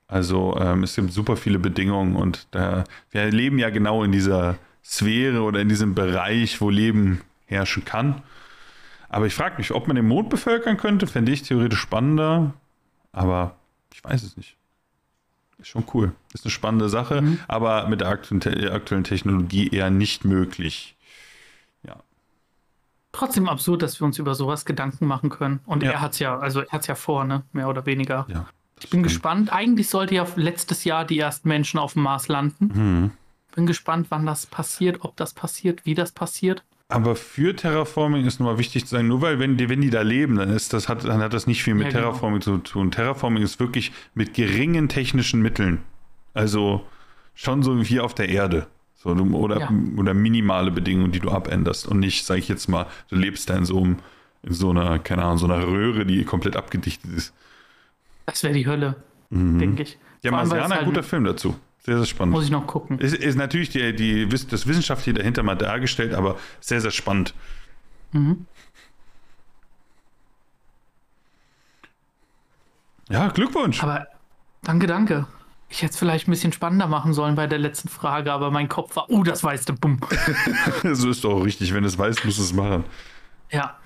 Also 0.07 0.57
ähm, 0.59 0.83
es 0.83 0.95
gibt 0.95 1.11
super 1.11 1.35
viele 1.35 1.59
Bedingungen 1.59 2.15
und 2.15 2.47
da, 2.51 2.83
wir 3.09 3.31
leben 3.31 3.57
ja 3.57 3.69
genau 3.71 4.03
in 4.03 4.11
dieser 4.11 4.57
Sphäre 4.83 5.41
oder 5.41 5.61
in 5.61 5.69
diesem 5.69 5.95
Bereich, 5.95 6.61
wo 6.61 6.69
Leben 6.69 7.21
herrschen 7.45 7.85
kann. 7.85 8.21
Aber 9.09 9.25
ich 9.25 9.33
frage 9.33 9.57
mich, 9.57 9.71
ob 9.71 9.87
man 9.87 9.95
den 9.95 10.07
Mond 10.07 10.29
bevölkern 10.29 10.77
könnte, 10.77 11.07
fände 11.07 11.31
ich 11.31 11.43
theoretisch 11.43 11.79
spannender. 11.79 12.53
Aber 13.15 13.55
ich 13.93 14.03
weiß 14.03 14.23
es 14.23 14.35
nicht. 14.37 14.57
Ist 15.57 15.69
schon 15.69 15.85
cool. 15.93 16.13
Ist 16.33 16.43
eine 16.45 16.51
spannende 16.51 16.89
Sache, 16.89 17.21
Mhm. 17.21 17.39
aber 17.47 17.87
mit 17.87 18.01
der 18.01 18.09
aktuellen, 18.09 18.41
Te- 18.41 18.71
aktuellen 18.73 19.05
Technologie 19.05 19.69
eher 19.69 19.89
nicht 19.89 20.25
möglich. 20.25 20.97
Ja. 21.83 21.95
Trotzdem 23.13 23.47
absurd, 23.47 23.81
dass 23.81 23.99
wir 24.01 24.05
uns 24.05 24.19
über 24.19 24.35
sowas 24.35 24.65
Gedanken 24.65 25.05
machen 25.07 25.29
können. 25.29 25.61
Und 25.65 25.81
Ja. 25.81 25.91
er 25.91 26.01
hat 26.01 26.11
es 26.13 26.19
ja, 26.19 26.37
also 26.37 26.59
er 26.59 26.69
hat 26.71 26.81
es 26.81 26.87
ja 26.87 26.95
vor, 26.95 27.23
ne? 27.23 27.43
Mehr 27.53 27.69
oder 27.69 27.85
weniger. 27.85 28.25
ja 28.27 28.45
Ich 28.81 28.89
bin 28.89 29.01
gespannt. 29.03 29.53
Eigentlich 29.53 29.87
sollte 29.89 30.15
ja 30.15 30.27
letztes 30.35 30.83
Jahr 30.83 31.05
die 31.05 31.17
ersten 31.17 31.47
Menschen 31.47 31.79
auf 31.79 31.93
dem 31.93 32.03
Mars 32.03 32.27
landen. 32.27 32.65
Mhm. 32.73 33.11
Bin 33.55 33.65
gespannt, 33.65 34.07
wann 34.09 34.25
das 34.25 34.45
passiert, 34.45 35.05
ob 35.05 35.15
das 35.15 35.33
passiert, 35.33 35.85
wie 35.85 35.93
das 35.93 36.11
passiert. 36.11 36.65
Aber 36.87 37.15
für 37.15 37.55
Terraforming 37.55 38.25
ist 38.25 38.39
nochmal 38.39 38.59
wichtig 38.59 38.85
zu 38.85 38.91
sagen, 38.95 39.07
nur 39.07 39.21
weil, 39.21 39.39
wenn 39.39 39.57
die, 39.57 39.69
wenn 39.69 39.81
die 39.81 39.89
da 39.89 40.01
leben, 40.01 40.35
dann, 40.35 40.49
ist 40.51 40.71
das, 40.71 40.87
hat, 40.87 41.03
dann 41.03 41.19
hat 41.21 41.33
das 41.33 41.47
nicht 41.47 41.63
viel 41.63 41.73
mit 41.73 41.85
Ja, 41.87 41.89
genau. 41.91 42.01
Terraforming 42.11 42.41
zu 42.41 42.57
tun. 42.59 42.91
Terraforming 42.91 43.41
ist 43.41 43.59
wirklich 43.59 43.91
mit 44.13 44.35
geringen 44.35 44.87
technischen 44.87 45.41
Mitteln. 45.41 45.79
Also 46.35 46.85
schon 47.33 47.63
so 47.63 47.89
wie 47.89 47.99
auf 47.99 48.13
der 48.13 48.29
Erde. 48.29 48.67
So, 48.93 49.09
oder, 49.09 49.59
Ja. 49.61 49.69
oder 49.97 50.13
minimale 50.13 50.69
Bedingungen, 50.69 51.11
die 51.11 51.19
du 51.19 51.31
abänderst. 51.31 51.87
Und 51.87 51.99
nicht, 51.99 52.23
sag 52.25 52.37
ich 52.37 52.47
jetzt 52.49 52.67
mal, 52.69 52.85
du 53.09 53.15
lebst 53.15 53.49
da 53.49 53.55
in 53.57 53.65
so, 53.65 53.81
einem, 53.83 53.97
in 54.43 54.53
so 54.53 54.69
einer, 54.69 54.99
keine 54.99 55.23
Ahnung, 55.23 55.37
so 55.39 55.45
einer 55.47 55.65
Röhre, 55.65 56.05
die 56.05 56.23
komplett 56.23 56.55
abgedichtet 56.55 57.11
ist. 57.13 57.33
Das 58.27 58.43
wäre 58.43 58.53
die 58.53 58.67
Hölle, 58.67 58.95
Mhm. 59.31 59.57
denke 59.59 59.83
ich. 59.83 59.97
Ja, 60.21 60.31
Marsianer, 60.31 60.75
halt- 60.75 60.85
guter 60.85 61.03
Film 61.03 61.23
dazu. 61.23 61.55
Sehr, 61.85 61.97
sehr 61.97 62.07
spannend. 62.07 62.33
Muss 62.33 62.45
ich 62.45 62.49
noch 62.49 62.65
gucken. 62.65 62.97
Ist, 62.97 63.13
ist 63.13 63.35
natürlich 63.35 63.69
die, 63.69 63.95
die, 63.95 64.27
das 64.27 64.65
Wissenschaftliche 64.65 65.19
dahinter 65.19 65.43
mal 65.43 65.53
dargestellt, 65.53 66.15
aber 66.15 66.35
sehr, 66.59 66.81
sehr 66.81 66.89
spannend. 66.89 67.35
Mhm. 68.11 68.47
Ja, 73.07 73.27
Glückwunsch. 73.27 73.83
Aber 73.83 74.07
danke, 74.63 74.87
danke. 74.87 75.27
Ich 75.69 75.83
hätte 75.83 75.91
es 75.91 75.99
vielleicht 75.99 76.27
ein 76.27 76.31
bisschen 76.31 76.53
spannender 76.53 76.87
machen 76.87 77.13
sollen 77.13 77.35
bei 77.35 77.45
der 77.45 77.59
letzten 77.59 77.89
Frage, 77.89 78.33
aber 78.33 78.49
mein 78.49 78.67
Kopf 78.67 78.95
war, 78.95 79.11
oh, 79.11 79.21
das 79.21 79.43
weißt 79.43 79.69
du, 79.69 79.73
bumm. 79.73 79.99
so 80.93 81.11
ist 81.11 81.23
doch 81.23 81.35
auch 81.35 81.43
richtig. 81.43 81.71
Wenn 81.71 81.83
du 81.83 81.87
es 81.87 81.99
weißt, 81.99 82.25
musst 82.25 82.39
du 82.39 82.43
es 82.43 82.53
machen. 82.53 82.83
Ja. 83.51 83.77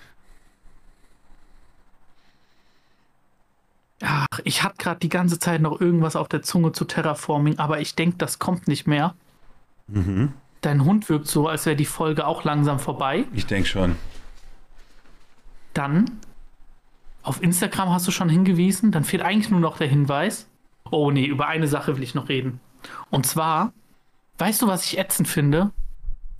Ach, 4.01 4.27
ich 4.43 4.63
hatte 4.63 4.77
gerade 4.77 4.99
die 4.99 5.09
ganze 5.09 5.39
Zeit 5.39 5.61
noch 5.61 5.81
irgendwas 5.81 6.15
auf 6.15 6.27
der 6.29 6.41
Zunge 6.41 6.71
zu 6.71 6.85
Terraforming, 6.85 7.59
aber 7.59 7.81
ich 7.81 7.95
denke, 7.95 8.17
das 8.17 8.39
kommt 8.39 8.67
nicht 8.67 8.87
mehr. 8.87 9.13
Mhm. 9.87 10.33
Dein 10.61 10.85
Hund 10.85 11.09
wirkt 11.09 11.27
so, 11.27 11.47
als 11.47 11.65
wäre 11.65 11.75
die 11.75 11.85
Folge 11.85 12.27
auch 12.27 12.43
langsam 12.43 12.79
vorbei. 12.79 13.25
Ich 13.33 13.45
denke 13.45 13.67
schon. 13.67 13.95
Dann, 15.73 16.19
auf 17.23 17.41
Instagram 17.43 17.89
hast 17.89 18.07
du 18.07 18.11
schon 18.11 18.29
hingewiesen, 18.29 18.91
dann 18.91 19.03
fehlt 19.03 19.23
eigentlich 19.23 19.49
nur 19.49 19.59
noch 19.59 19.77
der 19.77 19.87
Hinweis. 19.87 20.47
Oh 20.91 21.11
nee, 21.11 21.25
über 21.25 21.47
eine 21.47 21.67
Sache 21.67 21.95
will 21.95 22.03
ich 22.03 22.15
noch 22.15 22.29
reden. 22.29 22.59
Und 23.09 23.25
zwar, 23.25 23.73
weißt 24.37 24.61
du, 24.61 24.67
was 24.67 24.85
ich 24.85 24.97
ätzend 24.97 25.27
finde? 25.27 25.71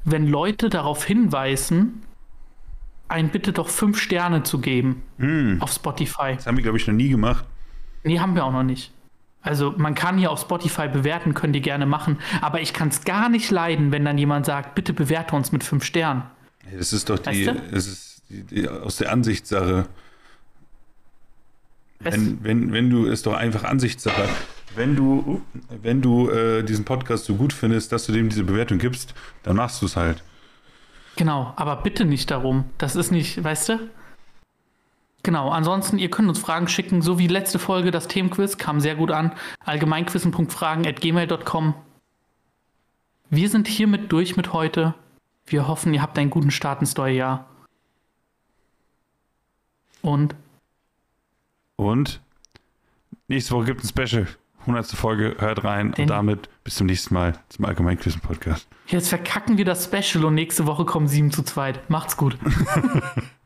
Wenn 0.05 0.28
Leute 0.28 0.70
darauf 0.70 1.03
hinweisen, 1.03 2.03
ein 3.10 3.30
bitte 3.30 3.51
doch 3.51 3.70
fünf 3.70 3.99
Sterne 3.99 4.43
zu 4.43 4.60
geben 4.60 5.03
Hm. 5.18 5.62
auf 5.62 5.72
Spotify. 5.72 6.36
Das 6.36 6.47
haben 6.47 6.57
wir, 6.57 6.64
glaube 6.64 6.78
ich, 6.78 6.88
noch 6.88 6.93
nie 6.93 7.10
gemacht. 7.10 7.45
Nee, 8.03 8.20
haben 8.20 8.36
wir 8.36 8.45
auch 8.45 8.51
noch 8.53 8.64
nicht. 8.64 8.91
Also 9.41 9.74
man 9.78 9.95
kann 9.95 10.18
hier 10.18 10.32
auf 10.32 10.41
Spotify 10.41 10.88
bewerten, 10.89 11.34
können 11.34 11.53
die 11.53 11.62
gerne 11.62 11.86
machen, 11.86 12.18
aber 12.41 12.62
ich 12.62 12.74
kann 12.74 12.89
es 12.89 13.03
gar 13.05 13.30
nicht 13.30 13.49
leiden, 13.51 13.91
wenn 13.91 14.03
dann 14.05 14.18
jemand 14.18 14.45
sagt, 14.45 14.76
bitte 14.76 14.93
bewerte 14.93 15.36
uns 15.36 15.51
mit 15.51 15.64
fünf 15.64 15.84
Sternen. 15.86 16.24
Das 16.78 16.93
ist 16.93 17.10
doch 17.10 17.20
die, 17.20 17.47
Weißt 17.47 17.57
du? 17.57 17.76
es 17.76 17.88
ist 17.88 18.22
die, 18.30 18.43
die, 18.43 18.68
aus 18.68 18.97
der 18.97 19.12
Ansichtssache. 19.12 19.88
Es, 22.03 22.14
Wenn, 22.14 22.43
wenn, 22.43 22.72
wenn 22.74 22.89
du, 22.89 23.05
ist 23.05 23.26
doch 23.26 23.34
einfach 23.34 23.64
Ansichtssache. 23.64 24.24
Wenn 24.76 24.95
du, 24.95 25.41
wenn 25.82 26.01
du 26.01 26.30
äh, 26.30 26.64
diesen 26.64 26.86
Podcast 26.86 27.26
so 27.26 27.36
gut 27.36 27.51
findest, 27.53 27.91
dass 27.91 28.05
du 28.05 28.12
dem 28.12 28.30
diese 28.30 28.43
Bewertung 28.43 28.78
gibst, 28.78 29.14
dann 29.43 29.55
machst 29.55 29.82
du 29.82 29.86
es 29.88 29.95
halt. 29.95 30.24
Genau, 31.16 31.53
aber 31.55 31.78
bitte 31.78 32.05
nicht 32.05 32.30
darum. 32.32 32.66
Das 32.78 32.95
ist 32.95 33.12
nicht, 33.12 33.43
weißt 33.43 33.70
du? 33.70 33.89
Genau, 35.24 35.49
ansonsten, 35.49 35.97
ihr 35.97 36.10
könnt 36.10 36.30
uns 36.30 36.39
Fragen 36.39 36.70
schicken, 36.70 37.01
so 37.01 37.20
wie 37.20 37.28
letzte 37.28 37.60
Folge, 37.60 37.91
das 37.91 38.07
Themenquiz 38.07 38.57
kam 38.57 38.80
sehr 38.80 38.95
gut 38.95 39.12
an. 39.12 39.34
Allgemeinquissen.fragen.gmail.com. 39.66 41.74
Wir 43.30 43.49
sind 43.49 43.68
hiermit 43.68 44.10
durch 44.12 44.38
mit 44.38 44.53
heute. 44.53 44.95
Wir 45.45 45.68
hoffen, 45.68 45.93
ihr 45.93 46.01
habt 46.01 46.18
einen 46.18 46.30
guten 46.30 46.51
Start 46.51 46.80
ins 46.82 46.95
neue 46.95 47.16
Jahr. 47.16 47.47
Und 50.01 50.36
Und 51.76 52.22
nächste 53.28 53.53
Woche 53.53 53.66
gibt 53.66 53.84
es 53.84 53.93
ein 53.93 54.07
Special. 54.07 54.28
100. 54.70 54.88
Folge, 54.95 55.36
hört 55.39 55.63
rein. 55.63 55.91
Den- 55.91 56.03
und 56.03 56.09
damit 56.09 56.49
bis 56.63 56.76
zum 56.76 56.88
nächsten 56.88 57.13
Mal 57.13 57.34
zum 57.49 57.65
Allgemeinquissen-Podcast. 57.65 58.67
jetzt 58.88 59.09
verkacken 59.09 59.57
wir 59.57 59.65
das 59.65 59.86
Special 59.86 60.26
und 60.26 60.36
nächste 60.36 60.65
Woche 60.65 60.86
kommen 60.86 61.07
7 61.07 61.32
zu 61.32 61.43
2. 61.43 61.74
Macht's 61.88 62.17
gut. 62.17 62.38